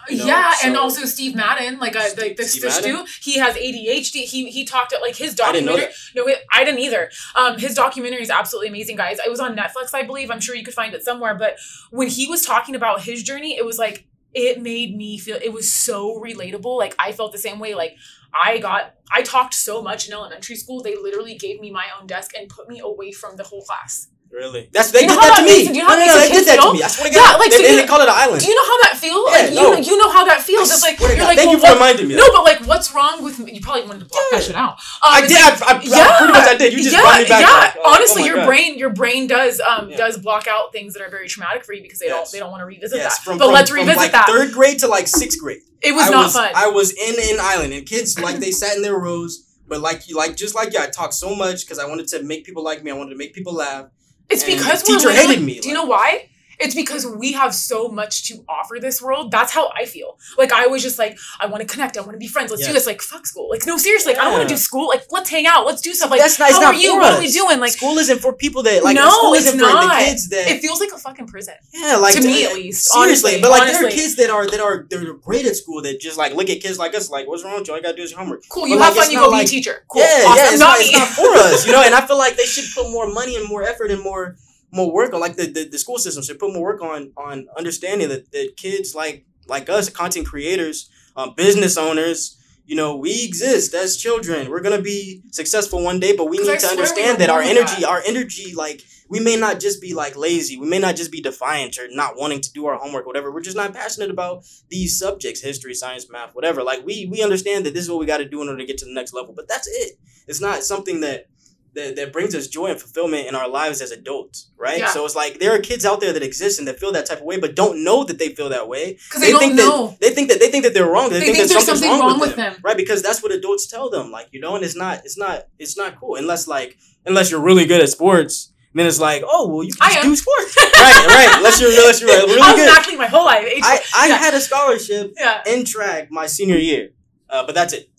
You 0.09 0.19
know, 0.19 0.27
yeah, 0.27 0.53
and 0.63 0.77
also 0.77 1.07
Steve 1.07 1.35
Madden, 1.35 1.79
like 1.79 1.97
I, 1.97 2.09
like 2.15 2.37
this 2.37 2.53
Steve 2.53 2.65
fish 2.65 2.79
dude, 2.83 3.07
he 3.23 3.39
has 3.39 3.55
ADHD. 3.55 4.25
He 4.25 4.51
he 4.51 4.65
talked 4.65 4.93
at 4.93 5.01
like 5.01 5.17
his 5.17 5.39
I 5.41 5.53
didn't 5.53 5.67
know 5.67 5.77
documentary. 5.77 5.95
No, 6.15 6.35
I 6.53 6.65
didn't 6.65 6.81
either. 6.81 7.11
Um, 7.35 7.59
his 7.59 7.75
documentary 7.75 8.21
is 8.21 8.31
absolutely 8.31 8.69
amazing, 8.69 8.97
guys. 8.97 9.19
It 9.19 9.31
was 9.31 9.41
on 9.41 9.57
Netflix, 9.57 9.95
I 9.95 10.03
believe. 10.03 10.31
I'm 10.31 10.41
sure 10.41 10.55
you 10.55 10.65
could 10.65 10.75
find 10.75 10.93
it 10.93 11.03
somewhere. 11.03 11.35
But 11.35 11.57
when 11.91 12.09
he 12.09 12.27
was 12.27 12.45
talking 12.45 12.75
about 12.75 13.03
his 13.03 13.23
journey, 13.23 13.57
it 13.57 13.65
was 13.65 13.79
like 13.79 14.07
it 14.35 14.61
made 14.61 14.97
me 14.97 15.19
feel. 15.19 15.39
It 15.43 15.53
was 15.53 15.73
so 15.73 16.21
relatable. 16.21 16.77
Like 16.79 16.95
I 16.99 17.13
felt 17.13 17.33
the 17.33 17.39
same 17.39 17.59
way. 17.59 17.75
Like 17.75 17.97
I 18.35 18.59
got, 18.59 18.95
I 19.13 19.23
talked 19.23 19.55
so 19.55 19.81
much 19.83 20.09
in 20.09 20.13
elementary 20.15 20.57
school. 20.57 20.83
They 20.83 20.97
literally 20.97 21.37
gave 21.37 21.61
me 21.61 21.71
my 21.71 21.87
own 21.99 22.07
desk 22.07 22.33
and 22.37 22.49
put 22.49 22.69
me 22.69 22.81
away 22.81 23.13
from 23.13 23.37
the 23.37 23.45
whole 23.45 23.63
class. 23.63 24.09
Really? 24.33 24.69
That's 24.73 24.91
they 24.91 25.03
You 25.03 25.15
did 25.15 25.19
that 25.23 25.37
to 25.39 25.43
me. 25.47 25.63
makes- 25.63 25.71
do 25.71 25.79
you 25.79 25.87
know 25.87 25.95
no, 25.95 26.07
no, 26.11 26.19
they 26.19 26.27
did 26.35 26.43
that 26.51 26.59
to 26.59 26.73
me. 26.75 26.83
I 26.83 26.89
swear 26.91 27.07
to 27.07 27.15
Yeah, 27.15 27.39
like, 27.39 27.55
they, 27.55 27.63
so 27.63 27.71
you- 27.71 27.77
they 27.79 27.87
call 27.87 28.01
it 28.03 28.11
an 28.11 28.19
island. 28.19 28.43
Do 28.43 28.49
you 28.51 28.57
know 28.59 28.67
how 28.67 28.79
that 28.83 28.95
feels? 28.99 29.31
Yeah, 29.31 29.39
like 29.39 29.51
you, 29.55 29.63
no. 29.71 29.79
you 29.79 29.95
know 29.97 30.11
how 30.11 30.25
that 30.27 30.43
feels. 30.43 30.67
It's 30.75 30.83
like 30.83 30.99
you're 30.99 31.15
God. 31.15 31.31
like, 31.31 31.39
Thank 31.39 31.55
well, 31.55 31.55
you 31.55 31.63
for 31.63 31.71
what- 31.71 31.79
reminding 31.79 32.09
me. 32.11 32.17
No, 32.19 32.27
but 32.35 32.43
like, 32.43 32.59
what's 32.67 32.91
wrong 32.93 33.23
with 33.23 33.39
me? 33.39 33.55
You 33.55 33.61
probably 33.63 33.87
wanted 33.87 34.01
to 34.03 34.07
block 34.11 34.27
that 34.35 34.43
shit 34.43 34.57
out. 34.59 34.75
Um, 35.07 35.15
I 35.15 35.21
did. 35.23 35.39
like- 35.39 35.63
I, 35.63 35.79
I, 35.79 35.83
yeah, 35.87 36.19
pretty 36.19 36.33
much 36.35 36.49
I 36.51 36.57
did. 36.59 36.73
You 36.75 36.83
just 36.83 36.94
yeah, 37.05 37.17
brought 37.17 37.29
back. 37.29 37.41
yeah. 37.75 37.81
oh, 37.81 37.83
oh 37.85 37.95
Honestly, 37.95 38.23
my 38.23 38.27
your 38.29 38.37
God. 38.37 38.47
brain, 38.47 38.79
your 38.79 38.91
brain 38.91 39.27
does 39.27 39.61
um 39.61 39.91
Yeah. 39.91 39.97
does 39.97 40.19
block 40.19 40.47
out 40.47 40.73
things 40.73 40.95
that 40.95 41.03
are 41.03 41.11
very 41.11 41.29
traumatic 41.29 41.65
for 41.65 41.73
you 41.73 41.83
because 41.83 41.99
they 41.99 42.07
Yes. 42.07 42.17
don't 42.17 42.33
they 42.33 42.39
don't 42.41 42.51
want 42.51 42.61
to 42.63 42.67
revisit 42.67 42.99
Yes, 42.99 43.19
that. 43.19 43.25
from, 43.25 43.39
but 43.39 43.47
from, 43.47 43.55
let's 43.55 43.71
from, 43.71 43.81
revisit 43.81 43.99
like 43.99 44.13
that. 44.13 44.27
Third 44.27 44.53
grade 44.53 44.79
to 44.81 44.89
like 44.89 45.07
sixth 45.07 45.39
grade. 45.41 45.61
it 45.83 45.93
was 45.93 46.07
I 46.09 46.11
not 46.11 46.25
was, 46.25 46.33
fun. 46.35 46.51
I 46.55 46.69
was 46.69 46.93
in 46.93 47.15
an 47.35 47.39
island, 47.41 47.73
and 47.73 47.87
kids 47.87 48.19
like 48.19 48.37
they 48.37 48.51
sat 48.51 48.77
in 48.77 48.83
their 48.83 48.99
rows. 48.99 49.43
But 49.67 49.81
like 49.81 50.09
you, 50.09 50.17
like 50.17 50.37
just 50.37 50.55
like 50.55 50.75
you, 50.75 50.81
I 50.81 50.87
talked 50.89 51.15
so 51.15 51.35
much 51.35 51.65
because 51.65 51.79
I 51.79 51.87
wanted 51.89 52.07
to 52.09 52.23
make 52.23 52.45
people 52.45 52.63
like 52.63 52.85
me. 52.85 52.91
I 52.91 52.95
wanted 52.95 53.11
to 53.11 53.17
make 53.17 53.33
people 53.33 53.55
laugh. 53.55 53.87
it's 54.29 54.43
and 54.45 54.53
because 54.59 54.83
the 54.83 54.93
we're 54.93 54.99
teacher 54.99 55.11
hated 55.13 55.43
me, 55.43 55.59
Do 55.61 55.69
you 55.69 55.75
know 55.75 55.87
why? 55.87 56.29
It's 56.65 56.75
because 56.75 57.07
we 57.07 57.33
have 57.33 57.55
so 57.55 57.89
much 57.89 58.27
to 58.29 58.45
offer 58.49 58.77
this 58.81 59.01
world. 59.03 59.31
That's 59.31 59.53
how 59.53 59.71
I 59.77 59.85
feel. 59.85 60.19
Like 60.39 60.53
I 60.53 60.67
was 60.67 60.83
just 60.83 60.99
like, 60.99 61.19
I 61.41 61.47
want 61.47 61.61
to 61.61 61.67
connect. 61.73 61.97
I 61.97 62.01
want 62.01 62.13
to 62.13 62.19
be 62.19 62.27
friends. 62.29 62.51
Let's 62.51 62.67
do 62.67 62.73
this. 62.73 62.87
Like 62.87 63.01
fuck 63.03 63.27
school. 63.27 63.49
Like 63.51 63.67
no, 63.67 63.77
seriously. 63.77 64.13
Like 64.13 64.21
I 64.21 64.25
don't 64.25 64.33
want 64.35 64.49
to 64.49 64.55
do 64.55 64.59
school. 64.59 64.89
Like 64.89 65.05
let's 65.11 65.31
hang 65.31 65.47
out. 65.47 65.67
Let's 65.67 65.81
do 65.83 65.93
stuff. 65.95 66.11
Like 66.11 66.21
That's 66.21 66.39
not- 66.39 66.49
it's 66.51 66.59
how 66.59 66.65
not 66.65 66.75
are 66.75 66.79
you? 66.79 66.93
for 66.95 67.01
What 67.01 67.13
are 67.15 67.21
we 67.21 67.31
doing? 67.31 67.61
Like 67.61 67.73
school 67.73 67.97
isn't 67.99 68.19
for 68.21 68.33
people 68.33 68.63
that 68.65 68.83
like 68.85 68.97
No, 68.97 69.11
school 69.11 69.35
it's 69.35 69.47
isn't 69.47 69.59
for 69.61 69.67
not. 69.67 69.99
the 69.99 70.05
kids 70.07 70.29
that 70.31 70.49
it 70.49 70.61
feels 70.61 70.81
like 70.81 70.91
a 70.93 70.99
fucking 70.99 71.27
prison. 71.27 71.55
yeah 71.73 71.97
like 71.97 72.15
to 72.15 72.21
me 72.21 72.45
at 72.45 72.53
uh, 72.53 72.55
least. 72.55 72.91
Seriously, 72.91 73.33
honestly, 73.33 73.43
but 73.43 73.51
like 73.51 73.63
honestly. 73.63 73.81
there 73.81 73.89
are 73.89 73.95
kids 73.95 74.17
that 74.17 74.31
are 74.31 74.47
that 74.49 74.61
are 74.61 74.87
they're 74.89 75.15
great 75.15 75.47
at 75.47 75.57
school 75.57 75.83
that 75.83 76.01
just 76.01 76.17
like 76.19 76.35
look 76.35 76.49
at 76.51 76.61
kids 76.61 76.79
like 76.79 76.95
us 76.95 77.11
like 77.11 77.27
what's 77.29 77.45
wrong 77.45 77.59
with 77.59 77.69
you? 77.69 77.75
All 77.75 77.79
you 77.79 77.83
gotta 77.83 77.97
do 77.97 78.03
is 78.03 78.11
your 78.11 78.21
homework. 78.21 78.43
Cool. 78.49 78.63
But, 78.65 78.71
You 78.71 78.77
like, 78.77 78.95
have 78.95 79.05
fun. 79.05 79.11
You 79.11 79.19
not 79.19 79.31
go 79.31 79.39
be 79.39 79.45
a 79.45 79.47
teacher. 79.47 79.85
Cool. 79.89 80.03
Yeah, 80.03 80.25
awesome. 80.27 80.37
yeah, 80.37 80.51
it's 80.51 80.61
not 80.61 80.69
not, 80.69 80.77
it's 80.81 80.93
not 80.99 81.09
for 81.09 81.31
us, 81.39 81.67
you 81.67 81.73
know. 81.73 81.83
And 81.83 81.95
I 81.95 82.01
feel 82.07 82.19
like 82.19 82.37
they 82.37 82.45
should 82.47 82.65
put 82.75 82.91
more 82.91 83.07
money 83.13 83.37
and 83.37 83.49
more 83.49 83.63
effort 83.63 83.91
and 83.91 84.03
more 84.03 84.37
more 84.75 84.93
work 84.93 85.15
on 85.15 85.21
like 85.21 85.37
the, 85.37 85.47
the, 85.47 85.69
the 85.69 85.79
school 85.79 85.99
system 85.99 86.23
should 86.25 86.39
put 86.39 86.53
more 86.53 86.63
work 86.63 86.83
on 86.83 87.13
on 87.17 87.47
understanding 87.57 88.09
that, 88.09 88.31
that 88.33 88.57
kids 88.57 88.95
like 88.95 89.25
like 89.47 89.69
us, 89.69 89.89
content 89.91 90.27
creators, 90.27 90.91
um, 91.17 91.35
business 91.37 91.77
owners, 91.77 92.41
you 92.67 92.75
know, 92.75 92.97
we 92.97 93.25
exist 93.25 93.75
as 93.75 93.97
children. 93.97 94.51
We're 94.51 94.63
gonna 94.63 94.81
be 94.83 95.23
successful 95.31 95.83
one 95.83 96.01
day, 96.01 96.17
but 96.17 96.27
we 96.31 96.39
'Cause 96.39 96.49
I 96.49 96.53
need 96.55 96.61
to 96.61 96.67
understand 96.69 97.19
that 97.19 97.31
our 97.31 97.43
energy, 97.43 97.81
that. 97.81 97.89
our 97.89 98.03
energy, 98.07 98.55
like 98.55 98.83
we 99.11 99.21
may 99.21 99.37
not 99.37 99.61
just 99.61 99.83
be 99.83 99.93
like 99.93 100.17
lazy, 100.17 100.57
we 100.57 100.67
may 100.67 100.79
not 100.79 100.97
just 100.97 101.13
be 101.13 101.21
defiant 101.21 101.79
or 101.79 101.89
not 101.91 102.17
wanting 102.17 102.41
to 102.41 102.51
do 102.53 102.67
our 102.67 102.77
homework, 102.79 103.07
whatever. 103.07 103.31
We're 103.31 103.43
just 103.43 103.57
not 103.57 103.75
passionate 103.75 104.11
about 104.11 104.45
these 104.71 104.99
subjects, 104.99 105.43
history, 105.43 105.75
science, 105.75 106.09
math, 106.11 106.35
whatever. 106.35 106.63
Like 106.63 106.85
we 106.87 107.07
we 107.07 107.23
understand 107.23 107.67
that 107.67 107.75
this 107.75 107.85
is 107.85 107.91
what 107.91 108.01
we 108.01 108.07
got 108.07 108.19
to 108.19 108.25
do 108.25 108.41
in 108.41 108.49
order 108.49 108.61
to 108.61 108.67
get 108.67 108.79
to 108.79 108.87
the 108.87 108.95
next 108.95 109.13
level, 109.13 109.35
but 109.35 109.47
that's 109.47 109.69
it. 109.69 109.99
It's 110.27 110.41
not 110.41 110.65
something 110.65 111.01
that 111.01 111.27
that, 111.75 111.97
that 111.97 112.13
brings 112.13 112.35
us 112.35 112.47
joy 112.47 112.67
and 112.67 112.81
fulfillment 112.81 113.27
in 113.27 113.35
our 113.35 113.49
lives 113.49 113.81
as 113.81 113.91
adults, 113.91 114.51
right? 114.57 114.79
Yeah. 114.79 114.89
So 114.89 115.05
it's 115.05 115.15
like 115.17 115.39
there 115.41 115.55
are 115.55 115.59
kids 115.59 115.85
out 115.85 116.01
there 116.01 116.13
that 116.13 116.23
exist 116.23 116.59
and 116.59 116.69
that 116.69 116.79
feel 116.79 116.93
that 116.93 117.07
type 117.07 117.19
of 117.19 117.25
way, 117.25 117.39
but 117.39 117.55
don't 117.57 117.83
know 117.85 118.05
that 118.05 118.19
they 118.19 118.29
feel 118.31 118.49
that 118.51 118.69
way. 118.69 118.93
Because 118.95 119.21
they, 119.23 119.31
don't 119.31 119.41
think 119.41 119.55
know. 119.55 119.89
that 119.89 120.01
they 120.01 120.11
think 120.11 120.29
that 120.31 120.41
they 120.41 120.51
think 120.51 120.65
that 120.65 120.75
they're 120.75 120.89
wrong. 120.89 121.11
They, 121.11 121.21
They 121.21 121.25
think, 121.27 121.37
think 121.39 121.49
that 121.49 121.55
there's 121.55 121.67
something 121.67 121.91
wrong, 121.91 122.01
wrong 122.01 122.21
with, 122.21 122.29
with 122.31 122.37
them, 122.37 122.53
them. 122.55 122.63
right? 122.65 122.77
Because 122.77 123.03
that's 123.03 123.23
what 123.23 123.33
adults 123.33 123.67
tell 123.67 123.91
them, 123.91 124.11
like 124.11 124.29
you 124.33 124.41
know, 124.41 124.55
and 124.57 124.65
it's 124.65 124.77
not, 124.77 124.99
it's 125.05 125.19
not, 125.19 125.45
it's 125.59 125.77
not 125.77 125.99
cool 125.99 126.17
unless 126.17 126.47
like 126.49 126.77
unless 127.07 127.31
you're 127.31 127.43
really 127.43 127.67
good 127.67 127.81
at 127.81 127.89
sports. 127.89 128.51
Then 128.77 128.87
it's 128.87 128.99
like, 128.99 129.23
oh 129.25 129.49
well, 129.49 129.63
you 129.63 129.73
can 129.73 130.03
do 130.03 130.17
sports, 130.17 130.57
right? 130.59 131.07
Right. 131.07 131.33
Unless 131.37 131.61
you're 131.61 131.71
unless 131.71 132.01
you're 132.01 132.11
really 132.27 132.41
I 132.41 132.53
was 132.53 132.61
good. 132.61 132.77
athlete 132.79 132.99
my 132.99 133.07
whole 133.07 133.25
life. 133.25 133.47
I 133.63 133.81
I 133.97 134.09
Yeah. 134.09 134.17
had 134.17 134.35
a 134.35 134.41
scholarship 134.41 135.13
yeah. 135.17 135.43
in 135.47 135.65
track 135.65 136.09
my 136.11 136.27
senior 136.27 136.57
year. 136.57 136.91
Uh, 137.35 137.45
but 137.45 137.53
that's 137.53 137.73
it. 137.73 137.91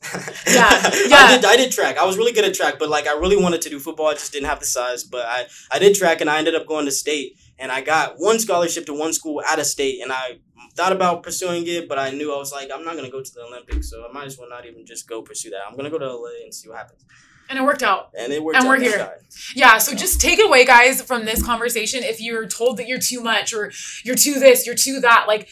Yeah, 0.48 0.70
I 0.72 1.06
yeah. 1.10 1.36
did. 1.36 1.44
I 1.44 1.58
did 1.58 1.70
track. 1.70 1.98
I 1.98 2.06
was 2.06 2.18
really 2.18 2.32
good 2.32 2.46
at 2.46 2.54
track, 2.54 2.76
but 2.80 2.88
like 2.88 3.06
I 3.06 3.20
really 3.20 3.36
wanted 3.36 3.62
to 3.64 3.70
do 3.70 3.80
football. 3.80 4.08
I 4.08 4.14
just 4.14 4.32
didn't 4.32 4.48
have 4.48 4.62
the 4.62 4.66
size. 4.66 5.04
But 5.04 5.26
I 5.26 5.48
I 5.70 5.78
did 5.78 5.94
track, 5.94 6.22
and 6.22 6.30
I 6.30 6.38
ended 6.38 6.56
up 6.56 6.66
going 6.66 6.86
to 6.86 6.92
state, 6.92 7.38
and 7.60 7.70
I 7.70 7.82
got 7.82 8.14
one 8.18 8.40
scholarship 8.40 8.86
to 8.86 8.94
one 8.94 9.12
school 9.12 9.44
out 9.46 9.60
of 9.60 9.66
state, 9.66 10.02
and 10.02 10.14
I 10.14 10.40
thought 10.76 10.94
about 10.94 11.22
pursuing 11.22 11.68
it, 11.68 11.90
but 11.90 12.00
I 12.00 12.12
knew 12.12 12.34
I 12.34 12.38
was 12.38 12.54
like 12.54 12.70
I'm 12.74 12.86
not 12.86 12.96
gonna 12.96 13.10
go 13.10 13.22
to 13.22 13.34
the 13.34 13.42
Olympics, 13.42 13.90
so 13.90 14.08
I 14.10 14.14
might 14.14 14.28
as 14.28 14.38
well 14.38 14.48
not 14.48 14.66
even 14.66 14.86
just 14.86 15.06
go 15.06 15.22
pursue 15.22 15.50
that. 15.50 15.64
I'm 15.70 15.76
gonna 15.76 15.90
go 15.90 16.00
to 16.00 16.14
LA 16.14 16.44
and 16.46 16.54
see 16.56 16.70
what 16.70 16.78
happens. 16.78 17.04
And 17.50 17.60
it 17.60 17.62
worked 17.62 17.84
out. 17.84 18.12
And 18.18 18.32
it 18.32 18.42
worked. 18.42 18.58
And 18.58 18.66
out 18.66 18.70
we're 18.70 18.80
here. 18.80 19.20
Yeah, 19.54 19.80
so 19.80 19.94
just 19.96 20.22
take 20.22 20.40
it 20.40 20.46
away, 20.46 20.66
guys, 20.66 21.02
from 21.02 21.26
this 21.26 21.44
conversation. 21.44 22.04
If 22.04 22.22
you're 22.22 22.48
told 22.48 22.78
that 22.78 22.88
you're 22.88 23.00
too 23.00 23.22
much 23.22 23.54
or 23.54 23.72
you're 24.04 24.16
too 24.16 24.40
this, 24.40 24.66
you're 24.66 24.76
too 24.76 25.02
that, 25.02 25.26
like, 25.28 25.48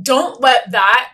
don't 0.00 0.40
let 0.40 0.72
that 0.72 1.12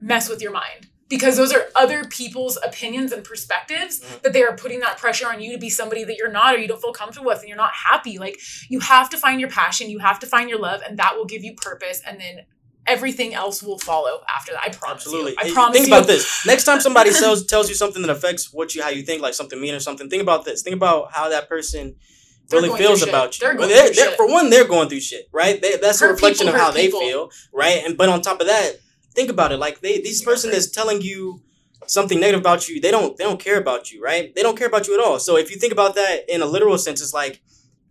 mess 0.00 0.30
with 0.30 0.40
your 0.40 0.52
mind. 0.52 0.86
Because 1.10 1.36
those 1.36 1.52
are 1.52 1.66
other 1.76 2.04
people's 2.04 2.56
opinions 2.64 3.12
and 3.12 3.22
perspectives 3.22 4.00
Mhm. 4.00 4.22
that 4.22 4.32
they 4.32 4.42
are 4.42 4.56
putting 4.56 4.80
that 4.80 4.96
pressure 4.96 5.28
on 5.28 5.42
you 5.42 5.52
to 5.52 5.58
be 5.58 5.68
somebody 5.68 6.04
that 6.04 6.16
you're 6.16 6.30
not 6.30 6.54
or 6.54 6.58
you 6.58 6.68
don't 6.68 6.80
feel 6.80 6.92
comfortable 6.92 7.26
with 7.26 7.40
and 7.40 7.48
you're 7.48 7.56
not 7.58 7.72
happy. 7.74 8.16
Like, 8.16 8.38
you 8.70 8.80
have 8.80 9.10
to 9.10 9.18
find 9.18 9.40
your 9.40 9.50
passion, 9.50 9.90
you 9.90 9.98
have 9.98 10.18
to 10.20 10.26
find 10.26 10.48
your 10.48 10.58
love, 10.60 10.80
and 10.88 10.98
that 10.98 11.16
will 11.16 11.26
give 11.26 11.44
you 11.44 11.54
purpose. 11.54 12.00
And 12.06 12.18
then 12.20 12.46
everything 12.86 13.34
else 13.34 13.62
will 13.62 13.78
follow 13.78 14.22
after 14.28 14.52
that. 14.52 14.62
I 14.64 14.68
promise 14.70 15.02
Absolutely. 15.02 15.32
you. 15.32 15.36
I 15.40 15.44
Hey, 15.46 15.52
promise 15.52 15.76
think 15.76 15.88
you. 15.88 15.94
about 15.94 16.06
this. 16.06 16.46
Next 16.46 16.64
time 16.64 16.80
somebody 16.80 17.10
tells 17.12 17.44
tells 17.46 17.68
you 17.68 17.74
something 17.74 18.00
that 18.02 18.10
affects 18.10 18.52
what 18.52 18.74
you 18.74 18.82
how 18.82 18.88
you 18.88 19.02
think, 19.02 19.20
like 19.20 19.34
something 19.34 19.60
mean 19.60 19.74
or 19.74 19.80
something, 19.80 20.08
think 20.08 20.22
about 20.22 20.44
this. 20.44 20.62
Think 20.62 20.74
about 20.76 21.12
how 21.12 21.28
that 21.28 21.48
person 21.48 21.96
They're 22.48 22.60
really 22.62 22.76
feels 22.78 23.02
about 23.02 23.38
you. 23.38 23.46
They're 23.46 23.56
Well, 23.56 23.68
they're, 23.68 24.12
for 24.12 24.26
one, 24.26 24.48
they're 24.50 24.64
going 24.64 24.88
through 24.88 25.00
shit, 25.00 25.28
right? 25.32 25.60
They, 25.60 25.76
that's 25.76 26.00
a 26.02 26.08
reflection 26.08 26.46
people 26.46 26.54
of 26.54 26.60
how 26.60 26.66
hurt 26.68 26.74
they 26.74 26.90
feel, 26.90 27.30
right? 27.52 27.82
And 27.84 27.96
but 27.96 28.08
on 28.08 28.22
top 28.22 28.40
of 28.40 28.46
that, 28.48 28.78
think 29.14 29.30
about 29.30 29.52
it. 29.52 29.58
Like 29.58 29.80
they, 29.80 30.00
this 30.00 30.22
person 30.22 30.50
that's 30.50 30.70
telling 30.70 31.02
you 31.02 31.42
something 31.86 32.20
negative 32.20 32.40
about 32.40 32.68
you, 32.68 32.80
they 32.80 32.90
don't 32.90 33.16
they 33.16 33.24
don't 33.24 33.40
care 33.40 33.58
about 33.58 33.90
you, 33.92 34.02
right? 34.02 34.34
They 34.34 34.42
don't 34.42 34.56
care 34.56 34.66
about 34.68 34.86
you 34.86 34.94
at 34.94 35.00
all. 35.00 35.18
So 35.18 35.36
if 35.36 35.50
you 35.50 35.56
think 35.56 35.72
about 35.72 35.94
that 35.94 36.32
in 36.32 36.42
a 36.42 36.46
literal 36.46 36.78
sense, 36.78 37.00
it's 37.00 37.14
like 37.14 37.42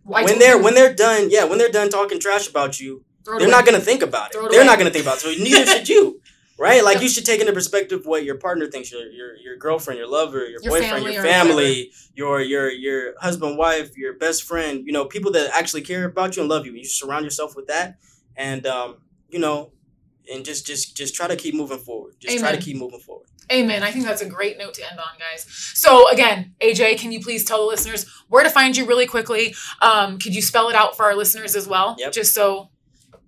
Why 0.04 0.24
when 0.24 0.38
they're 0.38 0.56
you 0.56 0.62
when 0.62 0.74
they're 0.74 0.94
done, 0.94 1.28
yeah, 1.30 1.44
when 1.44 1.58
they're 1.58 1.70
done 1.70 1.90
talking 1.90 2.20
trash 2.20 2.48
about 2.48 2.80
you, 2.80 3.04
they're 3.24 3.36
away? 3.36 3.46
not 3.46 3.66
gonna 3.66 3.80
think 3.80 4.02
about 4.02 4.30
it. 4.30 4.34
Throw 4.34 4.48
They're 4.48 4.64
not 4.64 4.78
gonna 4.78 4.90
think 4.90 5.04
about 5.04 5.18
it. 5.18 5.20
So 5.20 5.30
neither 5.30 5.66
should 5.66 5.88
you. 5.88 6.20
Right? 6.58 6.84
Like 6.84 7.00
you 7.00 7.08
should 7.08 7.24
take 7.24 7.40
into 7.40 7.54
perspective 7.54 8.02
what 8.04 8.22
your 8.22 8.34
partner 8.34 8.66
thinks, 8.66 8.92
your 8.92 9.06
your, 9.06 9.34
your 9.36 9.56
girlfriend, 9.56 9.96
your 9.96 10.06
lover, 10.06 10.40
your, 10.40 10.60
Your 10.62 10.72
boyfriend, 10.72 10.92
family 10.92 11.14
your 11.14 11.22
family, 11.22 11.92
your 12.14 12.40
your 12.42 12.70
your 12.70 13.14
husband, 13.18 13.56
wife, 13.56 13.96
your 13.96 14.12
best 14.18 14.42
friend, 14.42 14.84
you 14.84 14.92
know, 14.92 15.06
people 15.06 15.32
that 15.32 15.50
actually 15.54 15.80
care 15.80 16.04
about 16.04 16.36
you 16.36 16.42
and 16.42 16.50
love 16.50 16.66
you. 16.66 16.72
You 16.74 16.84
should 16.84 16.92
surround 16.92 17.24
yourself 17.24 17.56
with 17.56 17.68
that 17.68 17.96
and 18.36 18.66
um, 18.66 18.98
you 19.30 19.38
know, 19.38 19.72
and 20.30 20.44
just 20.44 20.66
just 20.66 20.96
just 20.96 21.14
try 21.14 21.26
to 21.26 21.36
keep 21.36 21.54
moving 21.54 21.78
forward. 21.78 22.14
Just 22.18 22.38
try 22.38 22.52
to 22.52 22.58
keep 22.58 22.76
moving 22.76 23.00
forward. 23.00 23.26
Amen. 23.52 23.82
I 23.82 23.90
think 23.90 24.04
that's 24.04 24.22
a 24.22 24.28
great 24.28 24.58
note 24.58 24.74
to 24.74 24.88
end 24.88 25.00
on, 25.00 25.18
guys. 25.18 25.44
So 25.74 26.08
again, 26.10 26.54
AJ, 26.60 26.98
can 26.98 27.10
you 27.10 27.20
please 27.20 27.44
tell 27.44 27.58
the 27.58 27.66
listeners 27.66 28.06
where 28.28 28.44
to 28.44 28.50
find 28.50 28.76
you 28.76 28.86
really 28.86 29.06
quickly? 29.06 29.54
Um, 29.82 30.18
could 30.18 30.34
you 30.34 30.42
spell 30.42 30.68
it 30.68 30.76
out 30.76 30.96
for 30.96 31.04
our 31.04 31.16
listeners 31.16 31.56
as 31.56 31.66
well? 31.66 31.96
Yep. 31.98 32.12
Just 32.12 32.32
so 32.32 32.70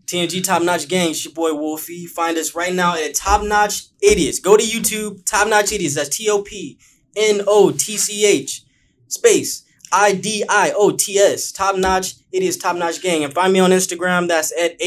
TNG 0.06 0.44
Top 0.44 0.62
Notch 0.62 0.88
Gang, 0.88 1.10
it's 1.10 1.24
your 1.24 1.34
boy 1.34 1.50
Wolfy. 1.50 2.06
Find 2.06 2.38
us 2.38 2.54
right 2.54 2.72
now 2.72 2.94
at 2.94 3.14
Top 3.14 3.42
Notch 3.42 3.86
Idiots. 4.00 4.38
Go 4.38 4.56
to 4.56 4.62
YouTube, 4.62 5.24
Top 5.24 5.48
Notch 5.48 5.72
Idiots. 5.72 5.96
That's 5.96 6.16
T 6.16 6.28
O 6.30 6.42
P 6.42 6.78
N 7.16 7.40
O 7.46 7.72
T 7.72 7.96
C 7.96 8.24
H 8.24 8.64
space 9.08 9.64
I 9.92 10.12
D 10.14 10.44
I 10.48 10.72
O 10.74 10.92
T 10.92 11.18
S. 11.18 11.52
Top 11.52 11.76
Notch 11.76 12.14
Idiots, 12.32 12.56
Top 12.56 12.76
Notch 12.76 13.02
Gang. 13.02 13.24
And 13.24 13.34
find 13.34 13.52
me 13.52 13.60
on 13.60 13.70
Instagram. 13.70 14.28
That's 14.28 14.52
at 14.58 14.78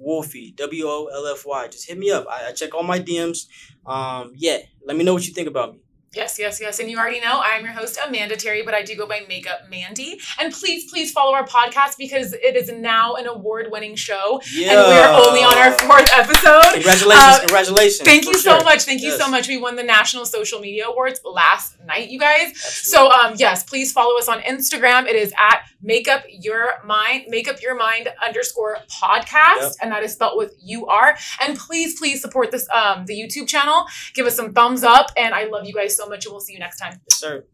AJ.Wolfy. 0.00 0.56
W 0.56 0.84
O 0.86 1.06
L 1.06 1.26
F 1.26 1.44
Y. 1.46 1.68
Just 1.68 1.88
hit 1.88 1.98
me 1.98 2.10
up. 2.10 2.26
I, 2.28 2.48
I 2.48 2.52
check 2.52 2.74
all 2.74 2.82
my 2.82 2.98
DMs. 2.98 3.46
Um, 3.86 4.32
yeah, 4.36 4.58
let 4.86 4.96
me 4.96 5.04
know 5.04 5.14
what 5.14 5.26
you 5.26 5.34
think 5.34 5.48
about 5.48 5.74
me. 5.74 5.80
Yes, 6.12 6.40
yes, 6.40 6.60
yes. 6.60 6.80
And 6.80 6.90
you 6.90 6.98
already 6.98 7.20
know 7.20 7.40
I'm 7.44 7.62
your 7.64 7.72
host, 7.72 7.96
Amanda 8.04 8.36
Terry, 8.36 8.62
but 8.64 8.74
I 8.74 8.82
do 8.82 8.96
go 8.96 9.06
by 9.06 9.20
Makeup 9.28 9.70
Mandy. 9.70 10.18
And 10.40 10.52
please, 10.52 10.90
please 10.90 11.12
follow 11.12 11.34
our 11.34 11.46
podcast 11.46 11.98
because 11.98 12.32
it 12.32 12.56
is 12.56 12.68
now 12.72 13.14
an 13.14 13.28
award 13.28 13.68
winning 13.70 13.94
show. 13.94 14.40
Yeah. 14.52 14.72
And 14.72 14.88
we 14.88 14.96
are 14.96 15.28
only 15.28 15.40
on 15.40 15.56
our 15.56 15.70
fourth 15.78 16.10
episode. 16.12 16.72
Congratulations, 16.74 17.22
Uh, 17.22 17.38
congratulations. 17.38 18.00
Thank 18.00 18.26
you 18.26 18.34
so 18.34 18.58
much. 18.58 18.82
Thank 18.82 19.02
you 19.02 19.16
so 19.16 19.30
much. 19.30 19.46
We 19.46 19.58
won 19.58 19.76
the 19.76 19.84
National 19.84 20.26
Social 20.26 20.58
Media 20.58 20.86
Awards 20.88 21.20
last 21.24 21.78
night, 21.86 22.10
you 22.10 22.18
guys. 22.18 22.48
Absolutely. 22.50 22.90
So 22.90 23.10
um 23.12 23.34
yes, 23.36 23.62
please 23.62 23.92
follow 23.92 24.18
us 24.18 24.28
on 24.28 24.40
Instagram. 24.40 25.06
It 25.06 25.14
is 25.14 25.32
at 25.38 25.62
Makeup 25.82 26.24
your 26.28 26.72
mind, 26.84 27.26
make 27.28 27.48
up 27.48 27.62
your 27.62 27.74
mind 27.74 28.08
underscore 28.22 28.78
podcast. 28.90 29.60
Yep. 29.60 29.72
And 29.80 29.92
that 29.92 30.02
is 30.02 30.12
spelled 30.12 30.36
with 30.36 30.54
U 30.64 30.86
R. 30.86 31.16
And 31.40 31.56
please, 31.56 31.98
please 31.98 32.20
support 32.20 32.50
this 32.50 32.68
um 32.74 33.06
the 33.06 33.14
YouTube 33.14 33.46
channel. 33.46 33.86
Give 34.14 34.26
us 34.26 34.34
some 34.34 34.52
thumbs 34.52 34.82
up. 34.82 35.12
And 35.16 35.34
I 35.34 35.44
love 35.44 35.66
you 35.66 35.72
guys 35.72 35.99
so 36.00 36.08
much. 36.08 36.24
And 36.24 36.32
we'll 36.32 36.40
see 36.40 36.54
you 36.54 36.58
next 36.58 36.78
time. 36.78 37.00
yes, 37.10 37.18
sir. 37.18 37.44